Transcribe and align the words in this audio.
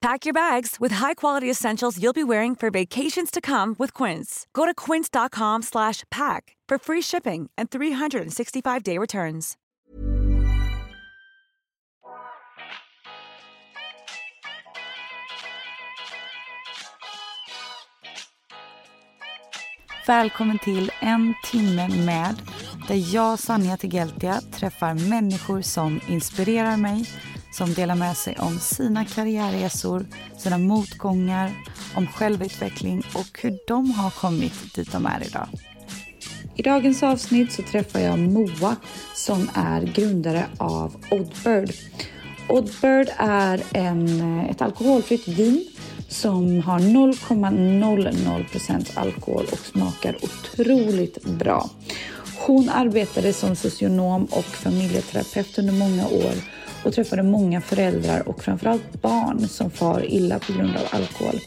Pack 0.00 0.24
your 0.24 0.32
bags 0.32 0.76
with 0.80 0.92
high-quality 0.92 1.50
essentials 1.50 1.98
you'll 2.02 2.14
be 2.14 2.24
wearing 2.24 2.56
for 2.56 2.70
vacations 2.70 3.30
to 3.30 3.40
come 3.40 3.76
with 3.78 3.92
Quince. 3.92 4.46
Go 4.54 4.64
to 4.64 4.72
quince.com 4.74 5.60
slash 5.62 6.04
pack 6.10 6.56
for 6.66 6.78
free 6.78 7.02
shipping 7.02 7.50
and 7.58 7.70
365-day 7.70 8.96
returns. 8.96 9.56
Välkommen 20.06 20.58
till 20.58 20.90
En 21.00 21.34
timme 21.44 21.88
med 21.88 22.42
där 22.88 23.14
jag, 23.14 23.38
Sanja 23.38 23.76
Tegeltia, 23.76 24.40
träffar 24.40 24.94
människor 24.94 25.62
som 25.62 26.00
inspirerar 26.08 26.76
mig 26.76 27.06
som 27.52 27.74
delar 27.74 27.94
med 27.94 28.16
sig 28.16 28.36
om 28.38 28.58
sina 28.58 29.04
karriärresor, 29.04 30.06
sina 30.38 30.58
motgångar, 30.58 31.52
om 31.94 32.06
självutveckling 32.06 33.02
och 33.14 33.38
hur 33.42 33.58
de 33.66 33.90
har 33.90 34.10
kommit 34.10 34.74
dit 34.74 34.92
de 34.92 35.06
är 35.06 35.26
idag. 35.26 35.48
I 36.56 36.62
dagens 36.62 37.02
avsnitt 37.02 37.52
så 37.52 37.62
träffar 37.62 38.00
jag 38.00 38.18
Moa 38.18 38.76
som 39.14 39.50
är 39.54 39.82
grundare 39.82 40.46
av 40.58 40.96
Oddbird. 41.10 41.72
Oddbird 42.48 43.08
är 43.16 43.62
en, 43.72 44.20
eh, 44.20 44.44
ett 44.50 44.62
alkoholfritt 44.62 45.28
vin 45.28 45.64
som 46.08 46.62
har 46.62 46.78
0,00% 46.78 48.90
alkohol 48.94 49.46
och 49.52 49.58
smakar 49.58 50.16
otroligt 50.22 51.24
bra. 51.24 51.70
Hon 52.46 52.68
arbetade 52.68 53.32
som 53.32 53.56
socionom 53.56 54.24
och 54.24 54.44
familjeterapeut 54.44 55.58
under 55.58 55.72
många 55.72 56.06
år 56.06 56.34
och 56.84 56.94
träffade 56.94 57.22
många 57.22 57.60
föräldrar 57.60 58.28
och 58.28 58.44
framförallt 58.44 59.02
barn 59.02 59.48
som 59.48 59.70
far 59.70 60.04
illa 60.04 60.38
på 60.38 60.52
grund 60.52 60.76
av 60.76 60.82
alkohol. 60.90 61.40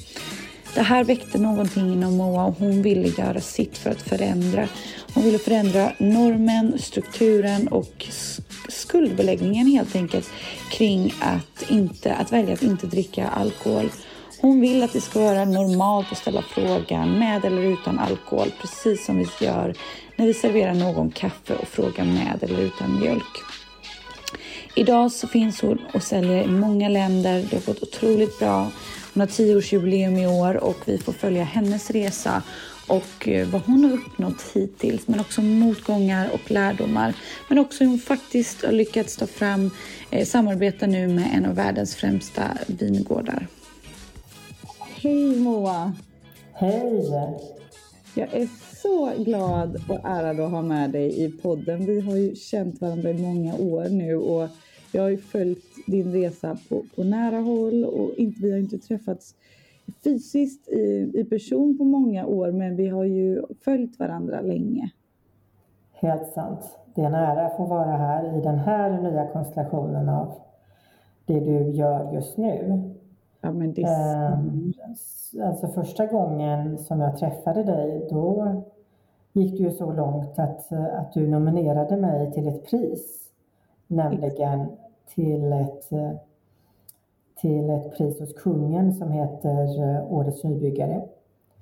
Det 0.76 0.82
här 0.82 1.04
väckte 1.04 1.38
någonting 1.38 1.94
inom 1.94 2.18
Moa 2.18 2.46
och 2.46 2.56
hon 2.60 2.82
ville 2.82 3.08
göra 3.08 3.42
sitt 3.42 3.78
för 3.78 3.90
att 3.90 4.02
förändra. 4.02 4.68
Hon 5.14 5.24
ville 5.24 5.40
förändra 5.40 5.92
normen, 5.98 6.80
strukturen 6.80 7.68
och 7.68 8.06
skuldbeläggningen 8.70 9.68
helt 9.68 9.96
enkelt 9.96 10.30
kring 10.72 11.14
att, 11.20 11.72
inte, 11.72 12.14
att 12.14 12.32
välja 12.32 12.54
att 12.54 12.64
inte 12.64 12.88
dricka 12.88 13.28
alkohol. 13.28 13.90
Hon 14.42 14.62
vill 14.62 14.84
att 14.84 14.94
det 14.94 15.02
ska 15.02 15.20
vara 15.20 15.46
normalt 15.46 16.12
att 16.12 16.18
ställa 16.18 16.42
frågan 16.42 17.20
med 17.20 17.46
eller 17.46 17.62
utan 17.62 18.00
alkohol, 18.00 18.52
precis 18.62 19.06
som 19.06 19.18
vi 19.18 19.46
gör 19.46 19.76
när 20.16 20.26
vi 20.26 20.34
serverar 20.34 20.74
någon 20.74 21.12
kaffe 21.12 21.56
och 21.56 21.68
frågar 21.68 22.06
med 22.06 22.38
eller 22.42 22.60
utan 22.60 23.00
mjölk. 23.00 23.53
Idag 24.76 25.12
så 25.12 25.28
finns 25.28 25.62
hon 25.62 25.80
och 25.94 26.04
säljer 26.04 26.44
i 26.44 26.48
många 26.48 26.90
länder. 26.90 27.48
Det 27.50 27.56
har 27.56 27.74
gått 27.74 27.84
otroligt 27.84 28.40
bra. 28.40 28.72
Hon 29.14 29.22
har 29.22 29.28
tioårsjubileum 29.28 30.18
i 30.18 30.28
år 30.28 30.56
och 30.56 30.78
vi 30.86 30.98
får 30.98 31.14
följa 31.14 31.44
hennes 31.44 31.92
resa 31.92 32.44
och 32.88 33.28
eh, 33.28 33.48
vad 33.48 33.62
hon 33.62 33.84
har 33.84 33.94
uppnått 33.94 34.42
hittills, 34.54 35.08
men 35.08 35.20
också 35.20 35.42
motgångar 35.42 36.30
och 36.34 36.52
lärdomar. 36.52 37.14
Men 37.50 37.60
också 37.60 37.84
hur 37.84 37.90
hon 37.90 38.00
faktiskt 38.00 38.66
har 38.66 38.72
lyckats 38.72 39.18
ta 39.18 39.28
fram, 39.28 39.72
eh, 40.10 40.26
samarbeta 40.26 40.88
nu 40.88 41.08
med 41.08 41.30
en 41.34 41.46
av 41.46 41.56
världens 41.56 41.96
främsta 41.96 42.44
vingårdar. 42.68 43.48
Hej 45.02 45.36
Moa! 45.36 45.94
Hej! 46.54 47.10
Jag 48.14 48.34
är 48.34 48.48
så 48.84 49.24
glad 49.24 49.76
och 49.90 50.00
ärad 50.04 50.40
att 50.40 50.52
ha 50.52 50.62
med 50.62 50.92
dig 50.92 51.26
i 51.26 51.32
podden. 51.32 51.86
Vi 51.86 52.02
har 52.02 52.16
ju 52.16 52.36
känt 52.36 52.82
varandra 52.82 53.10
i 53.10 53.22
många 53.22 53.56
år 53.56 53.90
nu 53.90 54.16
och 54.16 54.50
jag 54.92 55.02
har 55.02 55.10
ju 55.10 55.18
följt 55.18 55.66
din 55.88 56.12
resa 56.12 56.58
på, 56.70 56.84
på 56.96 57.04
nära 57.04 57.38
håll 57.38 57.86
och 57.86 58.14
inte, 58.18 58.42
vi 58.42 58.52
har 58.52 58.60
inte 58.60 58.78
träffats 58.78 59.36
fysiskt 60.04 60.70
i, 60.70 61.12
i 61.14 61.24
person 61.24 61.78
på 61.78 61.84
många 61.84 62.26
år 62.26 62.52
men 62.52 62.76
vi 62.76 62.88
har 62.88 63.04
ju 63.04 63.44
följt 63.66 64.00
varandra 64.00 64.42
länge. 64.42 64.90
Helt 65.94 66.34
sant. 66.34 66.78
Det 66.96 67.02
är 67.02 67.06
en 67.06 67.14
ära 67.14 67.46
att 67.46 67.58
få 67.58 67.66
vara 67.66 67.98
här 67.98 68.38
i 68.38 68.42
den 68.42 68.60
här 68.60 69.02
nya 69.02 69.28
konstellationen 69.28 70.10
av 70.10 70.34
det 71.26 71.40
du 71.40 71.72
gör 71.72 72.14
just 72.14 72.38
nu. 72.38 72.84
Ja, 73.42 73.52
men 73.52 73.74
det... 73.74 73.82
Ehm, 73.82 74.74
alltså 75.42 75.68
första 75.68 76.06
gången 76.06 76.78
som 76.78 77.02
jag 77.02 77.18
träffade 77.18 77.64
dig, 77.64 78.08
då 78.10 78.56
gick 79.34 79.58
det 79.58 79.64
ju 79.64 79.72
så 79.72 79.92
långt 79.92 80.40
att, 80.40 80.72
att 80.72 81.14
du 81.14 81.28
nominerade 81.28 81.98
mig 81.98 82.32
till 82.32 82.48
ett 82.48 82.66
pris. 82.66 83.20
Nämligen 83.88 84.68
till 85.16 85.54
ett, 85.54 85.90
till 87.42 87.70
ett 87.70 87.98
pris 87.98 88.20
hos 88.20 88.34
kungen 88.34 88.94
som 88.94 89.12
heter 89.12 89.84
eh, 89.84 90.14
Årets 90.14 90.44
nybyggare. 90.44 91.08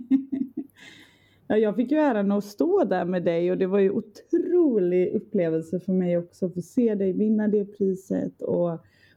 ja, 1.47 1.57
jag 1.57 1.77
fick 1.77 1.91
ju 1.91 1.99
äran 1.99 2.33
att 2.33 2.45
stå 2.45 2.85
där 2.85 3.05
med 3.05 3.25
dig 3.25 3.51
och 3.51 3.59
det 3.59 3.67
var 3.67 3.79
ju 3.79 3.91
otrolig 3.91 5.15
upplevelse 5.15 5.81
för 5.81 5.93
mig 5.93 6.19
också 6.19 6.47
att 6.47 6.55
få 6.55 6.61
se 6.63 6.95
dig 6.95 7.13
vinna 7.13 7.49
det 7.49 7.65
priset 7.65 8.43
och, 8.43 8.71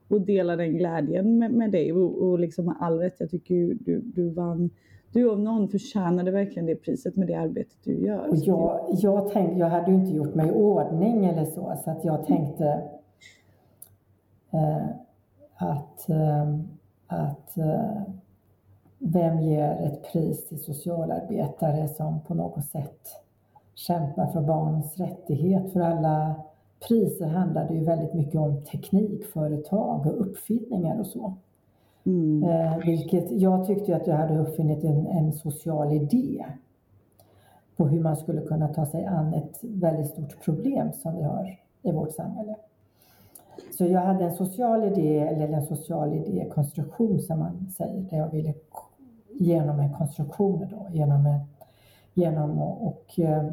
och 0.07 0.21
dela 0.21 0.55
den 0.55 0.77
glädjen 0.77 1.38
med, 1.38 1.51
med 1.51 1.71
dig. 1.71 1.94
Och, 1.94 2.21
och 2.21 2.39
liksom 2.39 2.65
med 2.65 2.75
all 2.79 3.00
rätt, 3.00 3.15
jag 3.19 3.31
tycker 3.31 3.55
ju 3.55 3.73
du, 3.73 4.01
du 4.01 4.29
vann 4.29 4.69
du 5.11 5.29
av 5.29 5.39
någon 5.39 5.69
förtjänade 5.69 6.31
verkligen 6.31 6.65
det 6.65 6.75
priset 6.75 7.15
med 7.15 7.27
det 7.27 7.35
arbetet 7.35 7.77
du 7.83 7.94
gör. 7.94 8.29
Och 8.29 8.35
jag, 8.35 8.85
jag, 9.01 9.31
tänkte, 9.31 9.59
jag 9.59 9.69
hade 9.69 9.91
ju 9.91 9.97
inte 9.97 10.15
gjort 10.15 10.35
mig 10.35 10.47
i 10.47 10.51
ordning 10.51 11.25
eller 11.25 11.45
så, 11.45 11.73
så 11.83 11.91
att 11.91 12.05
jag 12.05 12.25
tänkte 12.25 12.63
Eh, 12.65 12.93
att, 15.56 16.09
eh, 16.09 16.59
att 17.08 17.58
eh, 17.58 18.02
vem 19.00 19.40
ger 19.40 19.72
ett 19.72 20.12
pris 20.12 20.47
till 20.47 20.64
socialarbetare 20.64 21.88
som 21.88 22.22
på 22.22 22.34
något 22.34 22.66
sätt 22.66 23.00
kämpar 23.75 24.28
för 24.28 24.42
barns 24.42 24.97
rättighet? 24.97 25.74
För 25.74 25.80
alla 25.80 26.36
priser 26.88 27.28
handlade 27.28 27.74
ju 27.74 27.84
väldigt 27.84 28.13
mycket 28.13 28.42
om 28.42 28.63
teknikföretag 28.63 30.06
och 30.06 30.22
uppfinningar 30.22 31.00
och 31.00 31.08
så. 31.08 31.34
Mm. 32.06 32.44
Eh, 32.44 32.78
vilket 32.86 33.31
jag 33.31 33.68
tyckte 33.68 33.96
att 33.96 34.08
jag 34.08 34.16
hade 34.16 34.38
uppfunnit 34.38 34.84
en, 34.84 35.08
en, 35.08 35.34
social 35.34 35.94
idé 35.94 36.46
på 37.75 37.88
hur 37.88 38.00
man 38.02 38.16
skulle 38.16 38.42
kunna 38.42 38.68
ta 38.68 38.86
sig 38.86 39.06
an 39.06 39.34
ett 39.34 39.59
väldigt 39.62 40.08
stort 40.08 40.44
problem 40.46 40.92
som 40.94 41.16
vi 41.16 41.24
har 41.24 41.59
i 41.81 41.92
vårt 41.92 42.12
samhälle. 42.12 42.56
Så 43.78 43.86
jag 43.86 44.02
hade 44.02 44.25
en 44.25 44.36
social 44.36 44.84
idé, 44.84 45.19
eller 45.19 45.47
en 45.47 45.66
social 45.66 46.14
idékonstruktion 46.14 47.19
som 47.19 47.40
man 47.40 47.72
säger, 47.78 48.02
där 48.02 48.18
jag 48.18 48.31
ville 48.31 48.53
genom 49.40 49.80
en 49.80 49.94
konstruktion 49.94 50.68
då, 50.72 50.88
genom, 50.91 51.25
en, 51.25 51.40
genom 52.13 52.52
att 52.52 52.78
och, 52.81 53.19
eh, 53.19 53.52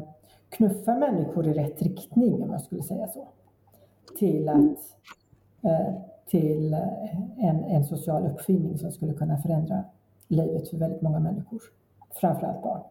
knuffa 0.49 0.95
människor 0.95 1.47
i 1.47 1.53
rätt 1.53 1.81
riktning, 1.81 2.43
om 2.43 2.51
jag 2.51 2.61
skulle 2.61 2.83
säga 2.83 3.07
så, 3.07 3.27
till, 4.19 4.49
att, 4.49 4.95
eh, 5.61 5.93
till 6.25 6.73
eh, 6.73 7.19
en, 7.37 7.63
en 7.63 7.83
social 7.83 8.25
uppfinning 8.25 8.77
som 8.77 8.91
skulle 8.91 9.13
kunna 9.13 9.37
förändra 9.37 9.83
livet 10.27 10.69
för 10.69 10.77
väldigt 10.77 11.01
många 11.01 11.19
människor, 11.19 11.61
framförallt 12.21 12.63
barn. 12.63 12.81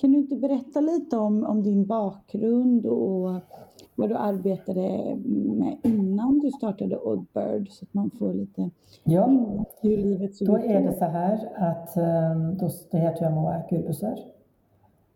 Kan 0.00 0.12
du 0.12 0.18
inte 0.18 0.36
berätta 0.36 0.80
lite 0.80 1.16
om, 1.16 1.44
om 1.44 1.62
din 1.62 1.86
bakgrund 1.86 2.86
och 2.86 3.40
vad 3.94 4.08
du 4.08 4.14
arbetade 4.14 5.16
med 5.24 5.76
innan 5.82 6.38
du 6.38 6.50
startade 6.50 6.96
Oddbird 6.98 7.70
så 7.70 7.84
att 7.84 7.94
man 7.94 8.10
får 8.10 8.34
lite 8.34 8.70
ja. 9.04 9.30
hur 9.80 9.96
livet 9.96 10.36
såg 10.36 10.48
ut. 10.48 10.54
Då 10.54 10.70
är 10.70 10.82
det 10.82 10.92
så 10.92 11.04
här 11.04 11.52
att 11.56 11.96
ehm, 11.96 12.56
då, 12.56 12.68
då 12.90 12.98
heter 12.98 13.24
jag 13.24 13.32
Moa 13.32 13.62
Gulbuser 13.70 14.18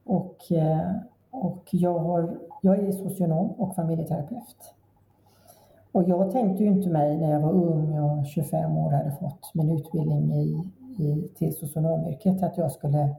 och, 0.05 0.53
eh, 0.53 0.91
och 1.31 1.69
jag, 1.71 1.99
har, 1.99 2.39
jag 2.63 2.79
är 2.79 2.93
socionom 2.93 3.51
och 3.51 3.75
familjeterapeut. 3.75 4.75
Och 5.93 6.09
jag 6.09 6.31
tänkte 6.31 6.63
ju 6.65 6.69
inte 6.69 6.89
mig 6.89 7.19
när 7.19 7.31
jag 7.33 7.41
var 7.41 7.53
ung 7.53 7.99
och 7.99 8.27
25 8.27 8.77
år 8.77 8.91
hade 8.91 9.11
fått 9.11 9.55
min 9.55 9.71
utbildning 9.71 10.33
i, 10.33 10.71
i, 10.99 11.29
till 11.35 11.57
socionomyrket 11.57 12.43
att 12.43 12.59
jag 12.59 12.73
skulle 12.73 13.15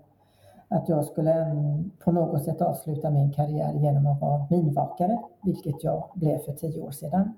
att 0.73 0.89
jag 0.89 1.05
skulle 1.05 1.55
på 2.03 2.11
något 2.11 2.43
sätt 2.43 2.61
avsluta 2.61 3.09
min 3.09 3.31
karriär 3.31 3.73
genom 3.73 4.07
att 4.07 4.21
vara 4.21 4.47
minvakare, 4.49 5.19
vilket 5.43 5.83
jag 5.83 6.09
blev 6.13 6.37
för 6.37 6.51
tio 6.51 6.81
år 6.81 6.91
sedan 6.91 7.33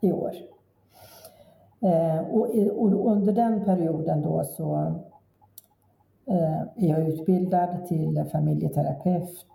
i 0.00 0.12
år. 0.12 0.32
Eh, 1.80 2.18
och, 2.18 2.40
och, 2.78 3.12
under 3.12 3.32
den 3.32 3.64
perioden 3.64 4.22
då 4.22 4.44
så 4.44 4.76
eh, 6.26 6.60
är 6.60 6.88
jag 6.88 7.08
utbildad 7.08 7.86
till 7.86 8.24
familjeterapeut, 8.32 9.46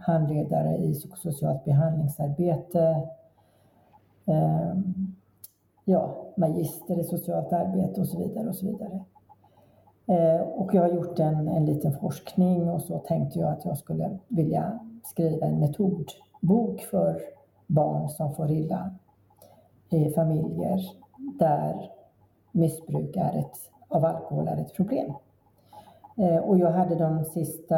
handledare 0.00 0.76
i 0.76 0.94
psykosocialt 0.94 1.64
behandlingsarbete, 1.64 3.08
eh, 4.26 4.74
ja, 5.84 6.26
magister 6.36 7.00
i 7.00 7.04
socialt 7.04 7.52
arbete 7.52 8.00
och 8.00 8.08
så 8.08 8.18
vidare 8.18 8.48
och 8.48 8.56
så 8.56 8.66
vidare. 8.66 9.04
Eh, 10.08 10.40
och 10.40 10.74
jag 10.74 10.82
har 10.82 10.88
gjort 10.88 11.18
en, 11.18 11.48
en 11.48 11.64
liten 11.64 11.92
forskning 11.92 12.70
och 12.70 12.82
så 12.82 12.98
tänkte 12.98 13.38
jag 13.38 13.52
att 13.52 13.64
jag 13.64 13.78
skulle 13.78 14.18
vilja 14.28 14.78
skriva 15.04 15.46
en 15.46 15.60
metodbok 15.60 16.80
för 16.90 17.20
barn 17.66 18.08
som 18.08 18.34
får 18.34 18.50
illa 18.50 18.90
i 19.90 20.10
familjer 20.10 20.80
där 21.38 21.90
missbruk 22.52 23.16
är 23.16 23.38
ett, 23.38 23.70
av 23.88 24.04
alkohol 24.04 24.48
är 24.48 24.56
ett 24.56 24.74
problem. 24.74 25.12
Eh, 26.16 26.36
och 26.36 26.58
jag 26.58 26.70
hade 26.70 26.94
de 26.94 27.24
sista 27.24 27.76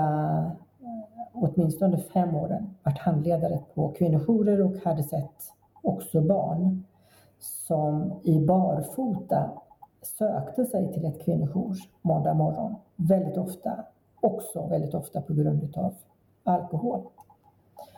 eh, 0.81 1.27
åtminstone 1.33 1.99
fem 1.99 2.35
åren 2.35 2.75
varit 2.83 2.99
handledare 2.99 3.59
på 3.75 3.89
kvinnojourer 3.89 4.61
och 4.61 4.77
hade 4.85 5.03
sett 5.03 5.53
också 5.83 6.21
barn 6.21 6.85
som 7.39 8.13
i 8.23 8.47
barfota 8.47 9.51
sökte 10.03 10.65
sig 10.65 10.93
till 10.93 11.05
ett 11.05 11.25
kvinnojour 11.25 11.77
måndag 12.03 12.35
morgon. 12.35 12.75
Väldigt 12.97 13.37
ofta, 13.37 13.85
också 14.21 14.67
väldigt 14.67 14.95
ofta 14.95 15.21
på 15.21 15.35
grund 15.35 15.77
av 15.77 15.95
alkohol. 16.45 17.01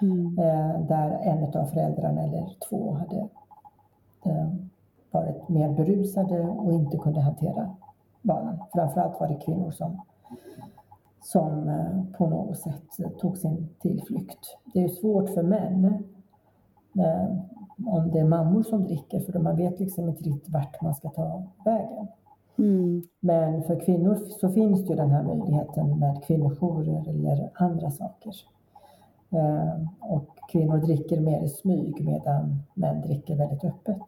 Mm. 0.02 0.38
Eh, 0.38 0.81
där 0.81 1.10
en 1.10 1.60
av 1.60 1.66
föräldrarna 1.66 2.22
eller 2.22 2.56
två 2.69 2.93
hade 2.94 3.28
eh, 4.25 4.49
varit 5.10 5.49
mer 5.49 5.69
berusade 5.69 6.40
och 6.40 6.72
inte 6.72 6.96
kunde 6.96 7.20
hantera 7.20 7.76
barnen. 8.22 8.58
Framförallt 8.72 9.20
var 9.20 9.28
det 9.28 9.34
kvinnor 9.34 9.70
som, 9.70 10.00
som 11.20 11.69
eh, 11.69 12.16
på 12.19 12.26
något 12.26 12.58
sätt 12.58 13.19
tog 13.19 13.38
sin 13.38 13.69
tillflykt. 13.81 14.56
Det 14.75 14.84
är 14.84 14.88
svårt 14.88 15.31
för 15.31 15.43
män 15.43 16.04
om 17.86 18.10
det 18.10 18.19
är 18.19 18.24
mammor 18.24 18.62
som 18.62 18.84
dricker 18.84 19.20
för 19.20 19.38
man 19.38 19.56
vet 19.56 19.80
liksom 19.80 20.08
inte 20.08 20.24
riktigt 20.24 20.54
vart 20.54 20.82
man 20.82 20.94
ska 20.94 21.08
ta 21.08 21.42
vägen. 21.64 22.06
Mm. 22.58 23.02
Men 23.20 23.62
för 23.62 23.80
kvinnor 23.80 24.14
så 24.40 24.48
finns 24.48 24.90
ju 24.90 24.94
den 24.94 25.10
här 25.10 25.22
möjligheten 25.22 25.98
med 25.98 26.24
kvinnojourer 26.24 27.08
eller 27.08 27.50
andra 27.54 27.90
saker. 27.90 28.32
Eh, 29.30 29.80
och 30.00 30.28
kvinnor 30.52 30.78
dricker 30.78 31.20
mer 31.20 31.42
i 31.42 31.48
smyg 31.48 32.04
medan 32.04 32.62
män 32.74 33.00
dricker 33.00 33.36
väldigt 33.36 33.64
öppet. 33.64 34.02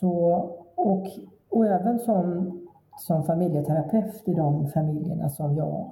Så, 0.00 0.32
och, 0.74 1.06
och 1.48 1.66
även 1.66 1.98
som, 1.98 2.58
som 2.98 3.24
familjeterapeut 3.24 4.28
i 4.28 4.34
de 4.34 4.68
familjerna 4.68 5.30
som 5.30 5.56
jag, 5.56 5.90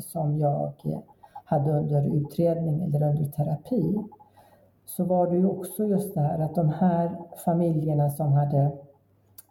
som 0.00 0.38
jag 0.38 0.72
hade 1.44 1.72
under 1.72 2.16
utredning 2.16 2.82
eller 2.82 3.08
under 3.08 3.24
terapi 3.24 3.98
så 4.96 5.04
var 5.04 5.30
det 5.30 5.36
ju 5.36 5.46
också 5.46 5.84
just 5.84 6.14
det 6.14 6.20
här 6.20 6.38
att 6.38 6.54
de 6.54 6.68
här 6.68 7.16
familjerna 7.44 8.10
som 8.10 8.32
hade 8.32 8.72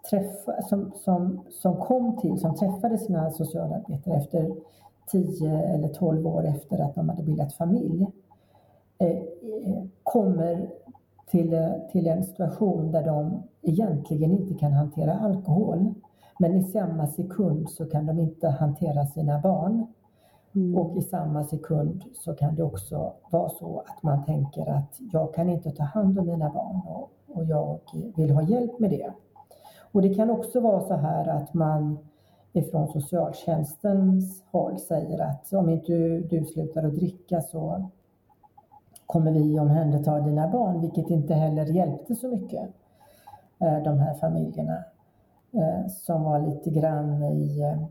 träffa, 0.10 0.62
som, 0.62 0.92
som, 0.96 1.42
som 1.50 1.76
kom 1.76 2.18
till, 2.18 2.40
som 2.40 2.56
träffade 2.56 2.98
sina 2.98 3.32
socialarbetare 3.32 4.16
efter 4.16 4.56
10 5.12 5.50
eller 5.50 5.88
12 5.88 6.28
år 6.28 6.48
efter 6.48 6.80
att 6.80 6.96
de 6.96 7.10
hade 7.10 7.24
bildat 7.24 7.54
familj, 7.54 8.08
eh, 8.98 9.08
eh, 9.08 9.84
kommer 10.04 10.70
till, 11.32 11.74
till 11.92 12.08
en 12.08 12.24
situation 12.24 12.92
där 12.92 13.06
de 13.06 13.44
egentligen 13.62 14.32
inte 14.32 14.54
kan 14.54 14.74
hantera 14.74 15.14
alkohol. 15.14 15.94
Men 16.40 16.56
i 16.56 16.64
samma 16.64 17.08
sekund 17.08 17.70
så 17.70 17.86
kan 17.86 18.06
de 18.06 18.20
inte 18.20 18.48
hantera 18.48 19.06
sina 19.06 19.40
barn. 19.40 19.88
Mm. 20.56 20.78
Och 20.78 20.98
i 20.98 21.02
samma 21.02 21.44
sekund 21.44 22.04
så 22.14 22.34
kan 22.34 22.56
det 22.56 22.64
också 22.64 23.14
vara 23.32 23.50
så 23.50 23.84
att 23.88 24.04
man 24.04 24.26
tänker 24.26 24.70
att 24.70 25.00
jag 25.12 25.34
kan 25.34 25.50
inte 25.50 25.72
ta 25.72 25.84
hand 25.84 26.20
om 26.20 26.28
mina 26.28 26.50
barn 26.50 26.82
och, 26.88 27.12
och 27.28 27.46
jag 27.46 27.80
vill 28.16 28.32
ha 28.32 28.42
hjälp 28.42 28.80
med 28.80 28.90
det. 28.90 29.14
Och 29.92 30.02
det 30.02 30.14
kan 30.14 30.30
också 30.30 30.60
vara 30.60 30.82
så 30.82 30.94
här 30.94 31.28
att 31.28 31.54
man 31.54 31.98
ifrån 32.54 32.88
socialtjänstens 32.88 34.44
håll 34.52 34.80
säger 34.80 35.22
att 35.22 35.54
om 35.54 35.70
inte 35.70 35.92
du, 35.92 36.22
du 36.22 36.46
slutar 36.46 36.84
att 36.84 36.96
dricka 36.96 37.42
så 37.42 37.90
kommer 39.06 39.32
vi 39.32 39.60
omhänderta 39.60 40.20
dina 40.20 40.48
barn, 40.48 40.82
vilket 40.82 41.10
inte 41.10 41.34
heller 41.34 41.66
hjälpte 41.66 42.16
så 42.16 42.28
mycket 42.28 42.70
eh, 43.60 43.84
de 43.84 44.00
här 44.00 44.14
familjerna 44.14 44.84
eh, 45.52 45.88
som 45.88 46.24
var 46.24 46.40
lite 46.40 46.70
grann 46.70 47.24
i 47.24 47.62
eh, 47.62 47.82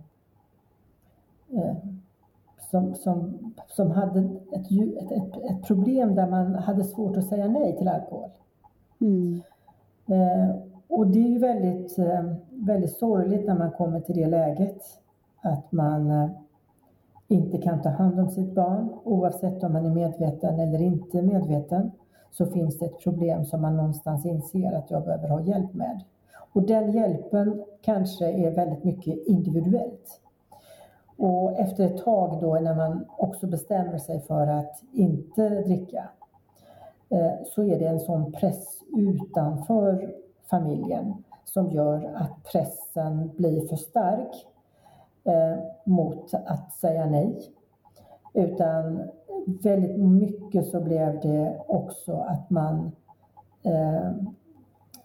som, 2.70 2.94
som, 2.94 3.38
som 3.68 3.90
hade 3.90 4.20
ett, 4.20 4.70
ett, 4.70 5.12
ett, 5.12 5.50
ett, 5.50 5.62
problem 5.62 6.14
där 6.14 6.26
man 6.26 6.54
hade 6.54 6.84
svårt 6.84 7.16
att 7.16 7.28
säga 7.28 7.48
nej 7.48 7.76
till 7.76 7.88
alkohol. 7.88 8.30
Mm. 9.00 9.40
Eh, 10.06 10.56
och 10.88 11.06
det 11.06 11.18
är 11.18 11.28
ju 11.28 11.38
väldigt, 11.38 11.98
eh, 11.98 12.24
väldigt 12.50 12.96
sorgligt 12.96 13.46
när 13.46 13.58
man 13.58 13.70
kommer 13.70 14.00
till 14.00 14.16
det 14.16 14.26
läget 14.26 14.82
att 15.42 15.72
man 15.72 16.10
eh, 16.10 16.30
inte 17.28 17.58
kan 17.58 17.82
ta 17.82 17.88
hand 17.88 18.20
om 18.20 18.30
sitt 18.30 18.54
barn 18.54 18.88
oavsett 19.04 19.64
om 19.64 19.72
man 19.72 19.86
är 19.86 19.94
medveten 19.94 20.60
eller 20.60 20.82
inte 20.82 21.22
medveten 21.22 21.90
så 22.30 22.46
finns 22.46 22.78
det 22.78 22.86
ett 22.86 23.00
problem 23.00 23.44
som 23.44 23.62
man 23.62 23.76
någonstans 23.76 24.26
inser 24.26 24.72
att 24.72 24.90
jag 24.90 25.04
behöver 25.04 25.28
ha 25.28 25.40
hjälp 25.40 25.74
med. 25.74 26.00
Och 26.52 26.62
den 26.62 26.92
hjälpen 26.92 27.62
kanske 27.82 28.32
är 28.32 28.50
väldigt 28.50 28.84
mycket 28.84 29.26
individuellt. 29.26 30.19
Och 31.22 31.58
efter 31.58 31.84
ett 31.84 32.04
tag 32.04 32.40
då 32.40 32.54
när 32.54 32.74
man 32.74 33.04
också 33.16 33.46
bestämmer 33.46 33.98
sig 33.98 34.20
för 34.20 34.46
att 34.46 34.82
inte 34.92 35.48
dricka 35.48 36.08
eh, 37.08 37.32
så 37.44 37.62
är 37.62 37.78
det 37.78 37.86
en 37.86 38.00
sån 38.00 38.32
press 38.32 38.80
utanför 38.96 40.14
familjen 40.50 41.14
som 41.44 41.70
gör 41.70 42.10
att 42.14 42.44
pressen 42.52 43.30
blir 43.36 43.68
för 43.68 43.76
stark 43.76 44.46
eh, 45.24 45.58
mot 45.84 46.34
att 46.34 46.72
säga 46.72 47.06
nej. 47.06 47.52
Utan 48.34 49.02
väldigt 49.62 50.00
mycket 50.00 50.66
så 50.66 50.80
blev 50.80 51.20
det 51.20 51.60
också 51.66 52.16
att 52.16 52.50
man 52.50 52.92
eh, 53.62 54.10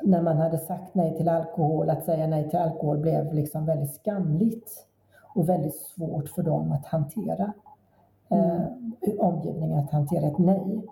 när 0.01 0.22
man 0.22 0.38
hade 0.38 0.58
sagt 0.58 0.96
nej 0.96 1.18
till 1.18 1.30
alkohol, 1.30 1.90
att 1.90 2.06
säga 2.06 2.28
nej 2.28 2.50
till 2.50 2.60
alkohol 2.60 2.98
blev 2.98 3.34
liksom 3.34 3.66
väldigt 3.66 3.96
skamligt 3.96 4.88
och 5.36 5.50
väldigt 5.50 5.75
svårt 5.75 6.30
för 6.30 6.44
dem 6.44 6.72
att 6.72 6.86
hantera. 6.86 7.54
Eh, 8.30 8.62
omgivningen 9.20 9.80
att 9.80 9.92
hantera 9.92 10.27
ett 10.27 10.38
nej. 10.38 10.86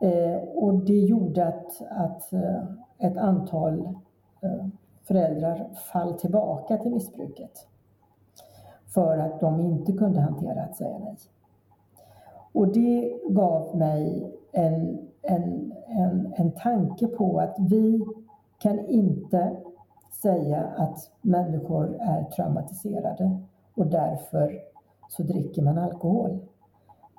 Eh, 0.00 0.48
och 0.54 0.74
det 0.74 1.00
gjorde 1.00 1.46
att, 1.46 1.82
att 1.90 2.32
eh, 2.32 2.62
ett 2.98 3.16
antal 3.16 3.80
eh, 4.40 4.66
föräldrar 5.02 5.68
fall 5.92 6.14
tillbaka 6.14 6.76
till 6.76 6.90
missbruket. 6.90 7.68
För 8.94 9.18
att 9.18 9.40
de 9.40 9.60
inte 9.60 9.92
kunde 9.92 10.20
hantera 10.20 10.62
att 10.62 10.76
säga 10.76 10.98
nej. 10.98 11.16
Och 12.52 12.68
det 12.68 13.18
gav 13.28 13.76
mig 13.76 14.32
en, 14.52 15.08
en, 15.22 15.72
en, 15.86 16.32
en 16.36 16.52
tanke 16.52 17.06
på 17.06 17.40
att 17.40 17.56
vi 17.58 18.04
kan 18.58 18.86
inte 18.86 19.56
säga 20.22 20.64
att 20.76 21.10
människor 21.22 21.96
är 22.00 22.24
traumatiserade 22.24 23.38
och 23.74 23.86
därför 23.86 24.60
så 25.08 25.22
dricker 25.22 25.62
man 25.62 25.78
alkohol. 25.78 26.38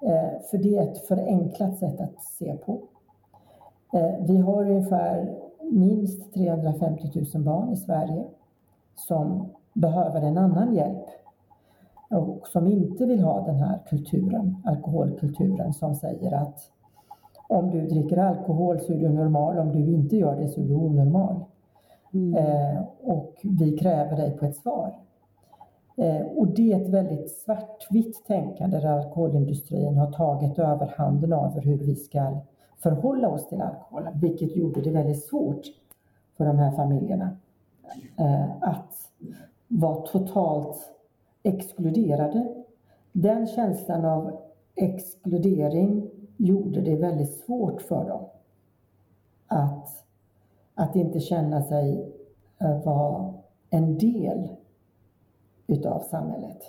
Eh, 0.01 0.42
för 0.51 0.58
det 0.58 0.77
är 0.77 0.92
ett 0.92 1.08
förenklat 1.08 1.77
sätt 1.77 2.01
att 2.01 2.24
se 2.24 2.58
på. 2.66 2.82
Eh, 3.94 4.25
vi 4.27 4.38
har 4.38 4.62
ungefär 4.62 5.38
minst 5.62 6.34
350 6.34 7.25
000 7.34 7.44
barn 7.44 7.70
i 7.70 7.77
Sverige 7.77 8.25
som 8.96 9.50
behöver 9.74 10.22
en 10.22 10.38
annan 10.38 10.75
hjälp 10.75 11.06
och 12.10 12.48
som 12.48 12.68
inte 12.68 13.06
vill 13.06 13.24
ha 13.24 13.46
den 13.46 13.56
här 13.56 13.80
kulturen, 13.89 14.56
alkoholkulturen 14.66 15.74
som 15.74 15.96
säger 15.96 16.32
att 16.32 16.72
om 17.48 17.70
du 17.70 17.88
dricker 17.88 18.18
alkohol 18.18 18.80
så 18.80 18.94
är 18.94 18.98
du 18.98 19.10
normal, 19.10 19.58
om 19.58 19.72
du 19.72 19.80
inte 19.80 20.18
gör 20.18 20.36
det 20.36 20.48
så 20.48 20.62
är 20.62 20.66
du 20.66 20.74
onormal. 20.74 21.46
Mm. 22.14 22.36
Eh, 22.36 22.82
och 23.02 23.36
vi 23.44 23.78
kräver 23.78 24.18
dig 24.18 24.38
på 24.38 24.46
ett 24.46 24.56
svar. 24.56 24.96
Eh, 25.98 26.22
och 26.22 26.48
det 26.48 26.74
är 26.74 26.82
ett 26.82 26.90
väldigt 26.90 27.32
svartvitt 27.32 28.26
tänkande 28.26 28.80
där 28.80 28.90
alkoholindustrin 28.90 29.98
har 29.98 30.12
tagit 30.12 30.60
överhanden 30.60 31.34
över 31.34 31.62
hur 31.62 31.78
vi 31.78 31.96
ska 31.96 32.42
förhålla 32.78 33.30
oss 33.30 33.48
till 33.48 33.62
alkoholen, 33.62 34.20
vilket 34.20 34.56
gjorde 34.56 34.82
det 34.82 34.92
väldigt 34.92 35.26
svårt 35.26 35.66
för 36.38 36.46
de 36.46 36.58
här 36.58 36.72
familjerna 36.72 37.38
eh, 38.18 38.52
att 38.62 39.12
vara 39.68 40.02
totalt 40.02 40.94
exkluderade 41.44 42.48
den 43.20 43.48
känslan 43.48 44.06
av 44.06 44.40
exkludering 44.76 46.10
gjorde 46.38 46.82
det 46.82 46.96
väldigt 46.96 47.40
svårt 47.40 47.82
för 47.82 48.10
dem 48.10 48.26
att, 49.48 49.97
att 50.77 50.96
inte 50.96 51.19
känna 51.19 51.63
sig 51.63 52.13
eh, 52.62 52.84
vara 52.86 53.34
en 53.69 53.98
del 53.98 54.48
utav 55.67 56.00
samhället. 56.00 56.63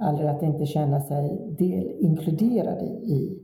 Eller 0.00 0.24
att 0.24 0.42
inte 0.42 0.66
känna 0.66 1.00
sig 1.00 1.54
del, 1.58 1.96
inkluderad 1.98 2.82
i, 2.82 3.42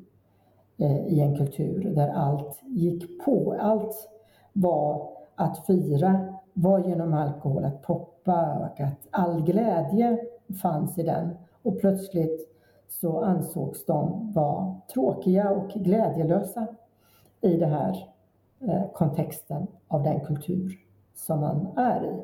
eh, 0.78 1.06
i 1.06 1.20
en 1.20 1.36
kultur 1.36 1.92
där 1.94 2.08
allt 2.08 2.60
gick 2.62 3.24
på. 3.24 3.56
Allt 3.60 4.10
var 4.52 5.08
att 5.34 5.66
fira 5.66 6.34
var 6.52 6.78
genom 6.78 7.14
alkohol 7.14 7.64
att 7.64 7.82
poppa 7.82 8.58
och 8.58 8.80
att 8.80 9.08
all 9.10 9.42
glädje 9.42 10.18
fanns 10.62 10.98
i 10.98 11.02
den. 11.02 11.30
Och 11.62 11.80
plötsligt 11.80 12.48
så 12.88 13.20
ansågs 13.20 13.86
de 13.86 14.32
vara 14.32 14.80
tråkiga 14.94 15.50
och 15.50 15.68
glädjelösa 15.68 16.66
i 17.40 17.56
det 17.56 17.66
här 17.66 18.13
kontexten 18.94 19.66
av 19.88 20.02
den 20.02 20.20
kultur 20.20 20.78
som 21.14 21.40
man 21.40 21.66
är 21.76 22.04
i. 22.04 22.22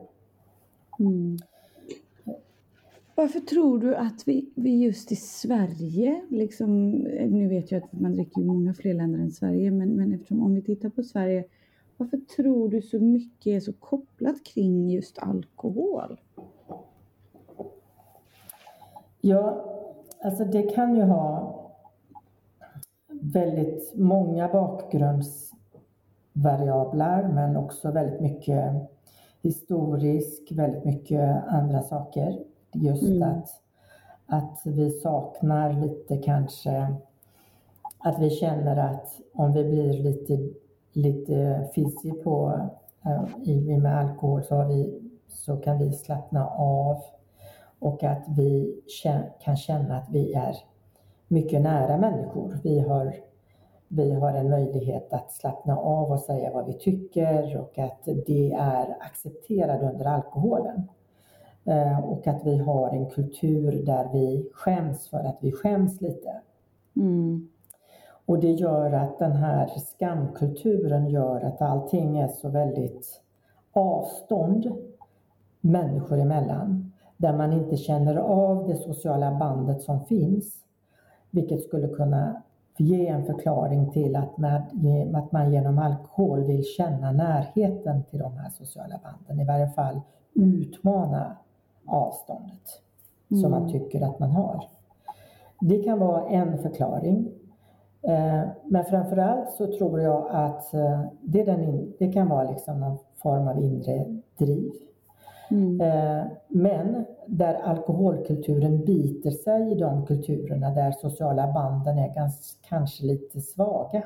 Mm. 1.02 1.37
Varför 3.14 3.40
tror 3.40 3.78
du 3.78 3.97
att 3.97 4.28
vi, 4.28 4.50
vi 4.54 4.85
just 4.85 5.12
i 5.12 5.16
Sverige, 5.16 6.20
liksom, 6.28 6.90
nu 7.28 7.49
vet 7.49 7.70
jag 7.70 7.82
att 7.82 7.92
man 7.92 8.12
dricker 8.12 8.40
i 8.40 8.44
många 8.44 8.75
fler 8.75 8.94
länder 8.94 9.18
än 9.18 9.30
Sverige, 9.30 9.70
men, 9.70 9.88
men 9.88 10.14
eftersom 10.14 10.42
om 10.42 10.54
vi 10.54 10.62
tittar 10.62 10.88
på 10.88 11.02
Sverige, 11.02 11.44
varför 11.97 12.16
tror 12.16 12.68
du 12.68 12.82
så 12.82 12.99
mycket 12.99 13.47
är 13.47 13.61
så 13.61 13.73
kopplat 13.73 14.44
kring 14.44 14.90
just 14.90 15.18
alkohol? 15.18 16.20
Ja, 19.20 19.64
alltså 20.23 20.44
det 20.44 20.62
kan 20.62 20.97
ju 20.97 21.02
ha 21.02 21.56
väldigt 23.09 23.92
många 23.97 24.49
bakgrundsvariabler 26.32 27.28
men 27.28 27.56
också 27.56 27.90
väldigt 27.90 28.20
mycket 28.20 28.75
historisk, 29.42 30.52
väldigt 30.52 30.84
mycket 30.84 31.44
andra 31.49 31.82
saker. 31.82 32.38
Just 32.72 33.02
mm. 33.02 33.22
att, 33.22 33.49
att 34.26 34.60
vi 34.64 34.90
saknar 34.90 35.72
lite 35.72 36.16
kanske, 36.16 36.94
att 37.99 38.18
vi 38.18 38.30
känner 38.30 38.76
att 38.76 39.20
om 39.34 39.52
vi 39.52 39.64
blir 39.64 39.92
lite, 39.92 40.38
lite 40.92 41.68
fizzy 41.75 42.12
på 42.12 42.60
äh, 43.04 43.49
i, 43.49 43.78
med 43.78 43.99
alkohol 43.99 44.42
så, 44.44 44.64
vi, 44.64 45.10
så 45.28 45.56
kan 45.56 45.78
vi 45.78 45.92
slappna 45.92 46.46
av 46.56 47.02
och 47.78 48.04
att 48.04 48.25
vi 48.28 48.80
kan 49.40 49.56
känna 49.56 49.99
att 49.99 50.10
vi 50.10 50.32
är 50.32 50.56
mycket 51.28 51.62
nära 51.62 51.96
människor. 51.96 52.58
Vi 52.62 52.80
har, 52.80 53.14
vi 53.92 54.14
har 54.14 54.32
en 54.32 54.50
möjlighet 54.50 55.12
att 55.12 55.32
slappna 55.32 55.76
av 55.76 56.12
och 56.12 56.20
säga 56.20 56.50
vad 56.52 56.66
vi 56.66 56.73
tycker 56.73 57.56
och 57.61 57.78
att 57.78 58.09
det 58.26 58.52
är 58.52 58.97
accepterat 59.00 59.82
under 59.82 60.04
alkoholen. 60.04 60.88
Eh, 61.64 62.00
och 62.00 62.26
att 62.26 62.47
vi 62.47 62.56
har 62.56 62.90
en 62.90 63.11
kultur 63.11 63.82
där 63.87 64.09
vi 64.12 64.50
skäms 64.54 65.09
för 65.09 65.18
att 65.18 65.38
vi 65.40 65.52
skäms 65.52 66.00
lite. 66.00 66.40
Mm. 66.97 67.49
Och 68.26 68.40
det 68.40 68.50
gör 68.50 68.92
att 68.92 69.18
den 69.18 69.32
här 69.32 69.66
skamkulturen 69.66 71.06
gör 71.06 71.40
att 71.40 71.62
allting 71.62 72.18
är 72.18 72.28
så 72.28 72.49
väldigt 72.49 73.23
avstånd 73.73 74.73
människor 75.61 76.18
emellan 76.18 76.92
där 77.16 77.37
man 77.37 77.52
inte 77.52 77.76
känner 77.76 78.16
av 78.16 78.68
det 78.68 78.76
sociala 78.76 79.38
bandet 79.38 79.82
som 79.82 80.00
finns. 80.00 80.54
Vilket 81.30 81.62
skulle 81.62 81.88
kunna 81.88 82.42
ge 82.80 83.06
en 83.06 83.25
förklaring 83.25 83.90
till 83.90 84.16
att, 84.16 84.38
med, 84.38 84.62
att 85.14 85.32
man 85.32 85.52
genom 85.52 85.78
alkohol 85.78 86.44
vill 86.44 86.64
känna 86.64 87.12
närheten 87.12 88.04
till 88.04 88.18
de 88.18 88.37
här 88.37 88.50
sociala 88.50 89.00
banden. 89.04 89.40
I 89.40 89.46
varje 89.49 89.68
fall 89.68 90.00
utmana 90.34 91.37
avståndet 91.87 92.82
mm. 93.30 93.42
som 93.42 93.50
man 93.50 93.62
mm. 93.62 93.72
tycker 93.72 94.02
att 94.02 94.18
man 94.18 94.30
har. 94.30 94.64
Det 95.60 95.82
kan 95.82 95.99
vara 95.99 96.28
en 96.28 96.58
förklaring. 96.58 97.28
Eh, 98.02 98.42
men 98.64 98.84
framförallt 98.84 99.50
så 99.50 99.66
tror 99.66 100.00
jag 100.00 100.26
att 100.30 100.75
eh, 100.75 101.00
det, 101.20 101.44
den, 101.44 101.92
det 101.99 102.12
kan 102.12 102.28
vara 102.28 102.50
liksom 102.50 102.80
någon 102.80 102.99
form 103.22 103.49
av 103.49 103.58
inre 103.58 104.20
driv. 104.38 104.72
Mm. 105.50 105.80
Eh, 105.80 106.26
men 106.49 107.04
där 107.30 107.54
alkoholkulturen 107.54 108.84
biter 108.84 109.30
sig 109.30 109.72
i 109.72 109.75
de 109.75 110.06
kulturerna 110.06 110.70
där 110.70 110.92
sociala 110.92 111.52
banden 111.52 111.99
är 111.99 112.14
ganska, 112.14 112.68
kanske 112.68 113.04
lite 113.04 113.40
svaga 113.40 114.02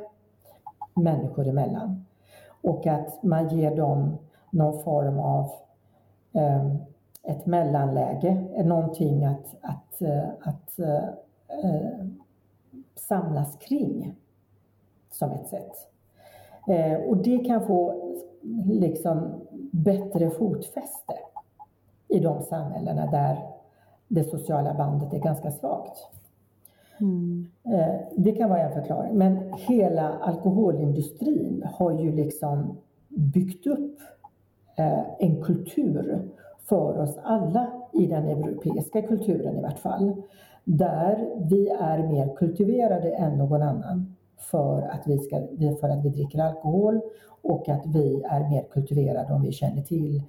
människor 0.94 1.48
emellan. 1.48 2.04
Och 2.62 2.86
att 2.86 3.22
man 3.22 3.48
ger 3.48 3.76
dem 3.76 4.18
någon 4.50 4.82
form 4.82 5.18
av 5.18 5.50
eh, 6.32 6.74
ett 7.22 7.46
mellanläge, 7.46 8.46
eh, 8.54 8.66
någonting 8.66 9.24
att, 9.24 9.54
att, 9.60 10.02
eh, 10.02 10.28
att 10.40 10.78
eh, 10.78 11.08
eh, 11.64 12.06
samlas 12.94 13.56
kring 13.56 14.14
som 15.10 15.30
ett 15.30 15.48
sätt. 15.48 15.88
Eh, 16.68 17.00
och 17.00 17.16
det 17.16 17.38
kan 17.38 17.66
få 17.66 17.94
liksom 18.64 19.40
bättre 19.72 20.30
fotfäste 20.30 21.14
i 22.14 22.20
de 22.20 22.42
samhällena 22.42 23.06
där 23.06 23.38
det 24.08 24.24
sociala 24.24 24.74
bandet 24.74 25.12
är 25.12 25.18
ganska 25.18 25.50
svagt. 25.50 25.98
Mm. 27.00 27.46
Eh, 27.64 27.94
det 28.16 28.32
kan 28.32 28.50
vara 28.50 28.60
en 28.60 28.72
förklaring. 28.72 29.14
Men 29.14 29.52
hela 29.52 30.08
alkoholindustrin 30.12 31.64
har 31.74 31.92
ju 31.92 32.12
liksom 32.12 32.76
byggt 33.08 33.66
upp 33.66 33.98
eh, 34.76 35.02
en 35.18 35.42
kultur 35.42 36.28
för 36.68 36.98
oss 36.98 37.18
alla 37.22 37.66
i 37.92 38.06
den 38.06 38.28
europeiska 38.28 39.02
kulturen 39.02 39.58
i 39.58 39.60
vart 39.62 39.78
fall. 39.78 40.22
Där 40.64 41.28
vi 41.50 41.68
är 41.68 41.98
mer 41.98 42.36
kultiverade 42.36 43.10
än 43.10 43.38
någon 43.38 43.62
annan 43.62 44.16
för 44.38 44.82
att 44.82 45.06
vi, 45.06 45.18
ska, 45.18 45.36
för 45.80 45.88
att 45.88 46.04
vi 46.04 46.08
dricker 46.08 46.38
alkohol 46.38 47.00
och 47.42 47.68
att 47.68 47.86
vi 47.86 48.22
är 48.22 48.50
mer 48.50 48.64
kultiverade 48.70 49.34
om 49.34 49.42
vi 49.42 49.52
känner 49.52 49.82
till 49.82 50.22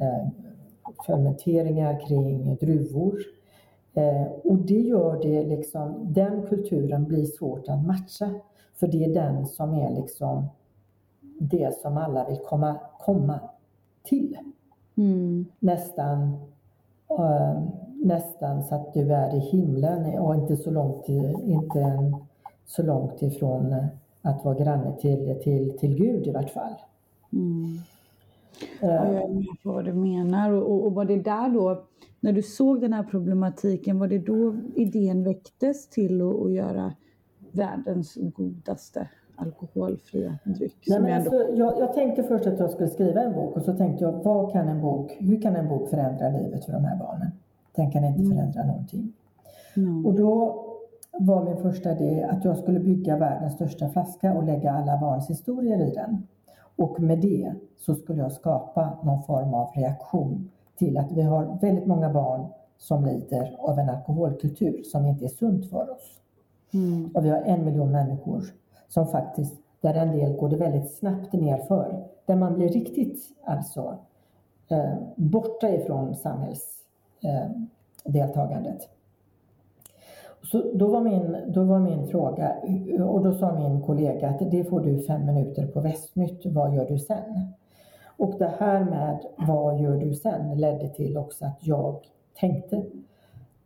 eh, 0.00 0.28
fermenteringar 1.06 2.06
kring 2.06 2.56
druvor. 2.56 3.18
Eh, 3.94 4.26
och 4.44 4.58
det 4.58 4.80
gör 4.80 5.22
det 5.22 5.44
liksom, 5.44 6.12
den 6.12 6.46
kulturen 6.46 7.04
blir 7.04 7.24
svårt 7.24 7.68
att 7.68 7.86
matcha. 7.86 8.30
För 8.74 8.86
det 8.86 9.04
är 9.04 9.14
den 9.14 9.46
som 9.46 9.74
är 9.74 9.90
liksom 9.90 10.46
det 11.38 11.80
som 11.82 11.96
alla 11.96 12.28
vill 12.28 12.38
komma, 12.38 12.76
komma 12.98 13.40
till. 14.04 14.38
Mm. 14.96 15.46
Nästan, 15.58 16.32
äh, 17.18 17.62
nästan 18.04 18.62
så 18.62 18.74
att 18.74 18.94
du 18.94 19.14
är 19.14 19.36
i 19.36 19.38
himlen 19.38 20.18
och 20.18 20.34
inte 20.34 20.56
så 20.56 20.70
långt, 20.70 21.08
inte 21.08 22.12
så 22.66 22.82
långt 22.82 23.22
ifrån 23.22 23.76
att 24.22 24.44
vara 24.44 24.54
granne 24.54 24.96
till, 25.00 25.40
till, 25.42 25.78
till 25.78 25.94
Gud 25.94 26.26
i 26.26 26.30
vart 26.30 26.50
fall. 26.50 26.74
Mm. 27.32 27.78
Ja, 28.80 29.12
jag 29.12 29.22
är 29.22 29.28
med 29.28 29.62
på 29.62 29.72
vad 29.72 29.84
du 29.84 29.92
menar. 29.92 30.50
Och, 30.50 30.86
och 30.86 30.94
var 30.94 31.04
det 31.04 31.22
där 31.22 31.48
då, 31.48 31.84
när 32.20 32.32
du 32.32 32.42
såg 32.42 32.80
den 32.80 32.92
här 32.92 33.02
problematiken, 33.02 33.98
var 33.98 34.08
det 34.08 34.18
då 34.18 34.56
idén 34.74 35.24
väcktes 35.24 35.88
till 35.88 36.22
att, 36.22 36.42
att 36.42 36.52
göra 36.52 36.92
världens 37.52 38.14
godaste 38.14 39.08
alkoholfria 39.36 40.38
dryck? 40.44 40.84
Nej, 40.86 41.00
men 41.00 41.10
ändå... 41.12 41.30
alltså, 41.30 41.56
jag, 41.56 41.78
jag, 41.78 41.94
tänkte 41.94 42.22
först 42.22 42.46
att 42.46 42.58
jag 42.58 42.70
skulle 42.70 42.88
skriva 42.88 43.20
en 43.20 43.32
bok 43.32 43.56
och 43.56 43.62
så 43.62 43.76
tänkte 43.76 44.04
jag, 44.04 44.12
vad 44.12 44.52
kan 44.52 44.68
en 44.68 44.80
bok, 44.80 45.16
hur 45.18 45.42
kan 45.42 45.56
en 45.56 45.68
bok 45.68 45.90
förändra 45.90 46.28
livet 46.28 46.64
för 46.64 46.72
de 46.72 46.84
här 46.84 46.98
barnen? 46.98 47.30
Den 47.72 47.90
kan 47.90 48.04
inte 48.04 48.20
mm. 48.20 48.36
förändra 48.36 48.66
någonting. 48.66 49.12
Mm. 49.76 50.06
Och 50.06 50.14
då 50.14 50.62
var 51.18 51.44
min 51.44 51.56
första 51.56 51.92
idé 51.92 52.26
att 52.30 52.44
jag 52.44 52.58
skulle 52.58 52.80
bygga 52.80 53.16
världens 53.16 53.54
största 53.54 53.88
flaska 53.88 54.32
och 54.32 54.44
lägga 54.44 54.70
alla 54.72 55.00
barns 55.00 55.30
historier 55.30 55.88
i 55.88 55.90
den. 55.90 56.26
Och 56.76 57.00
med 57.00 57.18
det 57.18 57.54
så 57.76 57.94
skulle 57.94 58.22
jag 58.22 58.32
skapa 58.32 58.98
någon 59.02 59.22
form 59.22 59.54
av 59.54 59.70
reaktion 59.74 60.50
till 60.78 60.98
att 60.98 61.12
vi 61.12 61.22
har 61.22 61.58
väldigt 61.60 61.86
många 61.86 62.12
barn 62.12 62.46
som 62.78 63.04
lider 63.04 63.56
av 63.58 63.78
en 63.78 63.88
alkoholkultur 63.88 64.82
som 64.82 65.06
inte 65.06 65.24
är 65.24 65.28
sunt 65.28 65.70
för 65.70 65.90
oss. 65.90 66.20
Mm. 66.74 67.10
Och 67.14 67.24
vi 67.24 67.28
har 67.28 67.42
en 67.42 67.64
miljon 67.64 67.92
människor 67.92 68.44
som 68.88 69.06
faktiskt, 69.06 69.54
där 69.80 69.94
en 69.94 70.12
del 70.12 70.32
går 70.32 70.48
det 70.48 70.56
väldigt 70.56 70.94
snabbt 70.94 71.32
nerför, 71.32 72.04
där 72.26 72.36
man 72.36 72.54
blir 72.54 72.68
riktigt 72.68 73.22
alltså 73.44 73.98
eh, 74.68 74.94
borta 75.16 75.68
ifrån 75.68 76.14
samhällsdeltagandet. 76.14 78.82
Eh, 78.82 78.88
så 80.42 80.62
då 80.74 80.88
var, 80.88 81.00
min, 81.00 81.36
då 81.46 81.64
var 81.64 81.78
min 81.78 82.06
fråga, 82.06 82.52
och 83.04 83.22
då 83.22 83.32
sa 83.32 83.54
min 83.54 83.82
kollega 83.82 84.28
att 84.28 84.50
det 84.50 84.64
får 84.64 84.80
du 84.80 85.02
fem 85.02 85.26
minuter 85.26 85.66
på 85.66 85.80
Västnytt, 85.80 86.46
vad 86.46 86.74
gör 86.74 86.86
du 86.88 86.98
sen? 86.98 87.52
Och 88.16 88.34
det 88.38 88.52
här 88.58 88.84
med 88.84 89.18
vad 89.36 89.80
gör 89.80 89.96
du 89.96 90.14
sen 90.14 90.60
ledde 90.60 90.88
till 90.88 91.16
också 91.16 91.44
att 91.44 91.66
jag 91.66 92.00
tänkte 92.40 92.82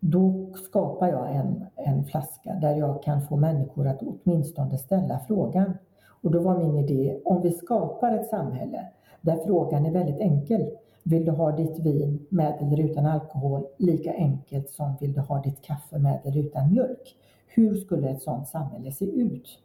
då 0.01 0.47
skapar 0.55 1.09
jag 1.09 1.37
en, 1.37 1.67
en 1.75 2.05
flaska 2.05 2.55
där 2.55 2.75
jag 2.75 3.03
kan 3.03 3.23
få 3.23 3.37
människor 3.37 3.87
att 3.87 4.03
åtminstone 4.03 4.79
ställa 4.79 5.19
frågan. 5.19 5.79
Och 6.23 6.31
då 6.31 6.41
var 6.41 6.59
min 6.59 6.79
idé, 6.79 7.21
om 7.25 7.43
vi 7.43 7.51
skapar 7.51 8.13
ett 8.13 8.27
samhälle 8.27 8.89
där 9.21 9.37
frågan 9.47 9.87
är 9.87 9.93
väldigt 9.93 10.21
enkel. 10.21 10.71
Vill 11.03 11.25
du 11.25 11.31
ha 11.31 11.57
ditt 11.57 11.79
vin 11.79 12.27
med 12.29 12.59
eller 12.61 12.81
utan 12.81 13.07
alkohol 13.07 13.67
lika 13.77 14.13
enkelt 14.13 14.71
som 14.71 14.93
vill 15.01 15.13
du 15.13 15.21
ha 15.21 15.43
ditt 15.43 15.63
kaffe 15.63 15.99
med 15.99 16.21
eller 16.25 16.39
utan 16.39 16.71
mjölk? 16.71 17.17
Hur 17.47 17.75
skulle 17.75 18.09
ett 18.09 18.23
sådant 18.23 18.49
samhälle 18.49 18.93
se 18.93 19.05
ut? 19.05 19.59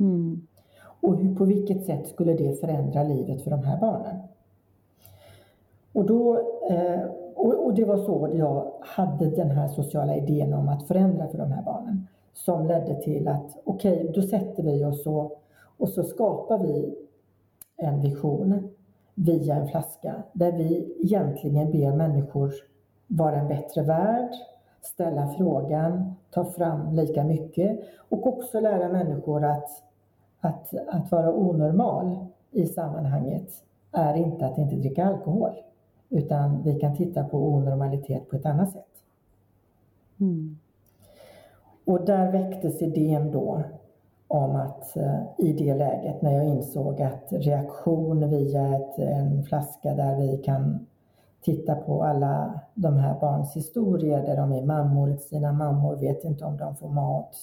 Mm. 0.00 0.46
Och 1.00 1.16
hur, 1.16 1.34
på 1.34 1.44
vilket 1.44 1.84
sätt 1.86 2.08
skulle 2.08 2.34
det 2.34 2.60
förändra 2.60 3.02
livet 3.02 3.42
för 3.42 3.50
de 3.50 3.64
här 3.64 3.80
barnen? 3.80 4.16
Och, 5.92 6.06
då, 6.06 6.36
eh, 6.70 7.02
och, 7.34 7.66
och, 7.66 7.74
det 7.74 7.84
var 7.84 7.98
så 7.98 8.30
jag 8.34 8.72
hade 8.80 9.30
den 9.30 9.50
här 9.50 9.68
sociala 9.68 10.16
idén 10.16 10.54
om 10.54 10.68
att 10.68 10.86
förändra 10.88 11.28
för 11.28 11.38
de 11.38 11.52
här 11.52 11.62
barnen. 11.62 12.06
Som 12.32 12.66
ledde 12.66 13.02
till 13.02 13.28
att 13.28 13.56
okej, 13.64 14.00
okay, 14.00 14.12
då 14.12 14.22
sätter 14.22 14.62
vi 14.62 14.84
oss 14.84 15.06
och, 15.06 15.42
och 15.76 15.88
så 15.88 16.02
skapar 16.02 16.58
vi 16.58 16.94
en 17.76 18.00
vision 18.00 18.68
via 19.14 19.56
en 19.56 19.68
flaska 19.68 20.22
där 20.32 20.52
vi 20.52 20.96
egentligen 21.00 21.70
ber 21.70 21.96
människor 21.96 22.52
vara 23.06 23.36
en 23.36 23.48
bättre 23.48 23.82
värld, 23.82 24.30
ställa 24.80 25.34
frågan, 25.38 26.14
ta 26.30 26.44
fram 26.44 26.94
lika 26.94 27.24
mycket 27.24 27.80
och 28.08 28.26
också 28.26 28.60
lära 28.60 28.88
människor 28.88 29.44
att, 29.44 29.68
att, 30.40 30.74
att 30.88 31.12
vara 31.12 31.32
onormal 31.32 32.26
i 32.50 32.66
sammanhanget 32.66 33.64
är 33.92 34.14
inte 34.14 34.46
att 34.46 34.58
inte 34.58 34.76
dricka 34.76 35.04
alkohol. 35.04 35.52
Utan 36.08 36.62
vi 36.62 36.80
kan 36.80 36.96
titta 36.96 37.24
på 37.24 37.38
onormalitet 37.38 38.30
på 38.30 38.36
ett 38.36 38.46
annat 38.46 38.72
sätt. 38.72 39.04
Mm. 40.20 40.58
Och 41.84 42.04
där 42.04 42.32
väcktes 42.32 42.82
idén 42.82 43.30
då 43.30 43.62
om 44.32 44.56
att 44.56 44.96
eh, 44.96 45.22
i 45.38 45.52
det 45.52 45.74
läget 45.74 46.22
när 46.22 46.32
jag 46.32 46.44
insåg 46.44 47.02
att 47.02 47.26
reaktion 47.30 48.30
via 48.30 48.76
ett, 48.76 48.98
en 48.98 49.42
flaska 49.42 49.94
där 49.94 50.16
vi 50.16 50.38
kan 50.38 50.86
titta 51.42 51.74
på 51.74 52.04
alla 52.04 52.60
de 52.74 52.96
här 52.96 53.20
barns 53.20 53.56
historier 53.56 54.22
där 54.26 54.36
de 54.36 54.52
är 54.52 54.62
mammor 54.62 55.16
sina 55.16 55.52
mammor, 55.52 55.96
vet 55.96 56.24
inte 56.24 56.44
om 56.44 56.56
de 56.56 56.76
får 56.76 56.88
mat 56.88 57.36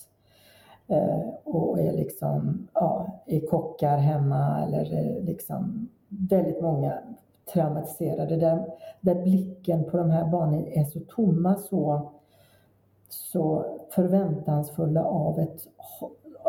eh, 0.88 1.19
och 1.43 1.79
är 1.79 1.93
liksom, 1.93 2.67
ja, 2.74 3.08
är 3.25 3.48
kockar 3.48 3.98
hemma 3.98 4.63
eller 4.63 4.93
eh, 4.93 5.24
liksom 5.24 5.89
väldigt 6.08 6.62
många 6.62 6.93
traumatiserade. 7.53 8.36
Där, 8.36 8.65
där 9.01 9.15
blicken 9.15 9.84
på 9.84 9.98
de 9.98 10.10
här 10.10 10.25
barnen 10.25 10.67
är 10.67 10.84
så 10.84 11.00
tomma 11.00 11.55
så, 11.55 12.12
så 13.10 13.65
förväntansfulla 13.89 15.03
av 15.03 15.39
ett 15.39 15.67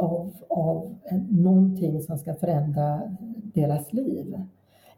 av, 0.00 0.32
av 0.48 0.94
någonting 1.30 2.00
som 2.00 2.18
ska 2.18 2.34
förändra 2.34 3.00
deras 3.54 3.92
liv 3.92 4.42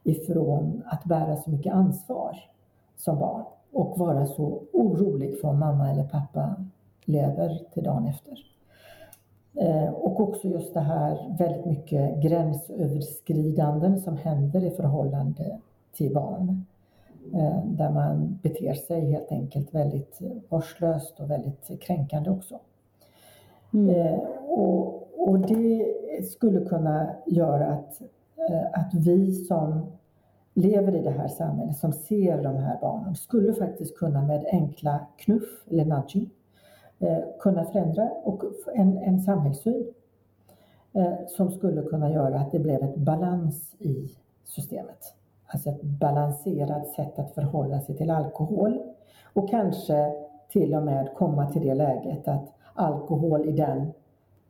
ifrån 0.02 0.82
att 0.86 1.04
bära 1.04 1.36
så 1.36 1.50
mycket 1.50 1.72
ansvar 1.72 2.36
som 2.96 3.18
barn 3.18 3.44
och 3.72 3.98
vara 3.98 4.26
så 4.26 4.62
orolig 4.72 5.40
för 5.40 5.48
om 5.48 5.58
mamma 5.58 5.90
eller 5.90 6.04
pappa 6.04 6.64
lever 7.04 7.60
till 7.72 7.84
dagen 7.84 8.06
efter. 8.06 8.38
Eh, 9.54 9.88
och 9.88 10.20
också 10.20 10.48
just 10.48 10.74
det 10.74 10.80
här 10.80 11.36
väldigt 11.38 11.66
mycket 11.66 12.22
gränsöverskridanden 12.22 14.00
som 14.00 14.16
händer 14.16 14.64
i 14.64 14.70
förhållande 14.70 15.58
till 15.92 16.14
barn. 16.14 16.64
Eh, 17.34 17.64
där 17.64 17.90
man 17.90 18.38
beter 18.42 18.74
sig 18.74 19.10
helt 19.10 19.32
enkelt 19.32 19.74
väldigt 19.74 20.22
vårdslöst 20.48 21.20
och 21.20 21.30
väldigt 21.30 21.80
kränkande 21.80 22.30
också. 22.30 22.60
Mm. 23.72 23.90
Eh, 23.90 24.18
och, 24.48 25.08
och, 25.28 25.38
det 25.38 25.86
skulle 26.30 26.60
kunna 26.60 27.10
göra 27.26 27.66
att, 27.66 28.02
eh, 28.50 28.66
att 28.72 28.94
vi 28.94 29.32
som 29.32 29.86
lever 30.54 30.96
i 30.96 31.02
det 31.02 31.10
här 31.10 31.28
samhället, 31.28 31.76
som 31.76 31.92
ser 31.92 32.42
de 32.42 32.56
här 32.56 32.78
barnen, 32.80 33.14
skulle 33.14 33.54
faktiskt 33.54 33.98
kunna 33.98 34.22
med 34.22 34.44
enkla 34.52 35.06
knuff 35.16 35.64
eller 35.70 35.84
nudging 35.84 36.30
eh, 36.98 37.18
kunna 37.40 37.64
förändra 37.64 38.10
och 38.24 38.42
en, 38.74 38.98
en 38.98 39.20
samhällssyn 39.20 39.86
eh, 40.92 41.12
som 41.28 41.50
skulle 41.50 41.82
kunna 41.82 42.10
göra 42.10 42.40
att 42.40 42.52
det 42.52 42.58
blev 42.58 42.82
ett 42.82 42.96
balans 42.96 43.74
i 43.78 44.08
systemet. 44.44 45.14
Alltså 45.46 45.70
ett 45.70 45.82
balanserat 45.82 46.88
sätt 46.88 47.18
att 47.18 47.34
förhålla 47.34 47.80
sig 47.80 47.96
till 47.96 48.10
alkohol 48.10 48.82
och 49.32 49.50
kanske 49.50 50.12
till 50.48 50.74
och 50.74 50.82
med 50.82 51.14
komma 51.14 51.50
till 51.50 51.62
det 51.62 51.74
läget 51.74 52.28
att 52.28 52.52
alkohol 52.74 53.48
i 53.48 53.52
den 53.52 53.92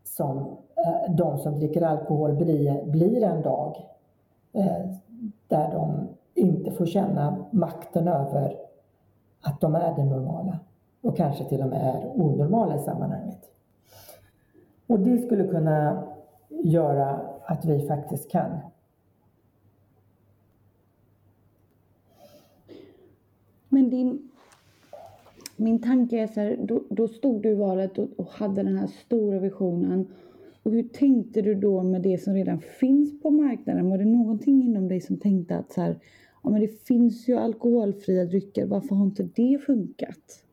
som 0.04 0.38
eh, 0.76 1.14
de 1.14 1.38
som 1.38 1.58
dricker 1.58 1.82
alkohol 1.82 2.36
blir, 2.36 2.84
blir 2.84 3.22
en 3.22 3.42
dag. 3.42 3.88
Eh, 4.52 4.86
där 5.48 5.72
de 5.72 6.08
inte 6.34 6.70
får 6.70 6.86
känna 6.86 7.44
makten 7.50 8.08
över 8.08 8.56
att 9.40 9.60
de 9.60 9.74
är 9.74 9.94
det 9.96 10.04
normala 10.04 10.58
och 11.00 11.16
kanske 11.16 11.44
till 11.44 11.60
och 11.60 11.68
med 11.68 11.96
är 11.96 12.20
onormala 12.20 12.76
i 12.76 12.78
sammanhanget. 12.78 13.50
Och 14.86 15.00
det 15.00 15.18
skulle 15.18 15.48
kunna 15.48 16.02
göra 16.48 17.20
att 17.44 17.64
vi 17.64 17.86
faktiskt 17.86 18.30
kan 18.30 18.60
Men 23.72 23.90
din, 23.90 24.30
min 25.62 25.82
tanke 25.82 26.18
är 26.18 26.26
så 26.26 26.40
här, 26.40 26.56
då, 26.62 26.82
då 26.90 27.08
stod 27.08 27.42
du 27.42 27.48
i 27.48 27.54
valet 27.54 27.98
och, 27.98 28.08
och, 28.16 28.26
hade 28.26 28.62
den 28.62 28.76
här 28.76 28.86
stora 28.86 29.38
visionen. 29.38 30.06
Och 30.62 30.72
hur 30.72 30.82
tänkte 30.82 31.42
du 31.42 31.54
då 31.54 31.82
med 31.82 32.02
det 32.02 32.22
som 32.22 32.34
redan 32.34 32.60
finns 32.60 33.20
på 33.20 33.30
marknaden? 33.30 33.90
Var 33.90 33.98
det 33.98 34.04
någonting 34.04 34.62
inom 34.62 34.88
dig 34.88 35.00
som 35.00 35.16
tänkte 35.16 35.56
att 35.56 35.72
så 35.72 35.80
här, 35.80 35.98
ja 36.42 36.50
men 36.50 36.60
det 36.60 36.86
finns 36.86 37.28
ju 37.28 37.36
alkoholfria 37.36 38.24
drycker, 38.24 38.66
varför 38.66 38.94
har 38.94 39.04
inte 39.04 39.28
det 39.34 39.58
funkat? 39.66 40.44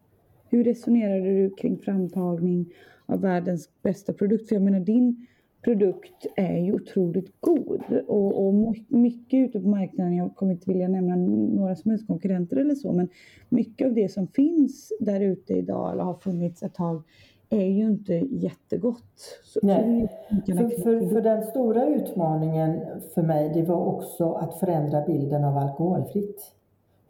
Hur 0.50 0.64
resonerade 0.64 1.44
du 1.44 1.50
kring 1.50 1.78
framtagning 1.78 2.74
av 3.06 3.22
världens 3.22 3.70
bästa 3.82 4.14
produkt? 4.14 4.48
För 4.48 4.56
jag 4.56 4.64
menar 4.64 4.80
din 4.80 5.28
produkt 5.62 6.26
är 6.36 6.58
ju 6.58 6.74
otroligt 6.74 7.42
god 7.42 7.82
och, 8.08 8.48
och 8.48 8.54
mycket 8.88 9.38
ute 9.38 9.60
på 9.60 9.68
marknaden, 9.68 10.16
jag 10.16 10.36
kommer 10.36 10.52
inte 10.52 10.70
vilja 10.70 10.88
nämna 10.88 11.16
några 11.56 11.76
som 11.76 11.92
helst 11.92 12.08
konkurrenter 12.08 12.58
eller 12.58 12.76
så, 12.76 12.92
men 12.92 13.10
mycket 13.50 13.88
av 13.88 13.94
det 13.94 14.12
som 14.12 14.28
finns 14.28 14.94
där 15.00 15.22
ute 15.22 15.54
idag 15.54 15.92
eller 15.92 16.04
har 16.04 16.14
funnits 16.14 16.64
ett 16.64 16.74
tag 16.74 17.04
är 17.50 17.66
ju 17.66 17.86
inte 17.86 18.14
jättegott. 18.14 19.42
Så, 19.44 19.60
Nej. 19.64 20.08
För, 20.46 20.84
för, 20.84 21.10
för, 21.10 21.22
den 21.22 21.44
stora 21.44 21.86
utmaningen 21.86 22.82
för 23.14 23.22
mig, 23.22 23.52
det 23.54 23.64
var 23.64 23.86
också 23.86 24.32
att 24.32 24.60
förändra 24.60 25.06
bilden 25.06 25.44
av 25.44 25.58
alkoholfritt. 25.58 26.56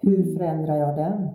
Hur 0.02 0.22
mm. 0.22 0.38
förändrar 0.38 0.76
jag 0.76 0.96
den? 0.96 1.28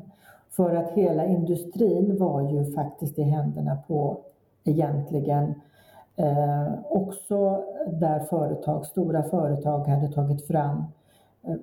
För 0.50 0.74
att 0.74 0.90
hela 0.90 1.26
industrin 1.26 2.16
var 2.18 2.52
ju 2.52 2.72
faktiskt 2.72 3.18
i 3.18 3.22
händerna 3.22 3.78
på 3.88 4.20
egentligen 4.64 5.54
Eh, 6.16 6.74
också 6.88 7.64
där 7.86 8.20
företag, 8.20 8.86
stora 8.86 9.22
företag 9.22 9.86
hade 9.86 10.08
tagit 10.08 10.46
fram 10.46 10.84
eh, 11.42 11.54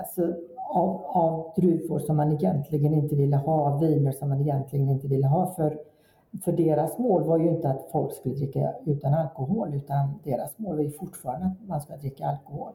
alltså, 0.00 0.34
av, 0.74 1.04
av 1.06 1.52
druvor 1.56 1.98
som 1.98 2.16
man 2.16 2.32
egentligen 2.32 2.94
inte 2.94 3.16
ville 3.16 3.36
ha, 3.36 3.78
viner 3.78 4.12
som 4.12 4.28
man 4.28 4.40
egentligen 4.40 4.88
inte 4.88 5.06
ville 5.06 5.26
ha. 5.26 5.54
För, 5.54 5.78
för 6.44 6.52
deras 6.52 6.98
mål 6.98 7.24
var 7.24 7.38
ju 7.38 7.48
inte 7.48 7.70
att 7.70 7.88
folk 7.92 8.12
skulle 8.12 8.34
dricka 8.34 8.72
utan 8.84 9.14
alkohol 9.14 9.74
utan 9.74 10.20
deras 10.24 10.58
mål 10.58 10.76
var 10.76 10.82
ju 10.82 10.90
fortfarande 10.90 11.46
att 11.46 11.68
man 11.68 11.80
ska 11.80 11.96
dricka 11.96 12.26
alkohol. 12.26 12.72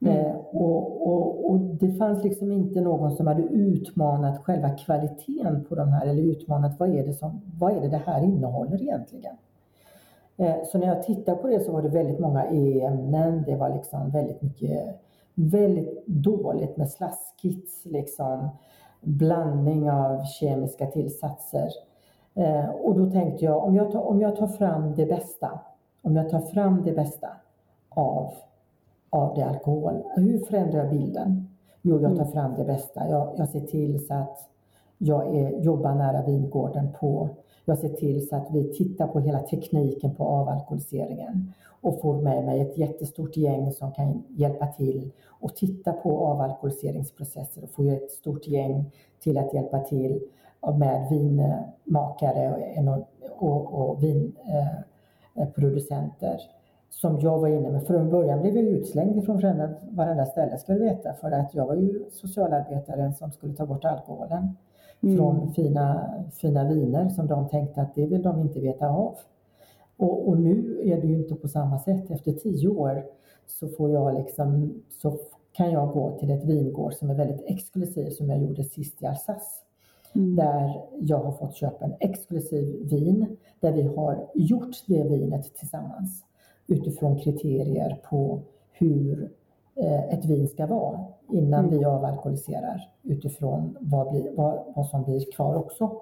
Mm. 0.00 0.16
Eh, 0.16 0.36
och, 0.36 1.06
och, 1.08 1.50
och, 1.50 1.60
det 1.60 1.92
fanns 1.92 2.24
liksom 2.24 2.52
inte 2.52 2.80
någon 2.80 3.16
som 3.16 3.26
hade 3.26 3.42
utmanat 3.42 4.44
själva 4.44 4.70
kvaliteten 4.70 5.64
på 5.68 5.74
de 5.74 5.88
här 5.88 6.06
eller 6.06 6.22
utmanat 6.22 6.80
vad 6.80 6.94
är 6.94 7.06
det, 7.06 7.12
som, 7.12 7.40
vad 7.58 7.76
är 7.76 7.80
det, 7.80 7.88
det 7.88 8.02
här 8.06 8.24
innehåller 8.24 8.82
egentligen. 8.82 9.36
Eh, 10.36 10.64
så 10.64 10.78
när 10.78 10.86
jag 10.86 11.02
tittade 11.02 11.36
på 11.36 11.46
det 11.46 11.60
så 11.60 11.72
var 11.72 11.82
det 11.82 11.88
väldigt 11.88 12.18
många 12.18 12.46
E-ämnen. 12.46 13.42
Det 13.46 13.56
var 13.56 13.70
liksom 13.70 14.10
väldigt 14.10 14.42
mycket, 14.42 15.00
väldigt 15.34 16.06
dåligt 16.06 16.76
med 16.76 16.90
slaskigt, 16.90 17.84
liksom 17.84 18.48
blandning 19.00 19.90
av 19.90 20.24
kemiska 20.24 20.86
tillsatser. 20.86 21.68
Eh, 22.34 22.68
och 22.68 22.98
då 22.98 23.10
tänkte 23.10 23.44
jag, 23.44 23.64
om 23.64 23.76
jag 23.76 23.92
tar, 23.92 24.00
om 24.00 24.20
jag 24.20 24.36
tar 24.36 24.46
fram 24.46 24.94
det 24.94 25.06
bästa, 25.06 25.60
om 26.02 26.16
jag 26.16 26.30
tar 26.30 26.40
fram 26.40 26.82
det 26.82 26.92
bästa 26.92 27.28
av, 27.88 28.34
av 29.10 29.34
det 29.34 29.42
alkohol, 29.42 30.02
hur 30.16 30.38
förändrar 30.38 30.78
jag 30.78 30.90
bilden? 30.90 31.48
Jo, 31.82 32.00
jag 32.00 32.16
tar 32.16 32.22
mm. 32.22 32.32
fram 32.32 32.54
det 32.54 32.64
bästa. 32.64 33.08
Jag, 33.08 33.34
jag 33.36 33.48
ser 33.48 33.60
till 33.60 34.06
så 34.06 34.14
att 34.14 34.48
jag 34.98 35.36
är, 35.36 35.60
jobbar 35.60 35.94
nära 35.94 36.22
vingården 36.22 36.88
på 37.00 37.28
jag 37.68 37.78
ser 37.78 37.88
till 37.88 38.28
så 38.28 38.36
att 38.36 38.48
vi 38.52 38.72
tittar 38.72 39.06
på 39.06 39.20
hela 39.20 39.38
tekniken 39.38 40.14
på 40.14 40.24
avalkoholiseringen 40.24 41.52
och 41.80 42.00
får 42.00 42.22
med 42.22 42.44
mig 42.44 42.60
ett 42.60 42.78
jättestort 42.78 43.36
gäng 43.36 43.72
som 43.72 43.92
kan 43.92 44.24
hjälpa 44.28 44.66
till 44.66 45.12
och 45.28 45.56
titta 45.56 45.92
på 45.92 46.26
avalkoholiseringsprocesser 46.26 47.64
och 47.64 47.70
få 47.70 47.90
ett 47.90 48.10
stort 48.10 48.46
gäng 48.46 48.90
till 49.22 49.38
att 49.38 49.54
hjälpa 49.54 49.78
till 49.78 50.20
med 50.78 51.08
vinmakare 51.10 52.54
och, 52.88 53.06
och, 53.48 53.90
och 53.90 54.02
vinproducenter 54.02 56.34
eh, 56.34 56.40
som 56.90 57.20
jag 57.20 57.38
var 57.38 57.48
inne 57.48 57.70
med. 57.70 57.86
Från 57.86 58.10
början 58.10 58.40
blev 58.40 58.56
jag 58.56 58.64
utslängd 58.64 59.24
från 59.24 59.40
varenda 59.90 60.24
ställe 60.24 60.58
ska 60.58 60.72
du 60.72 60.78
veta 60.78 61.14
för 61.14 61.30
att 61.30 61.54
jag 61.54 61.66
var 61.66 61.74
ju 61.74 62.04
socialarbetaren 62.10 63.14
som 63.14 63.32
skulle 63.32 63.54
ta 63.54 63.66
bort 63.66 63.84
alkoholen 63.84 64.56
mm. 65.02 65.16
från 65.16 65.54
fina, 65.54 66.14
fina 66.32 66.68
viner 66.68 67.08
som 67.08 67.26
de 67.26 67.48
tänkte 67.48 67.80
att 67.80 67.94
det 67.94 68.06
vill 68.06 68.22
de 68.22 68.40
inte 68.40 68.60
veta 68.60 68.88
av. 68.88 69.18
Och, 69.96 70.28
och, 70.28 70.40
nu 70.40 70.80
är 70.84 71.00
det 71.00 71.06
ju 71.06 71.16
inte 71.16 71.34
på 71.34 71.48
samma 71.48 71.78
sätt. 71.78 72.10
Efter 72.10 72.32
tio 72.32 72.68
år 72.68 73.04
så 73.46 73.68
får 73.68 73.90
jag 73.90 74.14
liksom, 74.14 74.74
så 75.02 75.18
kan 75.52 75.70
jag 75.70 75.92
gå 75.92 76.18
till 76.18 76.30
ett 76.30 76.44
vingård 76.44 76.94
som 76.94 77.10
är 77.10 77.14
väldigt 77.14 77.42
exklusiv 77.44 78.10
som 78.10 78.30
jag 78.30 78.42
gjorde 78.42 78.64
sist 78.64 79.02
i 79.02 79.06
Alsace. 79.06 79.62
Mm. 80.14 80.36
Där 80.36 80.84
jag 81.00 81.18
har 81.18 81.32
fått 81.32 81.54
köpa 81.54 81.84
en 81.84 81.94
exklusiv 82.00 82.88
vin 82.88 83.36
där 83.60 83.72
vi 83.72 83.82
har 83.82 84.30
gjort 84.34 84.84
det 84.86 85.02
vinet 85.02 85.54
tillsammans 85.54 86.24
utifrån 86.66 87.18
kriterier 87.18 88.00
på 88.10 88.42
hur 88.72 89.30
ett 89.84 90.24
vin 90.24 90.48
ska 90.48 90.66
vara 90.66 91.04
innan 91.32 91.64
mm. 91.64 91.78
vi 91.78 91.84
avalkoholiserar 91.84 92.90
utifrån 93.02 93.76
vad, 93.80 94.10
blir, 94.10 94.30
vad, 94.36 94.64
vad 94.74 94.86
som 94.86 95.02
blir 95.02 95.32
kvar 95.32 95.54
också. 95.54 96.00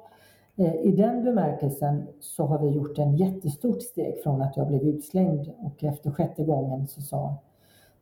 Eh, 0.57 0.75
I 0.75 0.93
den 0.97 1.25
bemärkelsen 1.25 2.07
så 2.21 2.45
har 2.45 2.59
vi 2.59 2.69
gjort 2.69 2.99
en 2.99 3.17
jättestort 3.17 3.83
steg 3.83 4.23
från 4.23 4.43
att 4.43 4.57
jag 4.57 4.69
blev 4.69 4.83
utslängd 4.83 5.51
och 5.59 5.85
efter 5.85 6.11
sjätte 6.11 6.45
gången 6.45 6.87
så 6.87 7.01
sa, 7.01 7.35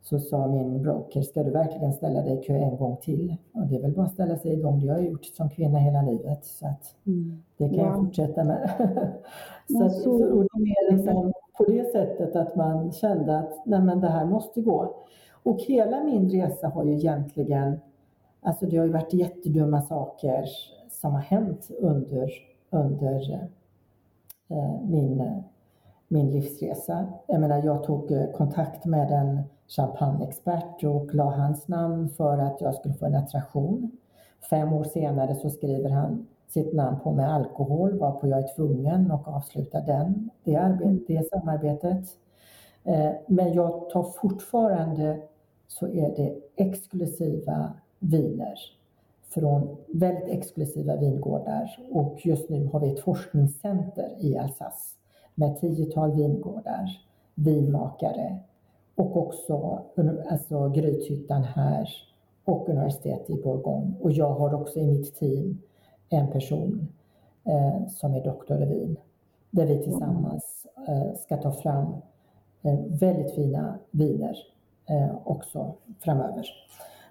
så 0.02 0.18
sa 0.18 0.46
min 0.46 0.82
broker, 0.82 1.22
ska 1.22 1.42
du 1.42 1.50
verkligen 1.50 1.92
ställa 1.92 2.22
dig 2.22 2.38
i 2.38 2.42
kö 2.42 2.54
en 2.54 2.76
gång 2.76 2.96
till? 2.96 3.36
Och 3.54 3.66
det 3.66 3.76
är 3.76 3.80
väl 3.80 3.92
bara 3.92 4.06
att 4.06 4.12
ställa 4.12 4.38
sig 4.38 4.52
igång, 4.52 4.80
det 4.80 4.88
har 4.88 4.98
jag 4.98 5.06
gjort 5.06 5.24
som 5.24 5.50
kvinna 5.50 5.78
hela 5.78 6.02
livet 6.02 6.44
så 6.44 6.66
att 6.66 6.96
mm. 7.06 7.42
det 7.56 7.68
kan 7.68 7.78
ja. 7.78 7.84
jag 7.84 7.96
fortsätta 7.96 8.44
med. 8.44 8.70
så, 9.68 9.84
att, 9.84 9.92
så, 9.92 10.10
och 10.10 10.44
det 10.54 10.70
är 10.70 10.96
liksom 10.96 11.32
på 11.58 11.64
det 11.64 11.92
sättet 11.92 12.36
att 12.36 12.56
man 12.56 12.92
kände 12.92 13.38
att 13.38 13.66
nej 13.66 13.80
men 13.80 14.00
det 14.00 14.08
här 14.08 14.24
måste 14.24 14.60
gå. 14.60 14.94
Och 15.42 15.60
hela 15.60 16.04
min 16.04 16.30
resa 16.30 16.68
har 16.68 16.84
ju 16.84 16.94
egentligen, 16.94 17.80
alltså 18.40 18.66
det 18.66 18.76
har 18.76 18.84
ju 18.84 18.92
varit 18.92 19.12
jättedumma 19.12 19.82
saker 19.82 20.44
som 20.90 21.12
har 21.12 21.20
hänt 21.20 21.70
under, 21.78 22.30
under 22.70 23.48
eh, 24.48 24.80
min, 24.82 25.42
min 26.08 26.30
livsresa. 26.30 27.06
Jag 27.26 27.40
menar, 27.40 27.62
jag 27.62 27.84
tog 27.84 28.12
eh, 28.12 28.30
kontakt 28.30 28.84
med 28.84 29.10
en 29.10 29.42
champagneexpert 29.68 30.84
och 30.84 31.14
la 31.14 31.30
hans 31.30 31.68
namn 31.68 32.08
för 32.08 32.38
att 32.38 32.60
jag 32.60 32.74
skulle 32.74 32.94
få 32.94 33.06
en 33.06 33.14
attraktion. 33.14 33.90
Fem 34.50 34.72
år 34.72 34.84
senare 34.84 35.34
så 35.34 35.50
skriver 35.50 35.90
han 35.90 36.26
sitt 36.48 36.72
namn 36.72 37.00
på 37.00 37.12
med 37.12 37.34
alkohol 37.34 37.98
varpå 37.98 38.26
jag 38.26 38.38
är 38.38 38.54
tvungen 38.56 39.10
att 39.10 39.28
avsluta 39.28 39.80
den, 39.80 40.30
det, 40.44 40.56
arbet, 40.56 41.06
det 41.06 41.28
samarbetet. 41.28 42.04
Eh, 42.84 43.10
men 43.26 43.52
jag 43.52 43.90
tar 43.90 44.02
fortfarande 44.02 45.22
så 45.78 45.86
är 45.86 46.16
det 46.16 46.34
exklusiva 46.56 47.72
viner 47.98 48.58
från 49.28 49.76
väldigt 49.86 50.28
exklusiva 50.28 50.96
vingårdar 50.96 51.78
och 51.90 52.26
just 52.26 52.48
nu 52.48 52.66
har 52.66 52.80
vi 52.80 52.92
ett 52.92 53.00
forskningscenter 53.00 54.16
i 54.18 54.38
Alsace 54.38 54.96
med 55.34 55.60
tiotal 55.60 56.12
vingårdar, 56.12 57.00
vinmakare 57.34 58.38
och 58.94 59.16
också 59.16 59.82
alltså 60.30 60.68
Grythyttan 60.68 61.42
här 61.42 61.88
och 62.44 62.68
universitetet 62.68 63.30
i 63.30 63.42
Bourgogne. 63.42 63.94
Och 64.00 64.12
jag 64.12 64.34
har 64.34 64.54
också 64.54 64.78
i 64.78 64.86
mitt 64.86 65.14
team 65.14 65.58
en 66.08 66.30
person 66.30 66.88
eh, 67.44 67.88
som 67.88 68.14
är 68.14 68.24
doktor 68.24 68.62
i 68.62 68.66
vin 68.66 68.96
där 69.50 69.66
vi 69.66 69.82
tillsammans 69.82 70.66
eh, 70.88 71.14
ska 71.14 71.36
ta 71.36 71.52
fram 71.52 71.94
eh, 72.62 72.78
väldigt 72.88 73.34
fina 73.34 73.78
viner 73.90 74.51
Eh, 74.92 75.16
också 75.24 75.74
framöver. 75.98 76.46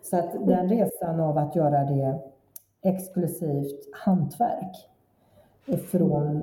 Så 0.01 0.17
att 0.17 0.47
den 0.47 0.69
resan 0.69 1.19
av 1.19 1.37
att 1.37 1.55
göra 1.55 1.83
det 1.83 2.19
exklusivt 2.81 3.89
hantverk 3.93 4.87
från 5.91 6.41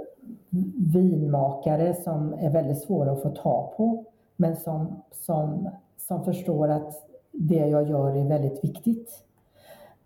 vinmakare 0.92 1.94
som 1.94 2.32
är 2.32 2.50
väldigt 2.50 2.82
svåra 2.82 3.12
att 3.12 3.22
få 3.22 3.30
ta 3.30 3.74
på 3.76 4.04
men 4.36 4.56
som, 4.56 5.02
som, 5.10 5.68
som 5.96 6.24
förstår 6.24 6.68
att 6.68 7.08
det 7.32 7.66
jag 7.66 7.88
gör 7.88 8.16
är 8.16 8.28
väldigt 8.28 8.64
viktigt 8.64 9.24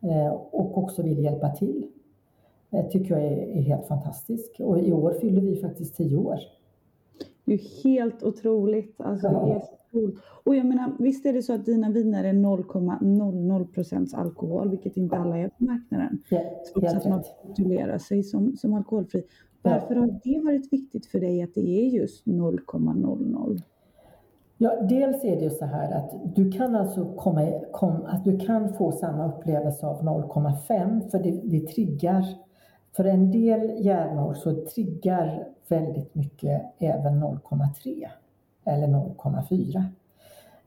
eh, 0.00 0.28
och 0.28 0.78
också 0.78 1.02
vill 1.02 1.24
hjälpa 1.24 1.50
till. 1.50 1.86
Det 2.70 2.82
tycker 2.82 3.14
jag 3.14 3.24
är, 3.24 3.36
är 3.36 3.62
helt 3.62 3.86
fantastiskt. 3.86 4.60
Och 4.60 4.78
i 4.78 4.92
år 4.92 5.12
fyller 5.20 5.40
vi 5.40 5.56
faktiskt 5.56 5.96
tio 5.96 6.16
år. 6.16 6.38
Det 7.44 7.52
är 7.54 7.84
helt 7.84 8.22
otroligt. 8.22 9.00
Alltså, 9.00 9.28
det 9.28 9.52
är 9.52 9.60
så 9.60 9.76
coolt. 9.90 10.14
Och 10.44 10.56
jag 10.56 10.66
menar, 10.66 10.92
visst 10.98 11.26
är 11.26 11.32
det 11.32 11.42
så 11.42 11.52
att 11.52 11.66
dina 11.66 11.90
viner 11.90 12.24
är 12.24 12.32
0,00% 12.32 14.14
alkohol, 14.14 14.70
vilket 14.70 14.96
inte 14.96 15.16
alla 15.16 15.38
är 15.38 15.48
på 15.48 15.64
marknaden. 15.64 16.22
Ja, 16.28 16.40
trots 16.74 16.94
att 16.94 17.04
man 17.04 17.22
titulerar 17.46 17.98
sig 17.98 18.22
som, 18.22 18.56
som 18.56 18.74
alkoholfri. 18.74 19.24
Varför 19.62 19.94
har 19.94 20.20
det 20.24 20.40
varit 20.44 20.72
viktigt 20.72 21.06
för 21.06 21.20
dig 21.20 21.42
att 21.42 21.54
det 21.54 21.60
är 21.60 21.88
just 21.88 22.26
0,00? 22.26 23.62
Ja, 24.58 24.82
dels 24.82 25.24
är 25.24 25.36
det 25.36 25.44
ju 25.44 25.50
så 25.50 25.64
här 25.64 25.92
att 25.92 26.34
du 26.36 26.52
kan 26.52 26.74
alltså 26.74 27.04
komma, 27.16 27.60
kom, 27.72 28.04
att 28.06 28.24
du 28.24 28.38
kan 28.38 28.74
få 28.74 28.92
samma 28.92 29.28
upplevelse 29.28 29.86
av 29.86 30.02
0,5 30.02 31.10
för 31.10 31.18
det, 31.18 31.40
det 31.44 31.60
triggar 31.66 32.24
för 32.96 33.04
en 33.04 33.30
del 33.30 33.84
hjärnor 33.84 34.34
så 34.34 34.64
triggar 34.66 35.48
väldigt 35.68 36.14
mycket 36.14 36.62
även 36.78 37.24
0,3 37.24 38.08
eller 38.64 38.86
0,4. 38.86 39.84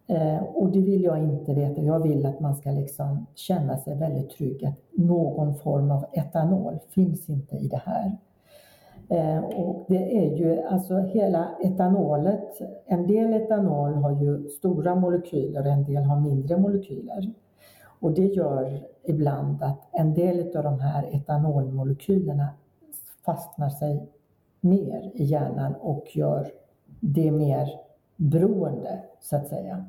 Eh, 0.07 0.43
och 0.43 0.71
det 0.71 0.81
vill 0.81 1.03
jag 1.03 1.17
inte 1.17 1.53
veta. 1.53 1.81
Jag 1.81 2.03
vill 2.03 2.25
att 2.25 2.39
man 2.39 2.55
ska 2.55 2.71
liksom 2.71 3.25
känna 3.35 3.77
sig 3.77 3.95
väldigt 3.95 4.29
trygg 4.29 4.65
att 4.65 4.79
någon 4.91 5.55
form 5.55 5.91
av 5.91 6.05
etanol 6.13 6.79
finns 6.89 7.29
inte 7.29 7.55
i 7.55 7.67
det 7.67 7.81
här. 7.85 8.17
Eh, 9.09 9.43
och 9.43 9.85
det 9.87 10.17
är 10.17 10.35
ju 10.35 10.61
alltså 10.61 10.97
hela 10.97 11.47
etanolet, 11.63 12.61
en 12.85 13.07
del 13.07 13.33
etanol 13.33 13.93
har 13.93 14.11
ju 14.11 14.49
stora 14.49 14.95
molekyler, 14.95 15.63
en 15.63 15.83
del 15.83 16.03
har 16.03 16.19
mindre 16.19 16.57
molekyler. 16.57 17.33
Och 18.05 18.13
det 18.13 18.25
gör 18.25 18.83
ibland 19.03 19.63
att 19.63 19.79
en 19.91 20.13
del 20.13 20.57
av 20.57 20.63
de 20.63 20.79
här 20.79 21.15
etanolmolekylerna 21.15 22.47
fastnar 23.25 23.69
sig 23.69 24.09
mer 24.61 25.11
i 25.13 25.23
hjärnan 25.23 25.75
och 25.75 26.15
gör 26.15 26.51
det 26.99 27.31
mer 27.31 27.69
beroende, 28.15 29.03
så 29.19 29.35
att 29.35 29.47
säga. 29.47 29.85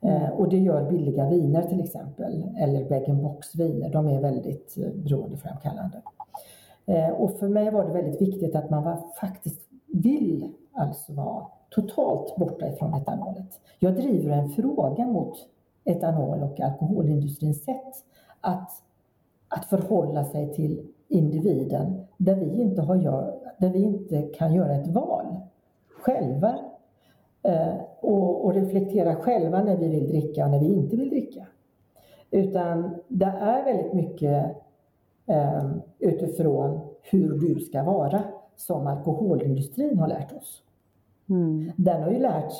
Eh, 0.00 0.28
och 0.28 0.48
det 0.48 0.58
gör 0.58 0.90
billiga 0.90 1.28
viner 1.28 1.62
till 1.62 1.80
exempel, 1.80 2.44
eller 2.58 2.88
bag-in-box 2.88 3.54
viner. 3.54 3.90
De 3.90 4.08
är 4.08 4.20
väldigt 4.20 4.76
eh, 4.78 4.92
beroendeframkallande. 4.94 6.02
Eh, 6.86 7.10
och 7.10 7.38
för 7.38 7.48
mig 7.48 7.70
var 7.70 7.84
det 7.84 7.92
väldigt 7.92 8.22
viktigt 8.22 8.54
att 8.54 8.70
man 8.70 8.84
var, 8.84 9.00
faktiskt 9.20 9.60
vill 9.86 10.52
alltså 10.72 11.12
vara 11.12 11.46
totalt 11.70 12.36
borta 12.36 12.68
ifrån 12.68 12.94
etanolet. 12.94 13.60
Jag 13.78 13.96
driver 13.96 14.36
en 14.36 14.48
fråga 14.48 15.06
mot 15.06 15.48
etanol 15.84 16.42
och 16.42 16.60
alkoholindustrins 16.60 17.64
sätt 17.64 18.04
att, 18.40 18.70
att 19.48 19.64
förhålla 19.64 20.24
sig 20.24 20.54
till 20.54 20.86
individen 21.08 22.00
där 22.16 22.34
vi 22.34 22.60
inte, 22.60 22.82
har 22.82 22.96
gör, 22.96 23.34
där 23.58 23.68
vi 23.70 23.82
inte 23.82 24.22
kan 24.22 24.54
göra 24.54 24.74
ett 24.74 24.86
val 24.86 25.26
själva 25.88 26.58
eh, 27.42 27.74
och, 28.00 28.44
och 28.44 28.54
reflektera 28.54 29.16
själva 29.16 29.62
när 29.62 29.76
vi 29.76 29.88
vill 29.88 30.08
dricka 30.08 30.44
och 30.44 30.50
när 30.50 30.60
vi 30.60 30.66
inte 30.66 30.96
vill 30.96 31.10
dricka. 31.10 31.46
Utan 32.30 32.94
det 33.08 33.34
är 33.40 33.64
väldigt 33.64 33.92
mycket 33.92 34.56
eh, 35.26 35.70
utifrån 35.98 36.80
hur 37.02 37.38
du 37.38 37.60
ska 37.60 37.82
vara 37.82 38.22
som 38.56 38.86
alkoholindustrin 38.86 39.98
har 39.98 40.08
lärt 40.08 40.32
oss. 40.32 40.62
Mm. 41.28 41.72
Den 41.76 42.02
har 42.02 42.10
ju 42.10 42.18
lärt 42.18 42.52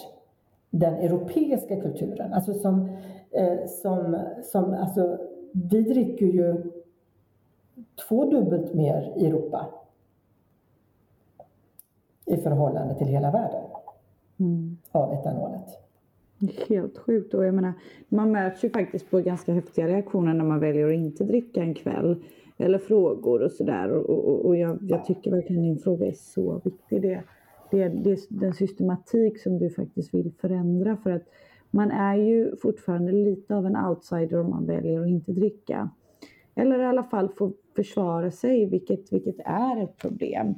den 0.72 0.94
europeiska 0.94 1.80
kulturen. 1.80 2.32
Alltså 2.32 2.54
som, 2.54 2.88
eh, 3.30 3.66
som, 3.66 4.18
som 4.42 4.74
alltså, 4.74 5.18
vi 5.52 5.82
dricker 5.82 6.26
ju 6.26 6.62
tvådubbelt 8.08 8.74
mer 8.74 9.12
i 9.16 9.26
Europa 9.26 9.66
i 12.26 12.36
förhållande 12.36 12.94
till 12.94 13.06
hela 13.06 13.30
världen 13.30 13.64
mm. 14.40 14.76
av 14.92 15.12
etanolet. 15.12 15.78
Helt 16.68 16.98
sjukt. 16.98 17.34
Och 17.34 17.44
jag 17.44 17.54
menar, 17.54 17.72
man 18.08 18.32
möts 18.32 18.64
ju 18.64 18.70
faktiskt 18.70 19.10
på 19.10 19.20
ganska 19.20 19.52
häftiga 19.52 19.88
reaktioner 19.88 20.34
när 20.34 20.44
man 20.44 20.60
väljer 20.60 20.88
att 20.88 20.94
inte 20.94 21.24
dricka 21.24 21.62
en 21.62 21.74
kväll. 21.74 22.24
Eller 22.58 22.78
frågor 22.78 23.42
och 23.42 23.52
sådär. 23.52 23.90
Och, 23.90 24.10
och, 24.10 24.46
och 24.46 24.56
jag, 24.56 24.78
jag, 24.82 25.04
tycker 25.04 25.30
verkligen 25.30 25.62
din 25.62 25.78
fråga 25.78 26.06
är 26.06 26.12
så 26.12 26.60
viktig. 26.64 27.02
Det, 27.02 27.22
det, 27.72 27.88
det, 27.88 28.18
den 28.28 28.54
systematik 28.54 29.42
som 29.42 29.58
du 29.58 29.70
faktiskt 29.70 30.14
vill 30.14 30.32
förändra. 30.40 30.96
För 30.96 31.10
att 31.10 31.22
man 31.70 31.90
är 31.90 32.16
ju 32.16 32.56
fortfarande 32.56 33.12
lite 33.12 33.56
av 33.56 33.66
en 33.66 33.76
outsider 33.76 34.40
om 34.40 34.50
man 34.50 34.66
väljer 34.66 35.00
att 35.00 35.08
inte 35.08 35.32
dricka. 35.32 35.90
eller 36.54 36.82
i 36.82 36.84
alla 36.84 37.02
fall 37.02 37.28
få 37.28 37.52
försvara 37.76 38.30
sig, 38.30 38.66
vilket, 38.66 39.12
vilket 39.12 39.38
är 39.44 39.82
ett 39.82 39.96
problem. 39.96 40.54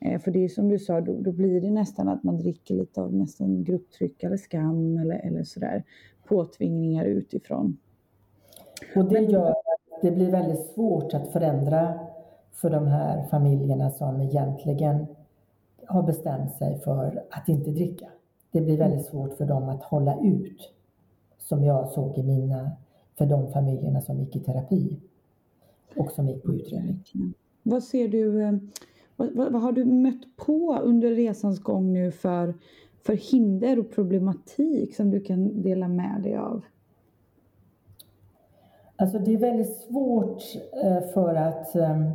Eh, 0.00 0.20
för 0.20 0.30
det 0.30 0.44
är 0.44 0.48
som 0.48 0.68
du 0.68 0.78
sa, 0.78 1.00
då, 1.00 1.20
då, 1.20 1.32
blir 1.32 1.60
det 1.60 1.70
nästan 1.70 2.08
att 2.08 2.22
man 2.22 2.38
dricker 2.38 2.74
lite 2.74 3.00
av 3.00 3.14
nästan 3.14 3.64
grupptryck 3.64 4.22
eller 4.22 4.36
skam 4.36 4.98
eller, 4.98 5.26
eller 5.26 5.42
sådär. 5.42 5.84
Påtvingningar 6.28 7.04
utifrån. 7.04 7.76
Och 8.96 9.04
det 9.04 9.20
gör 9.20 9.50
att 9.50 10.02
det 10.02 10.10
blir 10.10 10.30
väldigt 10.30 10.66
svårt 10.66 11.14
att 11.14 11.32
förändra 11.32 11.98
för 12.52 12.70
de 12.70 12.86
här 12.86 13.26
familjerna 13.30 13.90
som 13.90 14.20
egentligen 14.20 15.06
har 15.90 16.02
bestämt 16.02 16.56
sig 16.56 16.78
för 16.78 17.22
att 17.30 17.48
inte 17.48 17.70
dricka. 17.70 18.08
Det 18.50 18.60
blir 18.60 18.78
väldigt 18.78 19.06
svårt 19.06 19.36
för 19.36 19.44
dem 19.44 19.68
att 19.68 19.82
hålla 19.82 20.20
ut, 20.20 20.72
som 21.38 21.64
jag 21.64 21.88
såg 21.88 22.18
i 22.18 22.22
mina, 22.22 22.70
för 23.18 23.26
de 23.26 23.52
familjerna 23.52 24.00
som 24.00 24.20
gick 24.20 24.36
i 24.36 24.40
terapi 24.40 25.00
och 25.96 26.10
som 26.10 26.28
gick 26.28 26.42
på 26.42 26.52
utredning. 26.52 27.04
Vad 27.62 27.82
ser 27.82 28.08
du, 28.08 28.42
eh, 28.42 28.52
vad, 29.16 29.32
vad, 29.34 29.52
vad, 29.52 29.62
har 29.62 29.72
du 29.72 29.84
mött 29.84 30.36
på 30.36 30.78
under 30.82 31.10
resans 31.10 31.58
gång 31.58 31.92
nu 31.92 32.10
för, 32.10 32.54
för 33.06 33.32
hinder 33.32 33.78
och 33.78 33.90
problematik 33.90 34.96
som 34.96 35.10
du 35.10 35.20
kan 35.20 35.62
dela 35.62 35.88
med 35.88 36.22
dig 36.22 36.36
av? 36.36 36.64
Alltså 38.96 39.18
det 39.18 39.34
är 39.34 39.38
väldigt 39.38 39.76
svårt 39.76 40.42
eh, 40.84 41.00
för 41.00 41.34
att 41.34 41.74
ehm, 41.74 42.10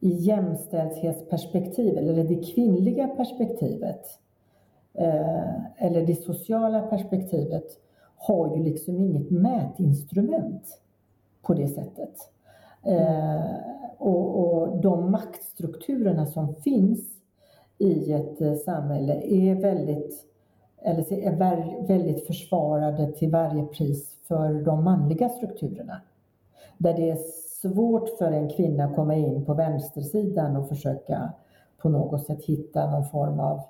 i 0.00 0.08
jämställdhetsperspektiv, 0.08 1.98
eller 1.98 2.24
det 2.24 2.54
kvinnliga 2.54 3.08
perspektivet, 3.08 4.06
eh, 4.94 5.82
eller 5.84 6.06
det 6.06 6.14
sociala 6.14 6.82
perspektivet, 6.82 7.64
har 8.16 8.56
ju 8.56 8.62
liksom 8.62 9.00
inget 9.00 9.30
mätinstrument 9.30 10.80
på 11.42 11.54
det 11.54 11.68
sättet. 11.68 12.14
Eh, 12.82 13.54
och, 13.98 14.38
och 14.38 14.80
de 14.80 15.10
maktstrukturerna 15.10 16.26
som 16.26 16.54
finns 16.54 17.00
i 17.78 18.12
ett 18.12 18.40
eh, 18.40 18.54
samhälle 18.54 19.14
är 19.22 19.54
väldigt, 19.54 20.24
eller 20.82 21.12
är 21.12 21.36
väldigt 21.86 22.26
försvarade 22.26 23.12
till 23.12 23.30
varje 23.30 23.64
pris 23.64 24.16
för 24.28 24.54
de 24.64 24.84
manliga 24.84 25.28
strukturerna. 25.28 26.00
Där 26.78 26.94
det 26.94 27.10
är 27.10 27.18
svårt 27.62 28.18
för 28.18 28.32
en 28.32 28.48
kvinna 28.48 28.84
att 28.84 28.96
komma 28.96 29.14
in 29.14 29.44
på 29.44 29.54
vänstersidan 29.54 30.56
och 30.56 30.68
försöka 30.68 31.32
på 31.78 31.88
något 31.88 32.26
sätt 32.26 32.44
hitta 32.44 32.90
någon 32.90 33.04
form 33.04 33.40
av, 33.40 33.60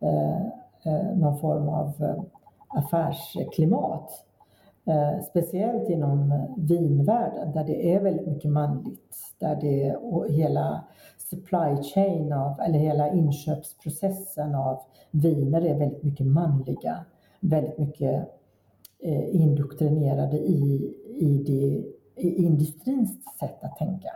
eh, 0.00 0.40
eh 0.84 1.16
någon 1.16 1.38
form 1.38 1.68
av 1.68 1.86
eh, 2.00 2.22
affärsklimat. 2.68 4.10
Eh, 4.86 5.24
speciellt 5.30 5.88
inom 5.88 6.42
vinvärlden 6.56 7.52
där 7.52 7.64
det 7.64 7.94
är 7.94 8.00
väldigt 8.00 8.26
mycket 8.26 8.50
manligt. 8.50 9.16
Där 9.38 9.56
det 9.60 9.96
och 9.96 10.28
hela 10.30 10.84
supply 11.30 11.82
chain 11.94 12.32
av, 12.32 12.60
eller 12.60 12.78
hela 12.78 13.12
inköpsprocessen 13.12 14.54
av 14.54 14.80
viner 15.10 15.66
är 15.66 15.78
väldigt 15.78 16.02
mycket 16.02 16.26
manliga. 16.26 17.04
Väldigt 17.40 17.78
mycket 17.78 18.28
eh, 18.98 19.34
indoktrinerade 19.34 20.36
i, 20.36 20.94
i, 21.18 21.44
det, 21.46 21.84
i 22.16 22.44
industrins 22.44 23.24
sätt 23.40 23.64
att 23.64 23.76
tänka. 23.76 24.10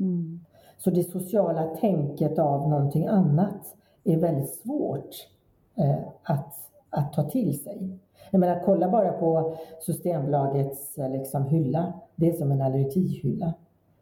Mm. 0.00 0.40
Så 0.78 0.90
det 0.90 1.02
sociala 1.02 1.62
tänket 1.62 2.38
av 2.38 2.68
någonting 2.68 3.06
annat 3.06 3.76
är 4.04 4.16
väldigt 4.16 4.50
svårt 4.50 5.28
eh, 5.74 5.98
att, 6.22 6.54
att 6.90 7.12
ta 7.12 7.22
till 7.22 7.62
sig. 7.62 7.98
Jag 8.30 8.38
menar, 8.38 8.62
kolla 8.64 8.88
bara 8.88 9.12
på 9.12 9.56
Systembolagets 9.80 10.98
eh, 10.98 11.10
liksom, 11.10 11.44
hylla. 11.44 11.92
Det 12.16 12.28
är 12.28 12.32
som 12.32 12.52
en 12.52 12.62
allergihylla. 12.62 13.54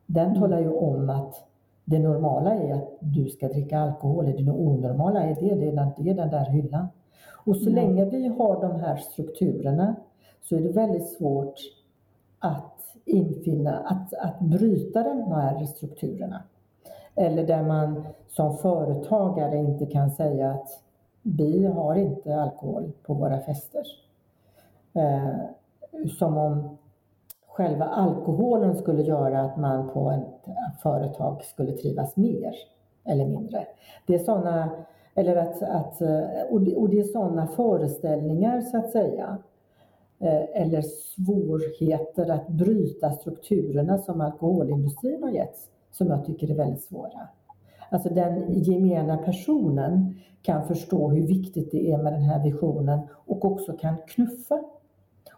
Den 0.07 0.27
mm. 0.27 0.41
talar 0.41 0.61
ju 0.61 0.71
om 0.71 1.11
att 1.11 1.49
det 1.85 1.99
normala 1.99 2.55
är 2.55 2.75
att 2.75 2.97
du 3.01 3.29
ska 3.29 3.49
dricka 3.49 3.79
alkohol. 3.79 4.25
Det 4.25 4.53
onormala 4.53 5.23
är 5.23 5.35
det, 5.35 5.55
det 5.55 5.69
är 5.69 5.73
den, 5.73 5.91
det 5.99 6.11
är 6.11 6.15
den 6.15 6.31
där 6.31 6.45
hyllan. 6.45 6.87
Och 7.31 7.57
så 7.57 7.71
mm. 7.71 7.75
länge 7.75 8.05
vi 8.05 8.29
har 8.29 8.61
de 8.61 8.81
här 8.81 8.97
strukturerna 8.97 9.97
så 10.43 10.57
är 10.57 10.61
det 10.61 10.73
väldigt 10.73 11.09
svårt 11.09 11.55
att 12.39 12.78
infinna, 13.09 13.79
att, 13.79 14.15
att 14.15 14.41
bryta 14.41 15.03
de 15.03 15.33
här 15.33 15.65
strukturerna. 15.65 16.43
Eller 17.15 17.47
där 17.47 17.63
man 17.63 18.05
som 18.29 18.59
företagare 18.59 19.57
inte 19.57 19.87
kan 19.87 20.11
säga 20.11 20.51
att 20.51 20.83
vi 21.23 21.67
har 21.67 21.95
inte 21.95 22.37
alkohol 22.37 22.93
på 23.03 23.15
våra 23.15 23.41
fester. 23.41 23.85
Eh, 24.93 25.35
som 26.19 26.37
om 26.37 26.79
själva 27.47 27.85
alkoholen 27.85 28.77
skulle 28.77 29.03
göra 29.03 29.41
att 29.41 29.57
man 29.57 29.89
på 29.89 30.11
ett 30.11 30.81
företag 30.83 31.45
skulle 31.45 31.73
trivas 31.73 32.17
mer 32.17 32.55
eller 33.05 33.27
mindre. 33.27 33.67
Det 34.07 34.15
är 34.15 34.19
sådana, 34.19 34.71
eller 35.15 35.37
att, 35.37 35.63
att, 35.63 36.01
eh, 36.01 36.25
och 36.51 36.61
det, 36.61 36.77
och 36.77 36.89
det 36.89 36.99
är 36.99 37.05
sådana 37.05 37.47
föreställningar 37.47 38.61
så 38.61 38.79
att 38.79 38.91
säga 38.91 39.39
Eh, 40.21 40.63
eller 40.63 40.83
svårigheter 40.83 42.31
att 42.31 42.49
bryta 42.49 43.11
strukturerna 43.11 43.99
som 43.99 44.21
alkoholindustrin 44.21 45.23
har 45.23 45.31
gett 45.31 45.57
som 45.91 46.07
jag 46.07 46.25
tycker 46.25 46.51
är 46.51 46.55
väldigt 46.55 46.83
svåra. 46.83 47.29
Alltså 47.91 48.09
den 48.09 48.63
gemena 48.63 49.17
personen 49.17 50.15
kan 50.43 50.69
förstå 50.69 51.09
hur 51.09 51.27
viktigt 51.27 51.71
det 51.71 51.91
är 51.91 51.99
med 51.99 52.13
den 52.13 52.23
här 52.23 52.43
visionen 52.45 53.01
och 53.13 53.45
också 53.45 53.73
kan 53.73 53.97
knuffa 53.97 54.65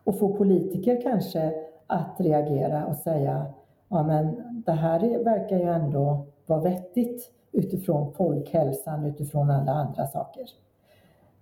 och 0.05 0.19
få 0.19 0.37
politiker 0.37 1.01
kanske 1.03 1.53
att 1.87 2.16
reagera 2.19 2.87
och 2.87 2.97
säga 2.97 3.47
ja 3.88 4.03
men 4.03 4.43
det 4.66 4.73
här 4.73 5.25
verkar 5.25 5.59
ju 5.59 5.69
ändå 5.69 6.27
vara 6.47 6.61
vettigt 6.61 7.31
utifrån 7.53 8.12
folkhälsan, 8.12 9.05
utifrån 9.05 9.51
alla 9.51 9.73
andra 9.73 10.07
saker. 10.07 10.47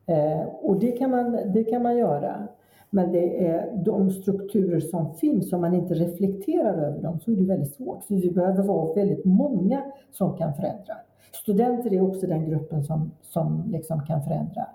Eh, 0.07 0.43
och 0.43 0.81
det 0.81 0.93
kan, 0.93 1.11
man, 1.11 1.53
det 1.53 1.65
kan 1.65 1.83
man 1.83 1.97
göra. 1.97 2.49
Men 2.91 3.13
det 3.13 3.47
är 3.47 3.83
de 3.85 4.11
strukturer 4.11 4.81
som 4.81 5.15
finns, 5.15 5.53
om 5.53 5.61
man 5.61 5.75
inte 5.75 5.95
reflekterar 5.95 6.75
över 6.75 7.03
dem 7.03 7.21
så 7.21 7.31
är 7.31 7.37
det 7.37 7.45
väldigt 7.45 7.75
svårt. 7.75 8.05
För 8.05 8.15
vi 8.15 8.31
behöver 8.31 8.63
vara 8.63 8.95
väldigt 8.95 9.25
många 9.25 9.83
som 10.11 10.37
kan 10.37 10.55
förändra. 10.55 10.95
Studenter 11.33 11.93
är 11.93 12.01
också 12.01 12.27
den 12.27 12.51
gruppen 12.51 12.85
som, 12.85 13.11
som 13.23 13.65
liksom 13.67 14.07
kan 14.07 14.23
förändra. 14.23 14.67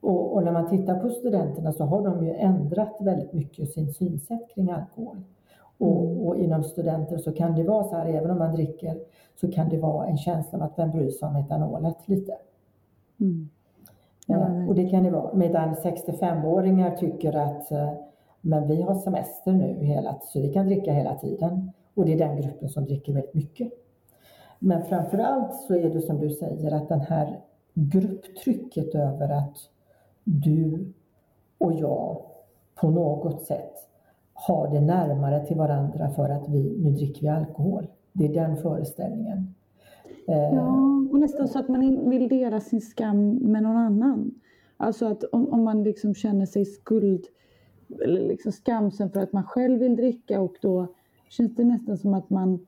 Och, 0.00 0.34
och, 0.34 0.44
när 0.44 0.52
man 0.52 0.70
tittar 0.70 1.00
på 1.00 1.10
studenterna 1.10 1.72
så 1.72 1.84
har 1.84 2.02
de 2.02 2.24
ju 2.24 2.32
ändrat 2.32 2.96
väldigt 3.00 3.32
mycket 3.32 3.72
sin 3.72 3.92
synsätt 3.92 4.48
kring 4.54 4.70
alkohol. 4.70 5.16
Och, 5.78 6.26
och, 6.26 6.36
inom 6.36 6.64
studenter 6.64 7.18
så 7.18 7.32
kan 7.32 7.54
det 7.54 7.62
vara 7.62 7.84
så 7.84 7.96
här, 7.96 8.06
även 8.06 8.30
om 8.30 8.38
man 8.38 8.54
dricker, 8.54 8.98
så 9.40 9.52
kan 9.52 9.68
det 9.68 9.78
vara 9.78 10.06
en 10.06 10.16
känsla 10.16 10.58
av 10.58 10.64
att 10.64 10.78
vem 10.78 10.90
bryr 10.90 11.10
sig 11.10 11.28
om 11.28 11.36
etanolet 11.36 12.08
lite. 12.08 12.32
Mm. 13.20 13.48
Mm. 14.26 14.68
och 14.68 14.74
det 14.74 14.88
kan 14.88 15.02
det 15.02 15.10
vara. 15.10 15.34
Medan 15.34 15.74
65-åringar 15.74 16.96
tycker 16.96 17.36
att 17.36 17.72
eh, 17.72 17.92
men 18.46 18.68
vi 18.68 18.82
har 18.82 18.94
semester 18.94 19.52
nu 19.52 19.84
hela, 19.84 20.18
så 20.22 20.40
vi 20.40 20.52
kan 20.52 20.66
dricka 20.66 20.92
hela 20.92 21.14
tiden. 21.14 21.72
Och 21.94 22.04
det 22.04 22.12
är 22.12 22.18
den 22.18 22.40
gruppen 22.40 22.68
som 22.68 22.84
dricker 22.84 23.12
väldigt 23.12 23.34
mycket. 23.34 23.72
Men 24.58 24.84
framförallt 24.84 25.54
så 25.54 25.74
är 25.74 25.90
det 25.90 26.00
som 26.00 26.20
du 26.20 26.30
säger 26.30 26.72
att 26.72 26.88
den 26.88 27.00
här 27.00 27.40
grupptrycket 27.74 28.94
över 28.94 29.28
att 29.28 29.56
du 30.24 30.92
och 31.58 31.72
jag 31.72 32.22
på 32.74 32.90
något 32.90 33.42
sätt 33.42 33.72
har 34.32 34.68
det 34.68 34.80
närmare 34.80 35.46
till 35.46 35.56
varandra 35.56 36.10
för 36.10 36.28
att 36.28 36.48
vi, 36.48 36.78
nu 36.78 36.90
dricker 36.90 37.22
vi 37.22 37.28
alkohol. 37.28 37.86
Det 38.12 38.24
är 38.24 38.34
den 38.34 38.56
föreställningen. 38.56 39.54
Eh, 40.28 40.54
ja, 40.54 41.04
och 41.12 41.18
nästan 41.18 41.48
så 41.48 41.58
att 41.58 41.68
man 41.68 42.10
vill 42.10 42.28
dela 42.28 42.60
sin 42.60 42.80
skam 42.80 43.34
med 43.34 43.62
någon 43.62 43.76
annan. 43.76 44.34
Alltså 44.76 45.06
att 45.06 45.24
om, 45.24 45.48
om 45.48 45.64
man 45.64 45.84
liksom 45.84 46.14
känner 46.14 46.46
sig 46.46 46.64
skuld 46.64 47.26
eller 48.04 48.20
liksom 48.28 48.52
skamsen 48.52 49.10
för 49.10 49.20
att 49.20 49.32
man 49.32 49.44
själv 49.44 49.80
vill 49.80 49.96
dricka 49.96 50.40
och 50.40 50.56
då 50.60 50.86
känns 51.28 51.54
det 51.54 51.64
nästan 51.64 51.98
som 51.98 52.14
att 52.14 52.30
man 52.30 52.66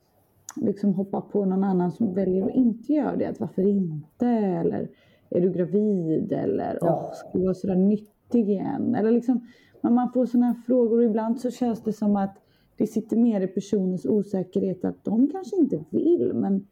liksom 0.56 0.94
hoppar 0.94 1.20
på 1.20 1.44
någon 1.44 1.64
annan 1.64 1.92
som 1.92 2.14
väljer 2.14 2.44
att 2.44 2.54
inte 2.54 2.92
göra 2.92 3.16
det. 3.16 3.26
Att 3.26 3.40
varför 3.40 3.62
inte? 3.62 4.26
Eller 4.26 4.88
är 5.30 5.40
du 5.40 5.52
gravid? 5.52 6.32
Eller 6.32 6.78
ja. 6.80 6.86
oh, 6.86 7.14
ska 7.14 7.38
du 7.38 7.44
vara 7.44 7.54
sådär 7.54 7.76
nyttig 7.76 8.50
igen? 8.50 8.94
Eller 8.94 9.10
liksom, 9.10 9.46
man 9.80 10.12
får 10.12 10.26
sådana 10.26 10.46
här 10.46 10.54
frågor 10.66 11.02
ibland 11.02 11.40
så 11.40 11.50
känns 11.50 11.82
det 11.82 11.92
som 11.92 12.16
att 12.16 12.36
det 12.76 12.86
sitter 12.86 13.16
mer 13.16 13.40
i 13.40 13.46
personens 13.46 14.06
osäkerhet 14.06 14.84
att 14.84 15.04
de 15.04 15.28
kanske 15.30 15.56
inte 15.56 15.84
vill 15.90 16.32
men 16.34 16.66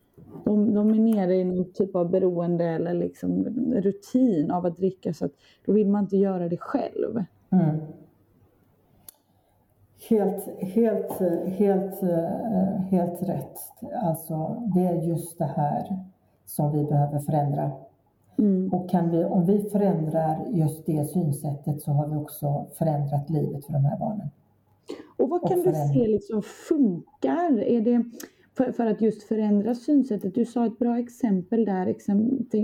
de, 0.44 0.74
de 0.74 0.90
är 0.90 1.14
nere 1.14 1.34
i 1.34 1.44
någon 1.44 1.72
typ 1.72 1.96
av 1.96 2.10
beroende 2.10 2.64
eller 2.64 2.94
liksom 2.94 3.44
rutin 3.74 4.50
av 4.50 4.66
att 4.66 4.76
dricka 4.76 5.14
så 5.14 5.24
att 5.24 5.32
då 5.66 5.72
vill 5.72 5.88
man 5.88 6.04
inte 6.04 6.16
göra 6.16 6.48
det 6.48 6.56
själv. 6.56 7.24
Mm. 7.50 7.76
Helt, 10.08 10.60
helt, 10.60 11.20
helt, 11.46 12.00
helt 12.90 13.22
rätt. 13.22 13.58
Alltså, 14.02 14.62
det 14.74 14.80
är 14.80 15.02
just 15.02 15.38
det 15.38 15.50
här 15.56 16.04
som 16.44 16.72
vi 16.72 16.84
behöver 16.84 17.18
förändra. 17.18 17.70
Mm. 18.38 18.72
Och 18.72 18.90
kan 18.90 19.10
vi, 19.10 19.24
om 19.24 19.46
vi 19.46 19.62
förändrar 19.62 20.46
just 20.50 20.86
det 20.86 21.04
synsättet 21.04 21.82
så 21.82 21.90
har 21.90 22.08
vi 22.08 22.16
också 22.16 22.66
förändrat 22.78 23.30
livet 23.30 23.66
för 23.66 23.72
de 23.72 23.84
här 23.84 23.98
barnen. 23.98 24.28
Och 25.16 25.28
vad 25.28 25.48
kan 25.48 25.62
du 25.62 25.72
se 25.72 26.06
liksom 26.08 26.42
funkar? 26.42 27.58
Är 27.58 27.80
det 27.80 28.04
för, 28.56 28.72
för, 28.72 28.86
att 28.86 29.00
just 29.00 29.22
förändra 29.22 29.74
synsättet? 29.74 30.34
Du 30.34 30.44
sa 30.44 30.66
ett 30.66 30.78
bra 30.78 30.98
exempel 30.98 31.64
där, 31.64 31.94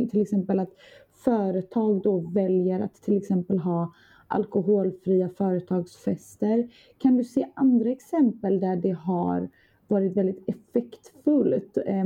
till 0.07 0.22
exempel 0.22 0.61
att 0.61 0.74
företag 1.12 2.03
då 2.03 2.18
väljer 2.18 2.81
att 2.81 2.94
till 2.94 3.16
exempel 3.16 3.59
ha 3.59 3.92
alkoholfria 4.26 5.29
företagsfester. 5.29 6.68
Kan 6.98 7.16
du 7.16 7.24
se 7.24 7.46
andra 7.55 7.90
exempel 7.90 8.61
där 8.61 8.76
det 8.76 8.90
har 8.90 9.48
varit 9.88 10.16
väldigt 10.16 10.48
effektfullt, 10.48 11.79
eh, 11.87 12.05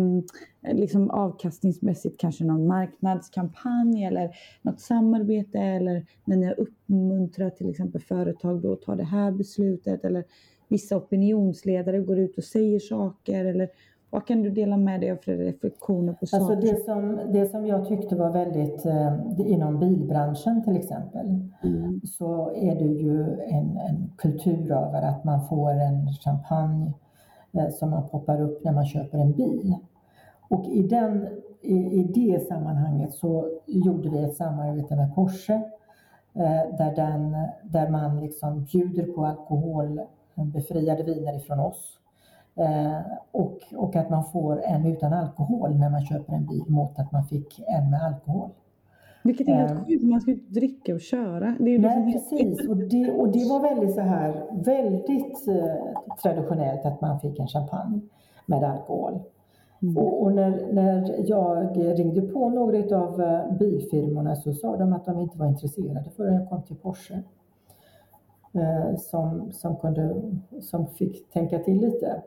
liksom 0.74 1.10
avkastningsmässigt, 1.10 2.20
kanske 2.20 2.44
någon 2.44 2.66
marknadskampanj 2.66 4.04
eller 4.04 4.30
något 4.62 4.80
samarbete 4.80 5.58
eller 5.58 6.06
när 6.24 6.36
ni 6.36 6.46
har 6.46 6.60
uppmuntrat 6.60 7.56
till 7.56 7.70
exempel 7.70 8.00
företag 8.00 8.62
då 8.62 8.72
att 8.72 8.82
ta 8.82 8.96
det 8.96 9.04
här 9.04 9.30
beslutet 9.30 10.04
eller 10.04 10.24
vissa 10.74 10.96
opinionsledare 10.96 12.00
går 12.00 12.18
ut 12.18 12.38
och 12.38 12.44
säger 12.44 12.78
saker 12.78 13.44
eller 13.44 13.68
vad 14.10 14.26
kan 14.26 14.42
du 14.42 14.50
dela 14.50 14.76
med 14.76 15.00
dig 15.00 15.10
av 15.10 15.16
för 15.16 15.32
reflektioner 15.32 16.12
på 16.12 16.18
alltså 16.20 16.38
saker? 16.38 16.60
Det 16.60 16.84
som, 16.84 17.20
det 17.32 17.46
som 17.46 17.66
jag 17.66 17.88
tyckte 17.88 18.16
var 18.16 18.30
väldigt, 18.30 18.86
eh, 18.86 19.12
inom 19.38 19.80
bilbranschen 19.80 20.64
till 20.64 20.76
exempel, 20.76 21.26
mm. 21.62 22.00
så 22.04 22.52
är 22.54 22.74
det 22.74 22.84
ju 22.84 23.20
en, 23.40 23.76
en 23.76 24.12
kultur 24.16 24.72
över 24.72 25.02
att 25.02 25.24
man 25.24 25.48
får 25.48 25.70
en 25.70 26.12
champagne 26.12 26.92
eh, 27.52 27.68
som 27.70 27.90
man 27.90 28.08
poppar 28.08 28.40
upp 28.40 28.64
när 28.64 28.72
man 28.72 28.86
köper 28.86 29.18
en 29.18 29.32
bil. 29.32 29.74
Och 30.48 30.66
i, 30.66 30.82
den, 30.82 31.28
i, 31.62 31.76
i 31.76 32.02
det 32.14 32.46
sammanhanget 32.48 33.14
så 33.14 33.48
gjorde 33.66 34.10
vi 34.10 34.24
ett 34.24 34.36
samarbete 34.36 34.96
med 34.96 35.14
Porsche 35.14 35.54
eh, 36.34 36.76
där, 36.78 36.96
den, 36.96 37.36
där 37.62 37.90
man 37.90 38.20
liksom 38.20 38.64
bjuder 38.64 39.04
på 39.04 39.24
alkoholbefriade 40.36 41.02
viner 41.02 41.36
ifrån 41.36 41.60
oss 41.60 41.98
Eh, 42.56 43.00
och, 43.30 43.58
och 43.76 43.96
att 43.96 44.10
man 44.10 44.24
får 44.24 44.62
en 44.64 44.86
utan 44.86 45.12
alkohol 45.12 45.76
när 45.76 45.90
man 45.90 46.06
köper 46.06 46.32
en 46.32 46.46
bil 46.46 46.64
mot 46.68 46.98
att 46.98 47.12
man 47.12 47.24
fick 47.24 47.60
en 47.66 47.90
med 47.90 48.02
alkohol. 48.02 48.50
Vilket 49.24 49.48
är 49.48 49.54
helt 49.54 49.70
eh, 49.70 49.84
sjukt, 49.84 50.02
man 50.02 50.20
ska 50.20 50.30
ju 50.30 50.36
inte 50.36 50.52
dricka 50.52 50.94
och 50.94 51.00
köra. 51.00 51.56
Det 51.58 51.74
är 51.74 51.78
nej, 51.78 52.12
precis. 52.12 52.68
Och 52.68 52.76
det, 52.76 53.12
och 53.12 53.28
det 53.28 53.48
var 53.48 53.60
väldigt 53.60 53.94
så 53.94 54.00
här, 54.00 54.34
väldigt 54.64 55.48
eh, 55.48 56.14
traditionellt 56.22 56.86
att 56.86 57.00
man 57.00 57.20
fick 57.20 57.38
en 57.38 57.46
champagne 57.46 58.00
med 58.46 58.64
alkohol. 58.64 59.20
Mm. 59.82 59.98
Och, 59.98 60.22
och, 60.22 60.32
när, 60.32 60.72
när 60.72 61.14
jag 61.30 61.76
ringde 61.98 62.20
på 62.20 62.48
några 62.48 62.96
av 62.96 63.22
eh, 63.22 63.52
bilfirmorna 63.58 64.36
så 64.36 64.52
sa 64.52 64.76
de 64.76 64.92
att 64.92 65.04
de 65.04 65.20
inte 65.20 65.38
var 65.38 65.46
intresserade 65.46 66.10
förrän 66.16 66.34
jag 66.34 66.48
kom 66.48 66.62
till 66.62 66.76
Porsche. 66.76 67.22
Eh, 68.54 68.96
som, 68.96 69.52
som, 69.52 69.76
kunde, 69.76 70.22
som 70.60 70.86
fick 70.86 71.30
tänka 71.30 71.58
till 71.58 71.80
lite. 71.80 72.22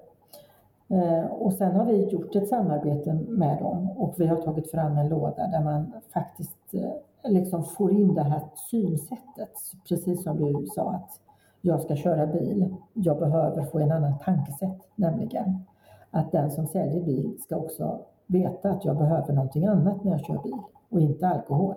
Eh, 0.90 1.26
och 1.26 1.54
sen 1.54 1.76
har 1.76 1.86
vi 1.86 2.10
gjort 2.10 2.36
ett 2.36 2.48
samarbete 2.48 3.14
med 3.14 3.58
dem 3.58 3.90
och 3.92 4.14
vi 4.18 4.28
har 4.28 4.36
tagit 4.36 4.72
fram 4.72 4.98
en 4.98 5.10
låda 5.10 5.48
där 5.48 5.64
man 5.64 5.94
faktiskt 6.14 6.74
eh, 6.74 7.32
liksom 7.32 7.64
får 7.64 7.92
in 7.92 8.14
det 8.14 8.24
här 8.24 8.42
synsättet. 8.70 9.54
Precis 9.90 10.24
som 10.24 10.38
du 10.38 10.66
sa 10.76 10.92
att 10.92 11.20
jag 11.62 11.82
ska 11.82 11.96
köra 11.96 12.28
bil. 12.28 12.76
Jag 12.94 13.20
behöver 13.20 13.64
få 13.64 13.80
en 13.80 13.92
annan 13.92 14.20
tankesätt, 14.20 14.90
nämligen 14.96 15.66
att 16.12 16.32
den 16.32 16.52
som 16.52 16.68
säljer 16.68 17.02
bil 17.02 17.38
ska 17.40 17.56
också 17.56 18.00
veta 18.26 18.70
att 18.70 18.86
jag 18.86 18.98
behöver 18.98 19.34
någonting 19.34 19.66
annat 19.66 20.04
när 20.04 20.12
jag 20.12 20.26
kör 20.26 20.44
bil 20.44 20.62
och 20.90 21.02
inte 21.02 21.28
alkohol. 21.28 21.76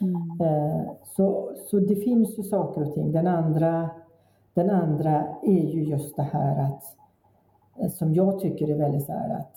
Mm. 0.00 0.38
Eh, 1.18 1.24
så, 1.24 1.52
så 1.70 1.78
det 1.78 1.96
finns 1.96 2.38
ju 2.38 2.42
saker 2.42 2.88
och 2.88 2.94
ting. 2.94 3.12
Den 3.12 3.26
andra, 3.26 3.90
den 4.54 4.70
andra 4.70 5.24
är 5.42 5.66
ju 5.66 5.84
just 5.84 6.16
det 6.16 6.22
här 6.22 6.64
att 6.64 6.84
som 7.92 8.14
jag 8.14 8.40
tycker 8.40 8.68
är 8.68 8.74
väldigt 8.74 9.06
så 9.06 9.12
här 9.12 9.38
att, 9.38 9.54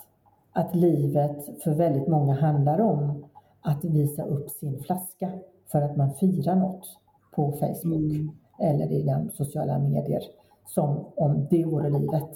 att 0.51 0.75
livet 0.75 1.61
för 1.63 1.73
väldigt 1.73 2.07
många 2.07 2.33
handlar 2.33 2.81
om 2.81 3.25
att 3.61 3.85
visa 3.85 4.23
upp 4.23 4.49
sin 4.49 4.79
flaska 4.79 5.31
för 5.71 5.81
att 5.81 5.97
man 5.97 6.13
firar 6.13 6.55
något 6.55 6.97
på 7.35 7.51
Facebook 7.51 8.13
mm. 8.13 8.31
eller 8.59 8.91
i 8.91 9.03
de 9.03 9.29
sociala 9.29 9.79
medier 9.79 10.21
som 10.65 11.05
om 11.15 11.47
det 11.49 11.65
vore 11.65 11.89
livet, 11.89 12.29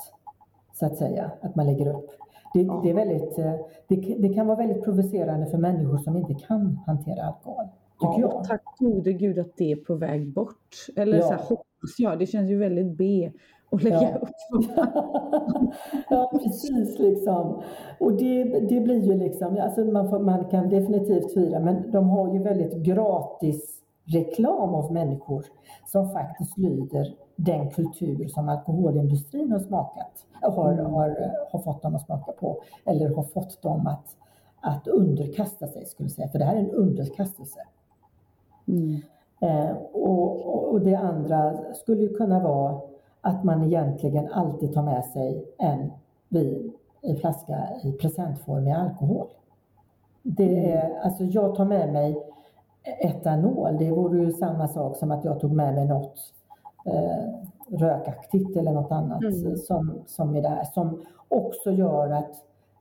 så 0.73 0.85
att 0.85 0.97
säga, 0.97 1.31
att 1.41 1.55
man 1.55 1.65
lägger 1.65 1.88
upp. 1.88 2.09
Det, 2.53 2.63
det 2.83 2.89
är 2.89 2.93
väldigt, 2.93 3.38
eh, 3.39 3.53
det, 3.88 3.95
det, 3.95 4.33
kan 4.33 4.47
vara 4.47 4.57
väldigt 4.57 4.83
provocerande 4.83 5.45
för 5.45 5.57
människor 5.57 5.97
som 5.97 6.17
inte 6.17 6.33
kan 6.33 6.79
hantera 6.85 7.23
alkohol. 7.23 7.65
Tycker 7.99 8.21
ja, 8.21 8.31
jag. 8.34 8.43
Tack 8.43 8.63
gode 8.79 9.13
gud 9.13 9.39
att 9.39 9.58
det 9.58 9.71
är 9.71 9.75
på 9.75 9.95
väg 9.95 10.34
bort. 10.34 10.75
Eller 10.95 11.17
ja. 11.17 11.23
så 11.23 11.29
här, 11.29 11.38
hoppas 11.38 11.95
jag. 11.97 12.19
Det 12.19 12.25
känns 12.25 12.49
ju 12.49 12.58
väldigt 12.58 12.97
B 12.97 13.31
och 13.69 13.84
lägga 13.84 14.01
ja. 14.01 14.15
upp. 14.15 14.29
ja, 16.10 16.31
precis 16.43 16.99
liksom. 16.99 17.62
Och 17.99 18.13
det, 18.13 18.43
det 18.43 18.79
blir 18.79 19.01
ju 19.01 19.17
liksom, 19.17 19.58
alltså 19.62 19.86
man, 19.86 20.10
får, 20.10 20.19
man 20.19 20.45
kan 20.45 20.69
definitivt 20.69 21.34
fira, 21.34 21.60
men 21.60 21.91
de 21.91 22.10
har 22.10 22.34
ju 22.34 22.43
väldigt 22.43 22.73
gratis 22.73 23.81
reklam 24.05 24.75
av 24.75 24.93
människor 24.93 25.45
som 25.86 26.10
faktiskt 26.10 26.58
lyder 26.58 27.15
den 27.36 27.69
kultur 27.71 28.27
som 28.27 28.49
alkoholindustrin 28.49 29.51
har 29.51 29.60
smakat, 29.60 30.25
har, 30.41 30.73
mm. 30.73 30.86
har, 30.86 31.31
har 31.51 31.60
fått 31.60 31.81
dem 31.81 31.95
att 31.95 32.05
smaka 32.05 32.31
på, 32.31 32.62
eller 32.86 33.15
har 33.15 33.23
fått 33.23 33.62
dem 33.62 33.88
att, 33.88 34.15
att 34.62 34.88
underkasta 34.88 35.67
sig, 35.67 35.86
skulle 35.86 36.05
jag 36.05 36.12
säga, 36.12 36.27
för 36.27 36.39
det 36.39 36.45
här 36.45 36.55
är 36.55 36.60
en 36.60 36.71
underkastelse. 36.71 37.60
Mm. 38.67 39.01
Eh, 39.39 39.78
och, 39.93 40.73
och 40.73 40.82
det 40.82 40.95
andra 40.95 41.58
skulle 41.73 42.08
kunna 42.08 42.39
vara 42.39 42.82
att 43.21 43.43
man 43.43 43.63
egentligen 43.63 44.28
alltid 44.32 44.73
tar 44.73 44.84
med 44.84 45.06
sig 45.06 45.45
en 45.58 45.91
vin 46.30 46.73
i 47.01 47.15
flaska 47.15 47.67
i 47.84 47.91
presentform 47.91 48.63
med 48.63 48.78
alkohol. 48.78 49.28
Det 50.23 50.71
är, 50.71 50.86
mm. 50.86 50.97
alltså 51.04 51.23
jag 51.23 51.56
tar 51.56 51.65
med 51.65 51.93
mig 51.93 52.17
etanol, 52.86 53.78
det 53.78 53.91
vore 53.91 54.19
ju 54.19 54.32
samma 54.32 54.67
sak 54.67 54.97
som 54.97 55.12
att 55.12 55.25
jag 55.25 55.39
tog 55.39 55.51
med 55.51 55.73
mig 55.73 55.88
något 55.88 56.34
eh, 56.86 57.78
rökaktigt 57.78 58.58
eller 58.58 58.71
något 58.71 58.91
annat 58.91 59.23
mm. 59.23 59.58
som, 59.58 59.93
som 60.08 60.36
är 60.36 60.41
där, 60.41 60.63
som 60.73 61.01
också 61.28 61.71
gör 61.71 62.10
att 62.10 62.32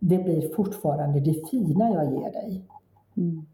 det 0.00 0.18
blir 0.18 0.54
fortfarande 0.54 1.20
det 1.20 1.48
fina 1.50 1.90
jag 1.90 2.12
ger 2.12 2.32
dig. 2.32 2.64
Mm. 3.16 3.46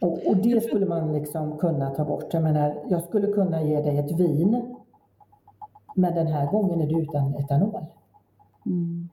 Mm. 0.00 0.12
Och, 0.12 0.26
och, 0.26 0.36
det 0.36 0.64
skulle 0.64 0.86
man 0.86 1.12
liksom 1.12 1.58
kunna 1.58 1.90
ta 1.90 2.04
bort. 2.04 2.34
Jag 2.34 2.42
menar, 2.42 2.74
jag 2.88 3.02
skulle 3.02 3.26
kunna 3.26 3.62
ge 3.62 3.82
dig 3.82 3.98
ett 3.98 4.12
vin 4.12 4.76
men 5.96 6.14
den 6.14 6.26
här 6.26 6.46
gången 6.46 6.80
är 6.80 6.86
det 6.86 6.94
utan 6.94 7.34
etanol. 7.34 7.84
Mm. 8.66 9.08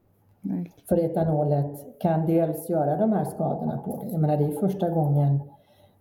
För 0.90 0.98
etanolet 0.98 2.00
kan 2.00 2.26
dels 2.26 2.70
göra 2.70 2.98
de 2.98 3.14
här 3.14 3.26
skadorna 3.26 3.78
på 3.78 4.00
det. 4.02 4.12
Jag 4.12 4.22
menar 4.22 4.38
det 4.38 4.46
är 4.46 4.60
första 4.60 4.90
gången 4.90 5.40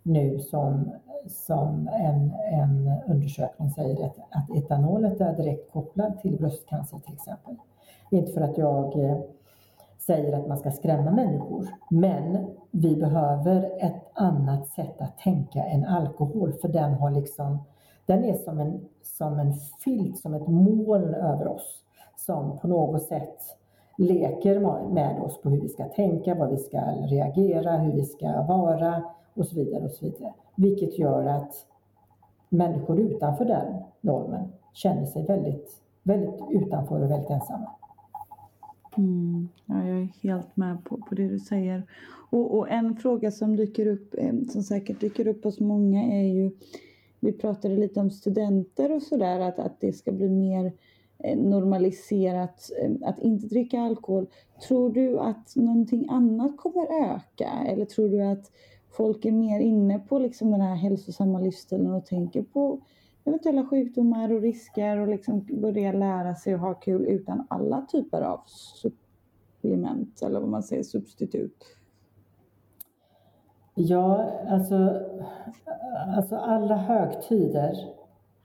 nu 0.02 0.38
som, 0.38 0.90
som 1.28 1.88
en, 1.92 2.32
en 2.52 2.92
undersökning 3.06 3.70
säger 3.70 4.06
att, 4.06 4.16
att 4.30 4.56
etanolet 4.56 5.20
är 5.20 5.36
direkt 5.36 5.72
kopplad 5.72 6.20
till 6.22 6.36
bröstcancer 6.36 6.98
till 6.98 7.14
exempel. 7.14 7.56
Inte 8.10 8.32
för 8.32 8.40
att 8.40 8.58
jag 8.58 9.04
eh, 9.04 9.18
säger 10.06 10.38
att 10.38 10.48
man 10.48 10.58
ska 10.58 10.70
skrämma 10.70 11.10
människor, 11.10 11.68
men 11.90 12.46
vi 12.70 12.96
behöver 12.96 13.84
ett 13.84 14.02
annat 14.12 14.66
sätt 14.68 15.00
att 15.00 15.18
tänka 15.18 15.64
än 15.64 15.84
alkohol 15.84 16.52
för 16.52 16.68
den 16.68 16.94
har 16.94 17.10
liksom 17.10 17.58
den 18.06 18.24
är 18.24 18.34
som 18.34 18.60
en, 18.60 18.80
som 19.02 19.38
en 19.38 19.54
filt, 19.84 20.18
som 20.18 20.34
ett 20.34 20.48
moln 20.48 21.14
över 21.14 21.48
oss 21.48 21.82
som 22.26 22.58
på 22.58 22.68
något 22.68 23.02
sätt 23.02 23.38
leker 23.98 24.60
med 24.88 25.20
oss 25.20 25.42
på 25.42 25.50
hur 25.50 25.60
vi 25.60 25.68
ska 25.68 25.84
tänka, 25.84 26.34
vad 26.34 26.50
vi 26.50 26.56
ska 26.56 26.78
reagera, 26.80 27.76
hur 27.76 27.92
vi 27.92 28.04
ska 28.04 28.42
vara 28.42 29.02
och 29.34 29.46
så 29.46 29.54
vidare. 29.56 29.84
och 29.84 29.90
så 29.90 30.04
vidare. 30.04 30.32
Vilket 30.54 30.98
gör 30.98 31.26
att 31.26 31.54
människor 32.48 33.00
utanför 33.00 33.44
den 33.44 33.82
normen 34.00 34.52
känner 34.72 35.06
sig 35.06 35.26
väldigt, 35.26 35.70
väldigt 36.02 36.40
utanför 36.50 37.02
och 37.02 37.10
väldigt 37.10 37.30
ensamma. 37.30 37.70
Mm. 38.96 39.48
Ja, 39.66 39.86
jag 39.86 40.00
är 40.00 40.08
helt 40.22 40.56
med 40.56 40.84
på, 40.84 40.96
på 40.96 41.14
det 41.14 41.28
du 41.28 41.38
säger. 41.38 41.82
Och, 42.30 42.58
och 42.58 42.70
en 42.70 42.96
fråga 42.96 43.30
som 43.30 43.56
dyker 43.56 43.86
upp, 43.86 44.14
eh, 44.18 44.34
som 44.48 44.62
säkert 44.62 45.00
dyker 45.00 45.26
upp 45.26 45.44
hos 45.44 45.60
många 45.60 46.02
är 46.02 46.34
ju 46.34 46.50
vi 47.20 47.32
pratade 47.32 47.76
lite 47.76 48.00
om 48.00 48.10
studenter 48.10 48.92
och 48.92 49.02
sådär, 49.02 49.40
att, 49.40 49.58
att 49.58 49.80
det 49.80 49.92
ska 49.92 50.12
bli 50.12 50.28
mer 50.28 50.72
eh, 51.18 51.38
normaliserat 51.38 52.70
eh, 52.82 53.08
att 53.08 53.18
inte 53.18 53.46
dricka 53.46 53.80
alkohol. 53.80 54.26
Tror 54.68 54.90
du 54.90 55.18
att 55.18 55.56
någonting 55.56 56.06
annat 56.10 56.56
kommer 56.56 57.14
öka? 57.14 57.50
Eller 57.66 57.84
tror 57.84 58.08
du 58.08 58.22
att 58.22 58.50
folk 58.90 59.24
är 59.24 59.32
mer 59.32 59.60
inne 59.60 59.98
på 59.98 60.18
liksom 60.18 60.50
den 60.50 60.60
här 60.60 60.74
hälsosamma 60.74 61.40
livsstilen 61.40 61.92
och 61.92 62.06
tänker 62.06 62.42
på 62.42 62.80
eventuella 63.24 63.66
sjukdomar 63.66 64.32
och 64.32 64.42
risker 64.42 64.98
och 64.98 65.08
liksom 65.08 65.46
börja 65.50 65.92
lära 65.92 66.34
sig 66.34 66.54
att 66.54 66.60
ha 66.60 66.74
kul 66.74 67.06
utan 67.06 67.46
alla 67.50 67.86
typer 67.92 68.22
av 68.22 68.40
supplement 68.46 70.22
eller 70.22 70.40
vad 70.40 70.48
man 70.48 70.62
säger, 70.62 70.82
substitut? 70.82 71.64
Ja, 73.74 74.30
alltså, 74.48 75.00
alltså 76.16 76.36
alla 76.36 76.76
högtider 76.76 77.76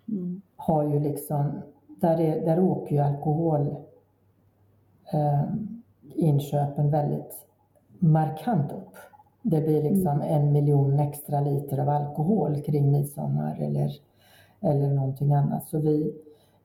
mm. 0.08 0.42
har 0.56 0.84
ju 0.84 1.00
liksom 1.00 1.62
där, 1.88 2.20
är, 2.20 2.46
där 2.46 2.60
åker 2.60 2.96
ju 2.96 3.02
alkohol 3.02 3.76
eh, 5.14 5.44
väldigt 6.92 7.48
markant 8.00 8.72
upp. 8.72 8.96
Det 9.42 9.62
blir 9.62 9.84
liksom 9.84 10.22
mm. 10.22 10.22
en 10.22 10.52
miljon 10.52 11.00
extra 11.00 11.42
liter 11.42 11.78
av 11.80 11.90
alkohol 11.90 12.62
kring 12.62 12.92
midsommar 12.92 13.58
eller, 13.60 13.92
eller 14.62 14.88
någonting 14.88 15.34
annat. 15.34 15.68
Så 15.68 15.80
vi, 15.80 16.14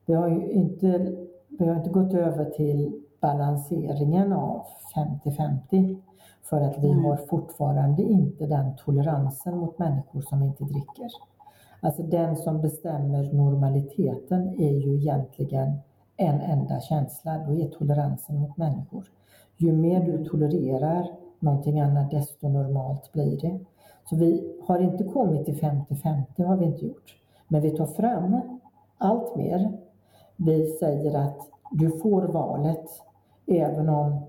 vi 0.05 0.13
har 0.13 0.27
ju 0.27 0.51
inte, 0.51 1.15
vi 1.49 1.67
har 1.67 1.75
inte 1.75 1.89
gått 1.89 2.13
över 2.13 2.45
till 2.45 3.01
balanseringen 3.21 4.33
av 4.33 4.65
50-50 4.95 6.01
för 6.43 6.61
att 6.61 6.77
vi 6.77 6.91
mm. 6.91 7.05
har 7.05 7.15
fortfarande 7.15 8.03
inte 8.03 8.45
den 8.45 8.75
toleransen 8.75 9.57
mot 9.57 9.79
människor 9.79 10.21
som 10.21 10.43
inte 10.43 10.63
dricker. 10.63 11.09
Alltså 11.79 12.03
den 12.03 12.35
som 12.35 12.61
bestämmer 12.61 13.33
normaliteten 13.33 14.47
är 14.59 14.73
ju 14.73 14.95
egentligen 14.95 15.73
en 16.17 16.41
enda 16.41 16.79
känsla, 16.79 17.37
då 17.47 17.55
är 17.55 17.67
toleransen 17.67 18.39
mot 18.39 18.57
människor. 18.57 19.05
Ju 19.57 19.71
mer 19.71 20.05
du 20.05 20.25
tolererar 20.25 21.07
någonting 21.39 21.79
annat, 21.79 22.11
desto 22.11 22.49
normalt 22.49 23.11
blir 23.11 23.41
det. 23.41 23.59
Så 24.09 24.15
vi 24.15 24.55
har 24.67 24.79
inte 24.79 25.03
kommit 25.03 25.45
till 25.45 25.55
50-50, 25.55 26.45
har 26.45 26.57
vi 26.57 26.65
inte 26.65 26.85
gjort. 26.85 27.15
Men 27.53 27.61
vi 27.61 27.71
tar 27.71 27.85
fram 27.85 28.41
allt 28.97 29.35
mer. 29.35 29.71
Vi 30.35 30.65
säger 30.65 31.17
att 31.17 31.37
du 31.71 31.91
får 31.91 32.21
valet, 32.21 32.85
även 33.47 33.89
om 33.89 34.21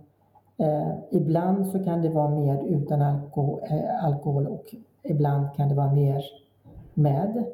eh, 0.56 0.92
ibland 1.10 1.66
så 1.66 1.84
kan 1.84 2.02
det 2.02 2.08
vara 2.08 2.28
mer 2.28 2.62
utan 2.62 3.02
alkohol, 3.02 3.60
eh, 3.70 4.04
alkohol 4.04 4.46
och 4.46 4.74
ibland 5.02 5.54
kan 5.56 5.68
det 5.68 5.74
vara 5.74 5.92
mer 5.92 6.24
med. 6.94 7.44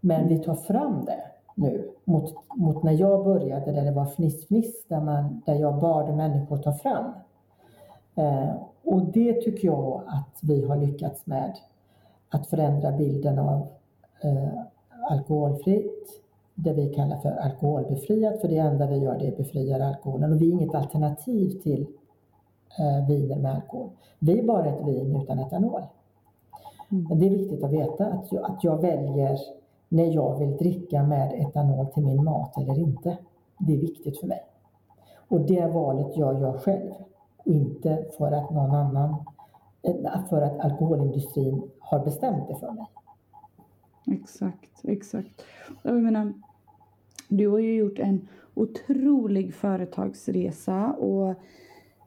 Men 0.00 0.28
vi 0.28 0.38
tar 0.38 0.54
fram 0.54 1.04
det 1.04 1.22
nu 1.54 1.90
mot, 2.04 2.34
mot 2.54 2.82
när 2.82 2.92
jag 2.92 3.24
började 3.24 3.72
där 3.72 3.84
det 3.84 3.92
var 3.92 4.06
fniss-fniss, 4.06 4.86
där, 4.88 5.00
man, 5.00 5.42
där 5.46 5.54
jag 5.54 5.80
bad 5.80 6.16
människor 6.16 6.56
ta 6.56 6.72
fram. 6.72 7.12
Eh, 8.14 8.54
och 8.84 9.02
det 9.02 9.32
tycker 9.32 9.68
jag 9.68 10.02
att 10.06 10.38
vi 10.42 10.66
har 10.66 10.76
lyckats 10.76 11.26
med. 11.26 11.56
Att 12.28 12.46
förändra 12.46 12.92
bilden 12.92 13.38
av 13.38 13.66
eh, 14.20 14.60
alkoholfritt, 15.10 16.22
det 16.54 16.72
vi 16.72 16.94
kallar 16.94 17.16
för 17.16 17.30
alkoholbefriat, 17.30 18.40
för 18.40 18.48
det 18.48 18.58
enda 18.58 18.86
vi 18.86 18.96
gör 18.96 19.18
det 19.18 19.26
är 19.26 19.36
befriar 19.36 19.80
alkoholen 19.80 20.32
och 20.32 20.40
vi 20.40 20.48
är 20.48 20.52
inget 20.52 20.74
alternativ 20.74 21.50
till 21.62 21.86
eh, 22.78 23.08
viner 23.08 23.36
med 23.36 23.54
alkohol. 23.54 23.90
Vi 24.18 24.38
är 24.38 24.42
bara 24.42 24.66
ett 24.66 24.86
vin 24.86 25.16
utan 25.22 25.38
etanol. 25.38 25.82
Mm. 26.90 27.18
Det 27.18 27.26
är 27.26 27.30
viktigt 27.30 27.64
att 27.64 27.72
veta 27.72 28.06
att 28.06 28.32
jag, 28.32 28.50
att 28.50 28.64
jag 28.64 28.82
väljer 28.82 29.38
när 29.88 30.04
jag 30.04 30.38
vill 30.38 30.56
dricka 30.56 31.02
med 31.02 31.32
etanol 31.40 31.86
till 31.86 32.04
min 32.04 32.24
mat 32.24 32.58
eller 32.58 32.78
inte. 32.78 33.18
Det 33.58 33.74
är 33.74 33.78
viktigt 33.78 34.20
för 34.20 34.26
mig. 34.26 34.40
Och 35.28 35.40
det 35.40 35.66
valet 35.66 36.16
gör 36.16 36.40
jag 36.40 36.60
själv 36.60 36.92
inte 37.44 38.04
för 38.18 38.32
att 38.32 38.50
någon 38.50 38.70
annan, 38.70 39.16
eh, 39.82 40.24
för 40.28 40.42
att 40.42 40.60
alkoholindustrin 40.60 41.70
har 41.78 42.04
bestämt 42.04 42.48
det 42.48 42.54
för 42.54 42.72
mig. 42.72 42.86
Exakt, 44.12 44.84
exakt. 44.84 45.42
Jag 45.82 46.02
menar, 46.02 46.32
du 47.28 47.48
har 47.48 47.58
ju 47.58 47.74
gjort 47.74 47.98
en 47.98 48.28
otrolig 48.54 49.54
företagsresa 49.54 50.92
och 50.92 51.34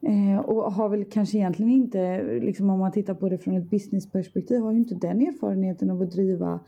Eh, 0.02 0.39
och 0.39 0.74
har 0.74 0.89
väl 0.89 1.06
kanske 1.06 1.38
egentligen 1.38 1.72
inte, 1.72 2.24
liksom 2.24 2.70
om 2.70 2.80
man 2.80 2.91
tittar 2.91 3.14
på 3.14 3.30
det 3.30 3.38
från 3.38 3.58
ett 3.58 3.70
businessperspektiv, 3.70 4.62
har 4.62 4.72
ju 4.72 4.78
inte 4.78 4.95
den 4.95 5.22
erfarenheten 5.22 5.89
av 5.89 6.02
att 6.02 6.12
driva 6.12 6.60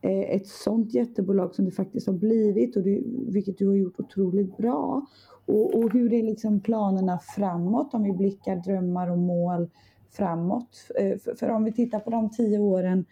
eh, 0.00 0.20
ett 0.20 0.46
sånt 0.46 0.94
jättebolag 0.94 1.54
som 1.54 1.64
det 1.64 1.70
faktiskt 1.70 2.06
har 2.06 2.14
blivit, 2.14 2.76
och 2.76 2.82
du, 2.82 3.04
vilket 3.28 3.58
du 3.58 3.66
har 3.68 3.74
gjort 3.74 4.00
otroligt 4.00 4.56
bra. 4.56 5.06
Och, 5.46 5.74
och 5.74 5.92
hur 5.92 6.12
är 6.12 6.22
liksom 6.22 6.60
planerna 6.60 7.18
framåt 7.18 7.94
om 7.94 8.02
vi 8.02 8.12
blickar 8.12 8.56
drömmar 8.56 9.10
och 9.10 9.18
mål 9.18 9.70
framåt? 10.10 10.76
För, 10.86 11.02
eh, 11.02 11.36
för, 11.36 11.50
om 11.50 11.64
vi 11.64 11.72
tittar 11.72 12.00
på 12.00 12.10
de 12.10 12.30
tio 12.30 12.58
åren 12.58 13.04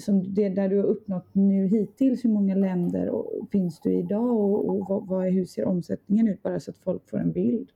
som 0.00 0.34
det 0.34 0.48
där 0.48 0.68
du 0.68 0.76
har 0.76 0.84
uppnått 0.84 1.26
nu 1.32 1.66
hittills, 1.66 2.24
hur 2.24 2.30
många 2.30 2.54
länder 2.54 3.08
och, 3.08 3.48
finns 3.52 3.80
du 3.80 3.92
idag 3.92 4.36
och, 4.36 4.68
och 4.68 4.88
vad, 4.88 5.06
vad, 5.06 5.24
hur 5.24 5.44
ser 5.44 5.64
omsättningen 5.64 6.28
ut? 6.28 6.42
Bara 6.42 6.60
så 6.60 6.70
att 6.70 6.78
folk 6.78 7.10
får 7.10 7.18
en 7.18 7.32
bild. 7.32 7.68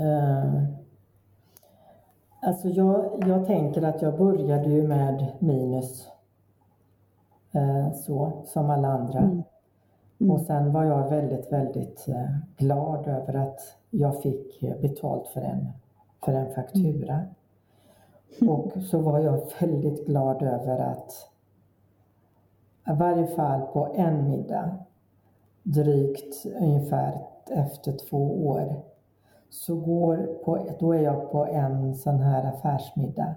Uh, 0.00 0.64
alltså 2.42 2.68
jag, 2.68 3.24
jag 3.26 3.46
tänker 3.46 3.82
att 3.82 4.02
jag 4.02 4.18
började 4.18 4.70
ju 4.70 4.88
med 4.88 5.32
minus 5.38 6.08
uh, 7.54 7.92
så 7.92 8.42
som 8.46 8.70
alla 8.70 8.88
andra. 8.88 9.18
Mm. 9.18 9.42
Mm. 10.20 10.32
Och 10.32 10.40
sen 10.40 10.72
var 10.72 10.84
jag 10.84 11.10
väldigt, 11.10 11.52
väldigt 11.52 12.06
glad 12.56 13.08
över 13.08 13.34
att 13.34 13.60
jag 13.90 14.22
fick 14.22 14.60
betalt 14.60 15.28
för 15.28 15.40
en, 15.40 15.68
för 16.24 16.32
en 16.32 16.54
faktura. 16.54 17.26
Och 18.48 18.72
så 18.82 18.98
var 18.98 19.18
jag 19.18 19.40
väldigt 19.60 20.06
glad 20.06 20.42
över 20.42 20.78
att 20.78 21.12
i 22.88 22.92
varje 22.92 23.26
fall 23.26 23.60
på 23.60 23.88
en 23.94 24.30
middag 24.30 24.76
drygt 25.62 26.46
ungefär 26.60 27.26
efter 27.50 27.92
två 27.92 28.46
år 28.46 28.82
så 29.50 29.76
går 29.76 30.16
på, 30.44 30.68
då 30.78 30.92
är 30.92 31.00
jag 31.00 31.32
på 31.32 31.46
en 31.46 31.94
sån 31.94 32.20
här 32.20 32.44
affärsmiddag. 32.44 33.34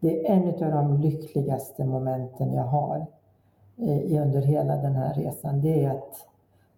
Det 0.00 0.26
är 0.26 0.32
en 0.32 0.48
av 0.48 0.70
de 0.70 1.00
lyckligaste 1.00 1.84
momenten 1.84 2.52
jag 2.52 2.64
har 2.64 3.06
eh, 3.76 4.22
under 4.22 4.42
hela 4.42 4.76
den 4.76 4.96
här 4.96 5.14
resan. 5.14 5.60
Det 5.60 5.84
är 5.84 5.90
att 5.90 6.26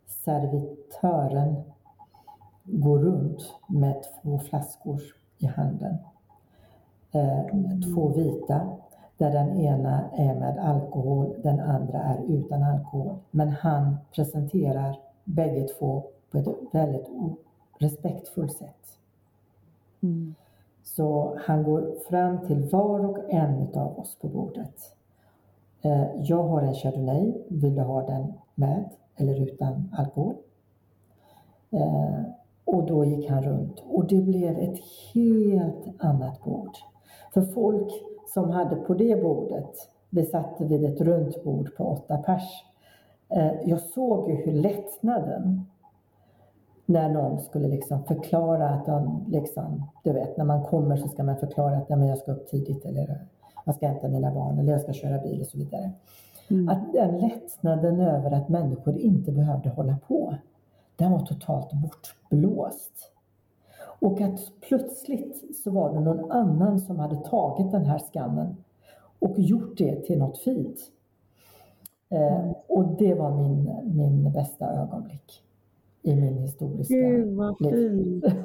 servitören 0.07 1.63
går 2.65 2.99
runt 2.99 3.55
med 3.67 4.05
två 4.23 4.39
flaskor 4.39 5.01
i 5.39 5.47
handen. 5.47 5.97
Eh, 7.13 7.45
två 7.95 8.09
vita, 8.09 8.77
där 9.17 9.31
den 9.31 9.57
ena 9.57 10.11
är 10.11 10.35
med 10.35 10.59
alkohol, 10.59 11.35
den 11.43 11.61
andra 11.61 11.99
är 11.99 12.23
utan 12.29 12.63
alkohol. 12.63 13.17
Men 13.31 13.49
han 13.49 13.97
presenterar 14.15 14.97
bägge 15.25 15.69
två 15.69 16.03
på 16.31 16.39
ett 16.39 16.47
väldigt 16.73 17.09
respektfullt 17.79 18.53
sätt. 18.53 18.99
Mm. 20.03 20.35
Så 20.83 21.37
han 21.39 21.63
går 21.63 21.95
fram 22.09 22.47
till 22.47 22.69
var 22.69 23.07
och 23.07 23.19
en 23.29 23.69
av 23.75 23.99
oss 23.99 24.19
på 24.21 24.29
bordet. 24.29 24.97
Eh, 25.83 26.07
jag 26.21 26.43
har 26.43 26.63
en 26.63 26.75
Chardonnay, 26.75 27.33
vill 27.49 27.75
du 27.75 27.83
ha 27.83 28.07
den 28.07 28.33
med 28.55 28.91
eller 29.17 29.43
utan 29.43 29.95
alkohol? 29.97 30.35
Eh, 31.71 32.23
och 32.65 32.87
då 32.87 33.05
gick 33.05 33.31
han 33.31 33.43
runt 33.43 33.83
och 33.89 34.07
det 34.07 34.23
blev 34.23 34.59
ett 34.59 34.79
helt 35.15 35.87
annat 35.99 36.45
bord. 36.45 36.77
För 37.35 37.43
folk 37.43 37.93
som 38.27 38.51
hade 38.51 38.77
på 38.77 38.95
det 38.95 39.23
bordet, 39.23 39.91
vi 40.11 40.27
satt 40.27 40.61
vid 40.61 40.85
ett 40.85 41.01
runt 41.01 41.45
bord 41.45 41.77
på 41.77 41.85
åtta 41.85 42.17
pers. 42.17 42.65
Eh, 43.29 43.53
jag 43.65 43.81
såg 43.81 44.31
ju 44.31 44.35
hur 44.35 44.53
lättnaden 44.53 45.67
när 46.87 47.09
någon 47.09 47.41
skulle 47.41 47.69
liksom 47.69 48.05
förklara 48.05 48.69
att 48.69 48.87
de 48.87 49.25
liksom, 49.29 49.85
du 50.05 50.13
vet, 50.13 50.37
när 50.37 50.45
man 50.45 50.65
kommer 50.65 50.97
så 50.97 51.09
ska 51.09 51.23
man 51.23 51.37
förklara 51.37 51.77
att 51.77 51.89
nej, 51.89 52.09
jag 52.09 52.19
ska 52.19 52.33
upp 52.33 52.49
tidigt 52.49 52.85
eller 52.85 53.27
jag 53.65 53.75
ska 53.75 53.87
hämta 53.87 54.09
mina 54.09 54.35
barn 54.35 54.59
eller 54.59 54.73
jag 54.73 54.81
ska 54.81 54.93
köra 54.93 55.19
bil 55.19 55.41
och 55.41 55.47
så 55.47 55.59
vidare. 55.59 55.93
Mm. 56.51 56.69
Att 56.69 56.93
den 56.93 57.19
lättnaden 57.19 58.01
över 58.01 58.31
att 58.31 58.49
människor 58.49 58.99
inte 58.99 59.33
behövde 59.33 59.69
hålla 59.69 59.97
på, 60.09 60.35
den 60.97 61.13
var 61.13 61.27
totalt 61.27 61.73
bortblåst. 61.73 63.13
Och 64.01 64.21
att 64.21 64.41
plötsligt 64.61 65.57
så 65.57 65.71
var 65.71 65.93
det 65.93 66.01
någon 66.01 66.31
annan 66.31 66.79
som 66.79 66.99
hade 66.99 67.17
tagit 67.17 67.73
den 67.73 67.85
här 67.85 67.99
skammen 67.99 68.57
och 69.19 69.39
gjort 69.39 69.79
det 69.79 70.05
till 70.07 70.19
något 70.19 70.39
fint. 70.39 70.79
Eh, 72.11 72.51
och 72.69 72.97
det 72.99 73.15
var 73.15 73.31
min, 73.31 73.71
min 73.85 74.33
bästa 74.33 74.73
ögonblick 74.73 75.45
i 76.03 76.15
min 76.15 76.37
historiska 76.37 76.95
Gud 76.95 77.37
vad 77.37 77.59
fint! 77.59 78.25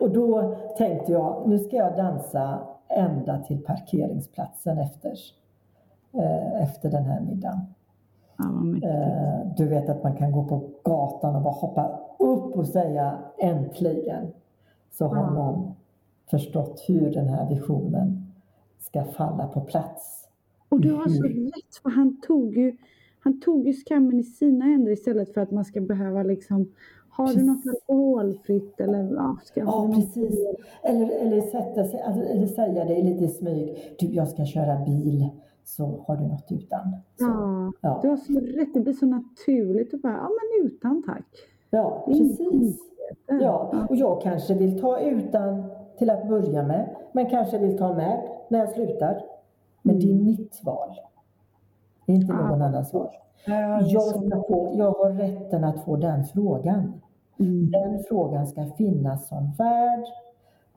och 0.00 0.10
då 0.10 0.56
tänkte 0.78 1.12
jag, 1.12 1.48
nu 1.48 1.58
ska 1.58 1.76
jag 1.76 1.96
dansa 1.96 2.58
ända 2.88 3.38
till 3.38 3.64
parkeringsplatsen 3.64 4.78
efter, 4.78 5.18
eh, 6.12 6.62
efter 6.62 6.90
den 6.90 7.04
här 7.04 7.20
middagen. 7.20 7.60
Ja, 8.36 8.88
eh, 8.88 9.46
du 9.56 9.68
vet 9.68 9.88
att 9.88 10.02
man 10.02 10.16
kan 10.16 10.32
gå 10.32 10.44
på 10.44 10.70
gatan 10.82 11.36
och 11.36 11.42
bara 11.42 11.54
hoppa 11.54 12.00
upp 12.18 12.56
och 12.56 12.66
säga 12.66 13.18
äntligen 13.38 14.32
så 14.98 15.06
har 15.06 15.30
någon 15.30 15.74
förstått 16.30 16.84
hur 16.88 17.10
den 17.10 17.28
här 17.28 17.48
visionen 17.48 18.26
ska 18.80 19.04
falla 19.04 19.46
på 19.46 19.60
plats. 19.60 20.28
Och 20.68 20.80
du 20.80 20.92
har 20.92 21.08
så 21.08 21.22
rätt, 21.22 21.76
för 21.82 21.90
han 21.90 22.20
tog 22.20 22.56
ju 22.56 22.76
han 23.18 23.40
tog 23.40 23.66
ju 23.66 23.72
skammen 23.72 24.18
i 24.18 24.22
sina 24.22 24.64
händer 24.64 24.92
istället 24.92 25.34
för 25.34 25.40
att 25.40 25.50
man 25.50 25.64
ska 25.64 25.80
behöva 25.80 26.22
liksom 26.22 26.72
har 27.08 27.26
precis. 27.26 27.42
du 27.42 27.46
något 27.46 27.66
alkoholfritt 27.66 28.80
eller 28.80 29.14
ja, 29.14 29.36
ska 29.44 29.60
Ja, 29.60 29.92
precis. 29.94 30.38
Eller, 30.82 31.10
eller, 31.10 31.40
sätta 31.40 31.84
sig, 31.84 32.02
alltså, 32.02 32.22
eller 32.22 32.46
säga 32.46 32.84
det 32.84 33.02
lite 33.02 33.24
i 33.24 33.28
smyg. 33.28 33.94
Du, 33.98 34.06
jag 34.06 34.28
ska 34.28 34.44
köra 34.44 34.84
bil 34.84 35.28
så 35.64 36.04
har 36.06 36.16
du 36.16 36.22
något 36.22 36.52
utan. 36.52 36.90
Så, 37.18 37.24
Ja, 37.24 37.72
ja. 37.80 37.98
du 38.02 38.08
har 38.08 38.16
så 38.16 38.40
rätt. 38.40 38.74
Det 38.74 38.80
blir 38.80 38.92
så 38.92 39.06
naturligt 39.06 39.94
att 39.94 40.02
bara, 40.02 40.12
ja 40.12 40.28
men 40.28 40.66
utan 40.66 41.02
tack. 41.02 41.26
ja, 41.70 42.04
precis. 42.06 42.93
Ja, 43.26 43.72
och 43.88 43.96
jag 43.96 44.22
kanske 44.22 44.54
vill 44.54 44.80
ta 44.80 44.98
utan 45.00 45.70
till 45.98 46.10
att 46.10 46.28
börja 46.28 46.62
med, 46.62 46.88
men 47.12 47.30
kanske 47.30 47.58
vill 47.58 47.78
ta 47.78 47.94
med 47.94 48.28
när 48.48 48.58
jag 48.58 48.68
slutar. 48.68 49.22
Men 49.82 49.98
det 49.98 50.10
är 50.10 50.14
mitt 50.14 50.60
val. 50.64 51.00
Det 52.06 52.12
är 52.12 52.16
inte 52.16 52.32
Ja. 52.38 52.46
någon 52.48 52.62
annans 52.62 52.92
val. 52.92 53.08
Jag, 53.86 54.12
få, 54.48 54.72
jag 54.74 54.92
har 54.92 55.10
rätten 55.10 55.64
att 55.64 55.80
få 55.84 55.96
den 55.96 56.24
frågan. 56.24 57.00
Mm. 57.40 57.70
Den 57.70 58.04
frågan 58.08 58.46
ska 58.46 58.64
finnas 58.66 59.28
som 59.28 59.52
värd 59.58 60.04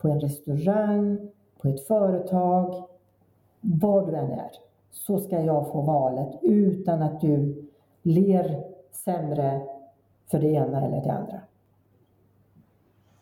på 0.01 0.07
en 0.07 0.19
restaurang, 0.19 1.17
på 1.61 1.67
ett 1.67 1.87
företag, 1.87 2.73
var 3.61 4.05
du 4.07 4.15
än 4.15 4.31
är. 4.31 4.51
Så 4.91 5.19
ska 5.19 5.41
jag 5.41 5.71
få 5.71 5.81
valet 5.81 6.29
utan 6.41 7.01
att 7.01 7.21
du 7.21 7.63
ler 8.03 8.63
sämre 8.91 9.61
för 10.31 10.39
det 10.39 10.47
ena 10.47 10.85
eller 10.85 11.01
det 11.03 11.11
andra. 11.11 11.39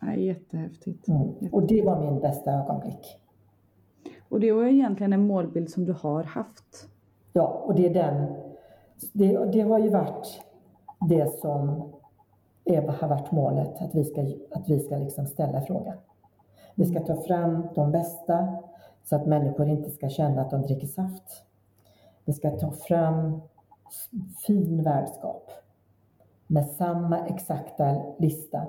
Ja, 0.00 0.14
jättehäftigt. 0.14 1.08
Mm. 1.08 1.52
Och 1.52 1.66
det 1.66 1.82
var 1.82 2.00
min 2.00 2.20
bästa 2.20 2.52
ögonblick. 2.52 3.20
Och 4.28 4.40
det 4.40 4.52
var 4.52 4.64
egentligen 4.64 5.12
en 5.12 5.26
målbild 5.26 5.70
som 5.70 5.84
du 5.84 5.92
har 5.92 6.24
haft. 6.24 6.88
Ja, 7.32 7.46
och 7.46 7.74
det 7.74 7.86
är 7.86 7.94
den. 7.94 8.34
Det, 9.12 9.52
det 9.52 9.60
har 9.60 9.78
ju 9.78 9.88
varit 9.88 10.42
det 11.08 11.40
som 11.40 11.92
är, 12.64 12.82
har 12.82 13.08
varit 13.08 13.32
målet, 13.32 13.82
att 13.82 13.94
vi 13.94 14.04
ska, 14.04 14.20
att 14.50 14.68
vi 14.68 14.80
ska 14.80 14.96
liksom 14.96 15.26
ställa 15.26 15.60
frågan. 15.60 15.96
Vi 16.74 16.84
ska 16.84 17.00
ta 17.00 17.16
fram 17.22 17.66
de 17.74 17.92
bästa 17.92 18.58
så 19.04 19.16
att 19.16 19.26
människor 19.26 19.68
inte 19.68 19.90
ska 19.90 20.08
känna 20.08 20.42
att 20.42 20.50
de 20.50 20.62
dricker 20.62 20.86
saft. 20.86 21.44
Vi 22.24 22.32
ska 22.32 22.50
ta 22.50 22.70
fram 22.70 23.40
fin 24.46 24.82
värdskap 24.82 25.50
med 26.46 26.66
samma 26.66 27.26
exakta 27.26 28.02
lista 28.18 28.66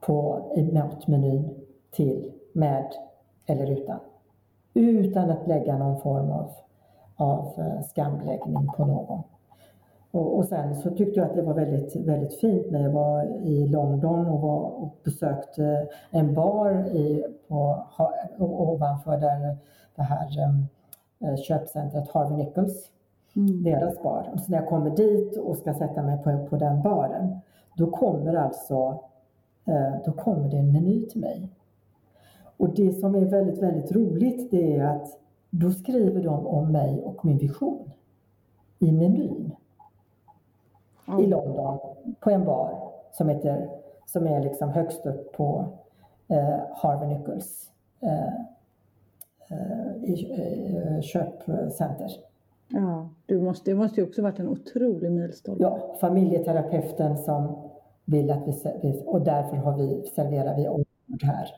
på 0.00 0.46
matmenyn 0.72 1.54
till 1.90 2.32
med 2.52 2.86
eller 3.46 3.70
utan. 3.70 3.98
Utan 4.74 5.30
att 5.30 5.46
lägga 5.46 5.78
någon 5.78 6.00
form 6.00 6.30
av, 6.30 6.50
av 7.16 7.52
eh, 7.58 7.82
skamläggning 7.82 8.68
på 8.76 8.84
någon. 8.84 9.22
Och, 10.10 10.36
och 10.38 10.44
sen 10.44 10.74
så 10.74 10.90
tyckte 10.90 11.20
jag 11.20 11.28
att 11.28 11.34
det 11.34 11.42
var 11.42 11.54
väldigt, 11.54 11.96
väldigt 11.96 12.40
fint 12.40 12.70
när 12.70 12.82
jag 12.82 12.90
var 12.90 13.24
i 13.24 13.66
London 13.66 14.26
och, 14.26 14.40
var, 14.40 14.82
och 14.82 14.96
besökte 15.04 15.88
en 16.10 16.34
bar 16.34 16.86
i, 16.86 17.24
på, 17.48 17.84
ovanför 18.38 19.16
där 19.16 19.56
det 19.96 20.02
här 20.02 20.28
eh, 21.20 21.36
köpcentret 21.36 22.10
Harvey 22.10 22.36
Nichols 22.36 22.90
Mm. 23.38 23.62
deras 23.62 24.02
bar. 24.02 24.30
Och 24.32 24.40
så 24.40 24.50
när 24.50 24.58
jag 24.58 24.68
kommer 24.68 24.90
dit 24.90 25.36
och 25.36 25.56
ska 25.56 25.74
sätta 25.74 26.02
mig 26.02 26.22
på, 26.22 26.46
på 26.50 26.56
den 26.56 26.82
baren, 26.82 27.40
då 27.76 27.90
kommer 27.90 28.34
alltså 28.34 28.74
eh, 28.84 28.98
då 30.04 30.12
kommer 30.12 30.50
det 30.50 30.56
en 30.56 30.72
meny 30.72 31.06
till 31.06 31.20
mig. 31.20 31.48
Och 32.56 32.74
det 32.74 32.92
som 32.92 33.14
är 33.14 33.24
väldigt, 33.24 33.62
väldigt 33.62 33.92
roligt 33.92 34.50
det 34.50 34.76
är 34.76 34.84
att 34.84 35.18
då 35.50 35.70
skriver 35.70 36.22
de 36.22 36.46
om 36.46 36.72
mig 36.72 37.02
och 37.02 37.24
min 37.24 37.38
vision 37.38 37.90
i 38.78 38.92
menyn 38.92 39.52
i 41.20 41.26
London 41.26 41.78
på 42.20 42.30
en 42.30 42.44
bar 42.44 42.90
som 43.12 43.28
heter, 43.28 43.68
som 44.06 44.26
är 44.26 44.40
liksom 44.40 44.70
högst 44.70 45.06
upp 45.06 45.32
på 45.32 45.68
eh, 46.28 46.60
Harvey 46.74 47.08
Nichols 47.08 47.70
eh, 48.00 48.34
eh, 49.50 50.04
i, 50.04 50.32
eh, 50.86 51.00
köpcenter. 51.00 52.10
Ja, 52.68 53.08
du 53.26 53.40
måste, 53.40 53.70
det 53.70 53.74
måste 53.74 54.00
ju 54.00 54.06
också 54.06 54.22
varit 54.22 54.38
en 54.38 54.48
otrolig 54.48 55.12
milstolpe. 55.12 55.62
Ja, 55.62 55.96
familjeterapeuten 56.00 57.18
som 57.18 57.67
vill 58.08 58.30
att 58.30 58.48
vi, 58.82 59.02
och 59.06 59.24
därför 59.24 59.56
har 59.56 59.78
vi, 59.78 60.06
serverar 60.06 60.56
vi 60.56 60.68
ord 60.68 61.22
här. 61.22 61.48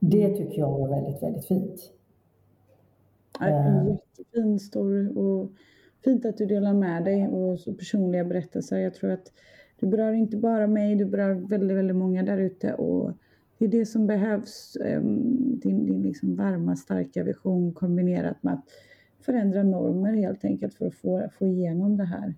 Det 0.00 0.36
tycker 0.36 0.58
jag 0.58 0.78
var 0.78 0.88
väldigt, 0.88 1.22
väldigt 1.22 1.46
fint. 1.46 1.92
En 3.40 3.88
jättefin 3.88 4.58
story 4.58 5.08
och 5.16 5.52
fint 6.04 6.24
att 6.26 6.36
du 6.36 6.46
delar 6.46 6.74
med 6.74 7.04
dig 7.04 7.28
och 7.28 7.60
så 7.60 7.74
personliga 7.74 8.24
berättelser. 8.24 8.78
Jag 8.78 8.94
tror 8.94 9.10
att 9.10 9.32
du 9.80 9.86
berör 9.86 10.12
inte 10.12 10.36
bara 10.36 10.66
mig, 10.66 10.96
du 10.96 11.04
berör 11.04 11.34
väldigt, 11.34 11.76
väldigt 11.76 11.96
många 11.96 12.22
där 12.22 12.38
ute 12.38 12.74
och 12.74 13.12
det 13.58 13.64
är 13.64 13.68
det 13.68 13.86
som 13.86 14.06
behövs. 14.06 14.76
ehm, 14.84 15.58
Din, 15.58 15.86
din 15.86 16.02
liksom 16.02 16.36
varma, 16.36 16.76
starka 16.76 17.22
vision 17.24 17.72
kombinerat 17.74 18.42
med 18.42 18.54
att 18.54 18.64
förändra 19.20 19.62
normer 19.62 20.12
helt 20.12 20.44
enkelt 20.44 20.74
för 20.74 20.86
att 20.86 20.94
få, 20.94 21.28
få 21.38 21.46
igenom 21.46 21.96
det 21.96 22.04
här. 22.04 22.34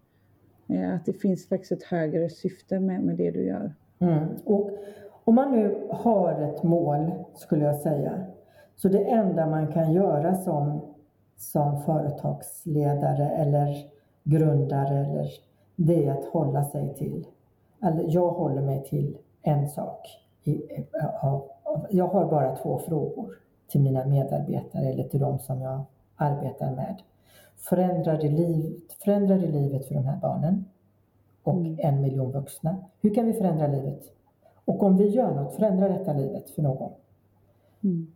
Eh, 0.70 0.94
att 0.94 1.06
det 1.06 1.12
finns 1.12 1.48
faktiskt 1.48 1.72
ett 1.72 1.82
högre 1.82 2.30
syfte 2.30 2.80
med, 2.80 3.02
med 3.02 3.16
det 3.16 3.30
du 3.30 3.46
gör. 3.46 3.74
Mm. 3.98 4.28
Och 4.44 4.70
om 5.24 5.34
man 5.34 5.52
nu 5.52 5.88
har 5.90 6.40
ett 6.42 6.62
mål, 6.62 7.10
skulle 7.34 7.64
jag 7.64 7.76
säga, 7.76 8.24
så 8.76 8.88
det 8.88 9.04
enda 9.04 9.46
man 9.46 9.66
kan 9.66 9.92
göra 9.92 10.34
som, 10.34 10.80
som 11.36 11.80
företagsledare 11.80 13.28
eller 13.28 13.76
grundare, 14.24 15.06
eller, 15.06 15.28
det 15.76 16.06
är 16.06 16.12
att 16.12 16.24
hålla 16.24 16.64
sig 16.64 16.94
till, 16.94 17.26
eller 17.82 18.04
jag 18.08 18.30
håller 18.30 18.62
mig 18.62 18.84
till 18.84 19.16
en 19.42 19.68
sak. 19.68 20.08
I, 20.44 20.62
jag 21.90 22.06
har 22.06 22.30
bara 22.30 22.56
två 22.56 22.78
frågor 22.78 23.34
till 23.68 23.80
mina 23.80 24.04
medarbetare 24.04 24.86
eller 24.88 25.04
till 25.04 25.20
de 25.20 25.38
som 25.38 25.60
jag 25.60 25.82
arbetar 26.16 26.70
med. 26.70 27.02
Förändrar 27.60 28.18
det, 28.18 28.28
liv, 28.28 28.80
förändrar 29.04 29.38
det 29.38 29.46
livet 29.46 29.86
för 29.86 29.94
de 29.94 30.04
här 30.04 30.16
barnen 30.16 30.64
och 31.42 31.56
en 31.78 32.00
miljon 32.00 32.32
vuxna? 32.32 32.76
Hur 33.00 33.14
kan 33.14 33.26
vi 33.26 33.32
förändra 33.32 33.66
livet? 33.66 34.02
Och 34.64 34.82
om 34.82 34.96
vi 34.96 35.08
gör 35.08 35.34
något, 35.34 35.54
förändrar 35.54 35.88
detta 35.88 36.12
livet 36.12 36.50
för 36.50 36.62
någon? 36.62 36.92
Mm. 37.82 38.06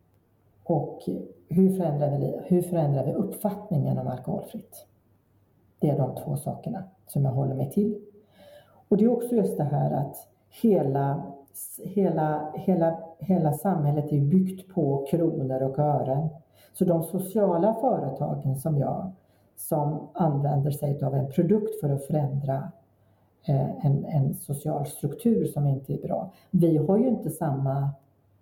Och 0.65 1.03
hur 1.49 1.77
förändrar, 1.77 2.19
vi, 2.19 2.41
hur 2.45 2.63
förändrar 2.63 3.05
vi 3.05 3.13
uppfattningen 3.13 3.99
om 3.99 4.09
alkoholfritt? 4.09 4.87
Det 5.79 5.91
är 5.91 5.99
de 5.99 6.15
två 6.15 6.37
sakerna 6.37 6.85
som 7.07 7.25
jag 7.25 7.33
håller 7.33 7.55
mig 7.55 7.71
till. 7.71 7.99
Och 8.89 8.97
det 8.97 9.05
är 9.05 9.09
också 9.09 9.35
just 9.35 9.57
det 9.57 9.65
här 9.65 9.91
att 9.91 10.29
hela, 10.63 11.23
hela, 11.79 12.53
hela, 12.55 12.99
hela 13.19 13.53
samhället 13.53 14.13
är 14.13 14.21
byggt 14.21 14.75
på 14.75 15.07
kronor 15.11 15.63
och 15.63 15.79
ören. 15.79 16.29
Så 16.73 16.85
de 16.85 17.03
sociala 17.03 17.75
företagen 17.75 18.57
som 18.57 18.79
jag, 18.79 19.13
som 19.57 20.09
använder 20.13 20.71
sig 20.71 21.05
av 21.05 21.15
en 21.15 21.31
produkt 21.31 21.81
för 21.81 21.91
att 21.91 22.07
förändra 22.07 22.73
eh, 23.49 23.87
en, 23.87 24.05
en 24.05 24.35
social 24.35 24.87
struktur 24.87 25.47
som 25.47 25.67
inte 25.67 25.95
är 25.95 25.99
bra. 25.99 26.31
Vi 26.51 26.77
har 26.77 26.99
ju 26.99 27.09
inte 27.09 27.31
samma 27.31 27.91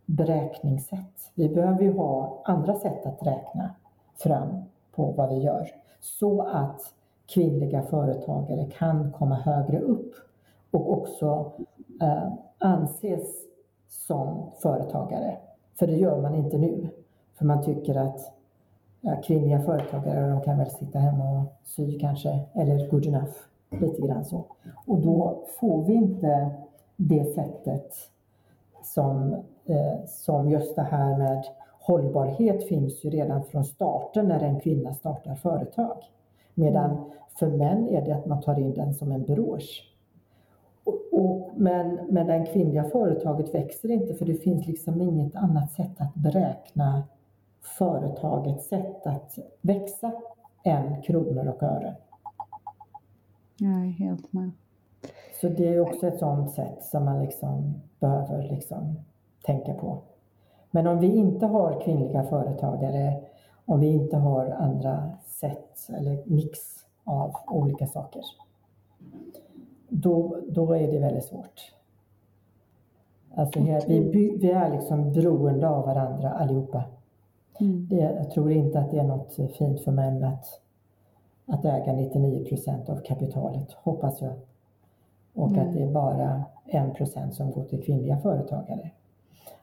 beräkningssätt. 0.07 1.31
Vi 1.35 1.49
behöver 1.49 1.83
ju 1.83 1.93
ha 1.93 2.43
andra 2.45 2.75
sätt 2.75 3.07
att 3.07 3.27
räkna 3.27 3.71
fram 4.17 4.63
på 4.95 5.13
vad 5.13 5.29
vi 5.29 5.39
gör 5.39 5.69
så 6.01 6.43
att 6.43 6.81
kvinnliga 7.27 7.83
företagare 7.83 8.67
kan 8.79 9.13
komma 9.13 9.35
högre 9.35 9.81
upp 9.81 10.15
och 10.71 10.93
också 10.93 11.53
eh, 12.01 12.33
anses 12.59 13.43
som 13.89 14.51
företagare. 14.63 15.39
För 15.79 15.87
det 15.87 15.97
gör 15.97 16.21
man 16.21 16.35
inte 16.35 16.59
nu. 16.59 16.89
För 17.35 17.45
man 17.45 17.63
tycker 17.65 17.95
att 17.95 18.33
ja, 19.05 19.17
kvinnliga 19.25 19.61
företagare, 19.61 20.31
de 20.31 20.41
kan 20.41 20.59
väl 20.59 20.71
sitta 20.71 20.99
hemma 20.99 21.41
och 21.41 21.53
sy 21.65 21.99
kanske, 21.99 22.41
eller 22.55 22.91
good 22.91 23.07
enough, 23.07 23.35
lite 23.71 24.03
grann 24.03 24.25
så. 24.25 24.45
Och 24.87 25.01
då 25.01 25.45
får 25.61 25.85
vi 25.85 25.95
inte 25.95 26.51
det 26.97 27.25
sättet 27.35 27.95
som, 28.85 29.33
eh, 29.67 30.05
som 30.07 30.51
just 30.51 30.77
det 30.77 30.83
här 30.83 31.19
med 31.19 31.45
hållbarhet 31.81 32.69
finns 32.69 33.05
ju 33.05 33.11
redan 33.11 33.45
från 33.45 33.65
starten 33.65 34.29
när 34.29 34.41
en 34.41 34.61
kvinna 34.61 34.95
startar 34.95 35.35
företag. 35.35 35.97
Medan 36.55 37.11
för 37.39 37.47
män 37.47 37.89
är 37.89 38.03
det 38.05 38.13
att 38.13 38.27
man 38.27 38.41
tar 38.41 38.59
in 38.59 38.75
den 38.75 38.95
som 38.95 39.13
en 39.13 39.23
brosch. 39.23 39.89
Och, 40.85 40.99
och, 41.13 41.51
men, 41.57 41.99
men 42.09 42.27
det 42.27 42.47
kvinnliga 42.53 42.85
företaget 42.85 43.55
växer 43.55 43.91
inte 43.91 44.15
för 44.15 44.27
det 44.27 44.35
finns 44.35 44.67
liksom 44.67 45.01
inget 45.01 45.37
annat 45.37 45.73
sätt 45.73 46.01
att 46.01 46.15
beräkna 46.15 47.03
företagets 47.63 48.69
sätt 48.69 49.07
att 49.07 49.39
växa 49.61 50.13
än 50.65 51.03
kronor 51.03 51.49
och 51.49 51.63
ören. 51.63 51.95
Jag 53.57 53.81
är 53.81 53.91
helt 53.91 54.33
med. 54.33 54.51
Så 55.41 55.49
det 55.49 55.69
är 55.69 55.81
också 55.81 56.07
ett 56.07 56.19
sådant 56.19 56.51
sätt 56.51 56.85
som 56.85 57.05
man 57.05 57.23
liksom 57.23 57.75
behöver 58.01 58.43
liksom 58.43 58.97
tänka 59.43 59.75
på. 59.75 59.99
Men 60.71 60.87
om 60.87 60.99
vi 60.99 61.17
inte 61.17 61.47
har 61.47 61.81
kvinnliga 61.81 62.25
företagare, 62.25 63.23
om 63.65 63.81
vi 63.81 63.87
inte 63.87 64.17
har 64.17 64.47
andra 64.51 65.11
sätt 65.25 65.89
eller 65.89 66.23
mix 66.27 66.59
av 67.05 67.37
olika 67.47 67.87
saker, 67.87 68.23
då, 69.89 70.41
då 70.49 70.73
är 70.73 70.93
det 70.93 70.99
väldigt 70.99 71.25
svårt. 71.25 71.73
Alltså 73.35 73.61
här, 73.61 73.83
vi, 73.87 74.37
vi 74.41 74.51
är 74.51 74.71
liksom 74.71 75.13
beroende 75.13 75.69
av 75.69 75.87
varandra 75.87 76.31
allihopa. 76.31 76.85
Mm. 77.61 77.87
Det, 77.91 77.97
jag 77.97 78.31
tror 78.31 78.53
inte 78.53 78.79
att 78.79 78.91
det 78.91 78.99
är 78.99 79.05
något 79.05 79.35
fint 79.59 79.81
för 79.81 79.93
män 79.93 80.25
att, 80.25 80.61
att 81.47 81.65
äga 81.65 81.93
99 81.93 82.45
procent 82.45 82.89
av 82.89 82.97
kapitalet, 82.97 83.73
hoppas 83.73 84.23
jag. 84.23 84.33
Och 85.35 85.49
mm. 85.49 85.69
att 85.69 85.75
det 85.75 85.83
är 85.83 85.91
bara 85.91 86.45
1 86.67 86.95
procent 86.95 87.35
som 87.35 87.51
går 87.51 87.65
till 87.65 87.83
kvinnliga 87.85 88.19
företagare. 88.19 88.91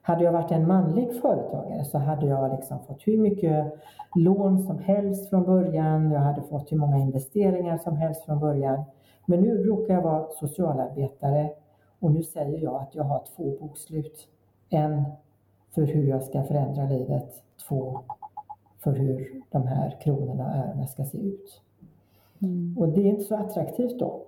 Hade 0.01 0.23
jag 0.23 0.31
varit 0.31 0.51
en 0.51 0.67
manlig 0.67 1.21
företagare 1.21 1.85
så 1.85 1.97
hade 1.97 2.25
jag 2.25 2.51
liksom 2.51 2.79
fått 2.79 3.07
hur 3.07 3.17
mycket 3.17 3.73
lån 4.15 4.59
som 4.59 4.79
helst 4.79 5.29
från 5.29 5.43
början. 5.43 6.11
Jag 6.11 6.19
hade 6.19 6.41
fått 6.41 6.71
hur 6.71 6.77
många 6.77 6.97
investeringar 6.97 7.77
som 7.77 7.97
helst 7.97 8.25
från 8.25 8.39
början. 8.39 8.83
Men 9.25 9.41
nu 9.41 9.63
råkar 9.63 9.93
jag 9.93 10.01
vara 10.01 10.27
socialarbetare 10.39 11.49
och 11.99 12.11
nu 12.11 12.23
säger 12.23 12.59
jag 12.63 12.75
att 12.75 12.95
jag 12.95 13.03
har 13.03 13.23
två 13.35 13.57
bokslut. 13.61 14.27
En 14.69 15.03
för 15.80 15.93
hur 15.93 16.07
jag 16.07 16.23
ska 16.23 16.43
förändra 16.43 16.89
livet, 16.89 17.43
två 17.67 17.99
för 18.84 18.91
hur 18.91 19.41
de 19.49 19.67
här 19.67 19.97
kronorna 20.01 20.45
och 20.45 20.55
örena 20.55 20.88
ska 20.88 21.05
se 21.05 21.17
ut. 21.17 21.61
Mm. 22.41 22.75
Och 22.77 22.89
det 22.89 23.01
är 23.01 23.05
inte 23.05 23.23
så 23.23 23.36
attraktivt 23.36 23.99
då. 23.99 24.25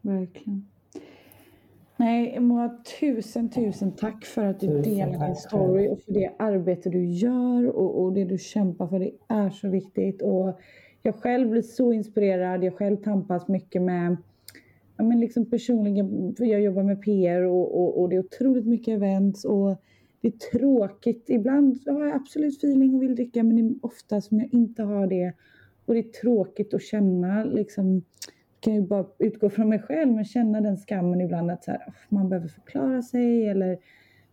Verkligen. 0.00 0.68
Nej, 1.96 2.40
Moa, 2.40 2.82
tusen, 3.00 3.48
tusen 3.48 3.92
tack 3.92 4.24
för 4.24 4.44
att 4.44 4.60
du 4.60 4.66
tusen 4.66 4.82
delar 4.82 5.26
din 5.26 5.36
story 5.36 5.88
och 5.88 6.00
för 6.00 6.12
det 6.12 6.32
arbete 6.38 6.90
du 6.90 7.04
gör 7.04 7.66
och, 7.66 8.02
och 8.02 8.12
det 8.12 8.24
du 8.24 8.38
kämpar 8.38 8.86
för. 8.86 8.98
Det 8.98 9.12
är 9.28 9.50
så 9.50 9.68
viktigt. 9.68 10.22
Och 10.22 10.60
jag 11.02 11.14
själv 11.14 11.50
blir 11.50 11.62
så 11.62 11.92
inspirerad. 11.92 12.64
Jag 12.64 12.74
själv 12.74 12.96
tampas 12.96 13.48
mycket 13.48 13.82
med 13.82 14.16
ja, 15.00 15.04
men 15.04 15.20
liksom 15.20 15.46
personligen, 15.46 16.34
för 16.38 16.44
jag 16.44 16.60
jobbar 16.60 16.82
med 16.82 17.02
PR 17.02 17.42
och, 17.42 17.80
och, 17.80 18.00
och, 18.00 18.08
det 18.08 18.16
är 18.16 18.20
otroligt 18.20 18.66
mycket 18.66 18.94
events 18.94 19.44
och 19.44 19.82
det 20.20 20.28
är 20.28 20.58
tråkigt. 20.58 21.24
Ibland 21.30 21.78
har 21.86 22.06
jag 22.06 22.16
absolut 22.16 22.56
feeling 22.56 22.94
och 22.94 23.02
vill 23.02 23.14
dricka 23.14 23.42
men 23.42 23.56
det 23.56 23.62
är 23.62 23.86
ofta 23.86 24.20
som 24.20 24.38
jag 24.38 24.54
inte 24.54 24.82
har 24.82 25.06
det. 25.06 25.32
Och 25.86 25.94
det 25.94 26.00
är 26.00 26.20
tråkigt 26.22 26.74
att 26.74 26.82
känna 26.82 27.44
liksom 27.44 28.02
kan 28.60 28.74
ju 28.74 28.80
bara 28.80 29.06
utgå 29.18 29.50
från 29.50 29.68
mig 29.68 29.78
själv, 29.78 30.12
men 30.12 30.24
känna 30.24 30.60
den 30.60 30.76
skammen 30.76 31.20
ibland 31.20 31.50
att 31.50 31.64
så 31.64 31.70
här, 31.70 31.94
man 32.08 32.28
behöver 32.28 32.48
förklara 32.48 33.02
sig 33.02 33.48
eller 33.48 33.78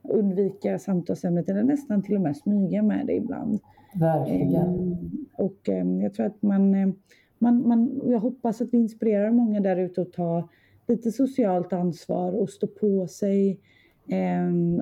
undvika 0.03 0.79
samtalsämnet 0.79 1.49
eller 1.49 1.63
nästan 1.63 2.03
till 2.03 2.15
och 2.15 2.21
med 2.21 2.37
smyga 2.37 2.83
med 2.83 3.05
det 3.07 3.13
ibland. 3.13 3.59
Verkligen. 3.95 4.67
Um, 4.67 5.25
och 5.37 5.69
um, 5.69 6.01
jag 6.01 6.13
tror 6.13 6.25
att 6.25 6.41
man, 6.41 6.75
um, 6.75 6.95
man, 7.39 7.67
man, 7.67 8.01
jag 8.05 8.19
hoppas 8.19 8.61
att 8.61 8.73
vi 8.73 8.77
inspirerar 8.77 9.31
många 9.31 9.59
där 9.59 9.77
ute 9.77 10.01
att 10.01 10.13
ta 10.13 10.49
lite 10.87 11.11
socialt 11.11 11.73
ansvar 11.73 12.31
och 12.31 12.49
stå 12.49 12.67
på 12.67 13.07
sig. 13.07 13.59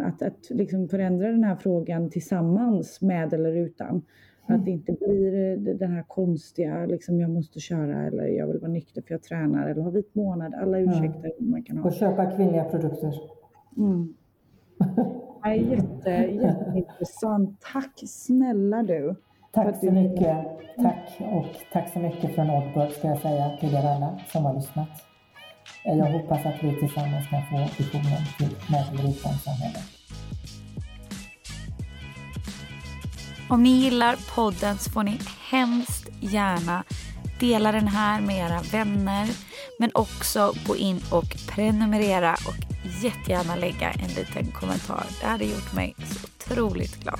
att 0.01 0.21
att 0.21 0.49
liksom 0.49 0.89
förändra 0.89 1.31
den 1.31 1.43
här 1.43 1.55
frågan 1.55 2.09
tillsammans 2.09 3.01
med 3.01 3.33
eller 3.33 3.55
utan. 3.55 4.01
Mm. 4.47 4.59
Att 4.59 4.65
det 4.65 4.71
inte 4.71 4.91
blir 4.91 5.51
eh, 5.51 5.75
den 5.75 5.91
här 5.91 6.03
konstiga, 6.03 6.85
liksom 6.85 7.19
jag 7.19 7.29
måste 7.29 7.59
köra 7.59 8.07
eller 8.07 8.27
jag 8.27 8.47
vill 8.47 8.59
vara 8.59 8.71
nykter 8.71 9.01
för 9.01 9.13
jag 9.13 9.23
tränar 9.23 9.69
eller 9.69 9.81
har 9.81 9.91
vit 9.91 10.15
månad. 10.15 10.53
Alla 10.53 10.79
ursäkter 10.79 11.31
mm. 11.39 11.51
man 11.51 11.63
kan 11.63 11.77
ha. 11.77 11.87
Och 11.89 11.93
köpa 11.93 12.31
kvinnliga 12.31 12.63
produkter. 12.63 13.13
Mm. 13.77 14.13
Ja, 15.47 15.53
jätte, 15.53 16.09
jätteintressant. 16.09 17.61
Tack 17.73 17.93
snälla 18.05 18.83
du. 18.83 19.15
Tack 19.55 19.75
så 19.79 19.91
mycket. 19.91 20.37
Tack 20.81 21.17
och 21.19 21.45
tack 21.73 21.93
så 21.93 21.99
mycket 21.99 22.35
från 22.35 22.49
Oddbird 22.49 22.91
ska 22.91 23.07
jag 23.07 23.21
säga 23.21 23.57
till 23.59 23.73
er 23.75 23.95
alla 23.95 24.19
som 24.31 24.45
har 24.45 24.53
lyssnat. 24.53 24.89
Jag 25.83 26.05
hoppas 26.05 26.45
att 26.45 26.63
vi 26.63 26.79
tillsammans 26.79 27.29
kan 27.29 27.41
få 27.49 27.83
visionen 27.83 28.21
till 28.37 29.09
utan 29.09 29.33
samhälle. 29.33 29.79
Om 33.49 33.63
ni 33.63 33.69
gillar 33.69 34.15
podden 34.35 34.77
så 34.77 34.91
får 34.91 35.03
ni 35.03 35.19
hemskt 35.51 36.09
gärna 36.19 36.83
dela 37.39 37.71
den 37.71 37.87
här 37.87 38.21
med 38.21 38.37
era 38.37 38.61
vänner 38.71 39.27
men 39.79 39.91
också 39.93 40.53
gå 40.67 40.75
in 40.75 41.01
och 41.11 41.35
prenumerera 41.49 42.33
och 42.33 42.75
jättegärna 43.03 43.55
lägga 43.55 43.91
en 43.91 44.09
liten 44.09 44.51
kommentar. 44.51 45.05
Det 45.21 45.27
hade 45.27 45.45
gjort 45.45 45.73
mig 45.73 45.95
så 45.97 46.27
otroligt 46.27 47.03
glad. 47.03 47.19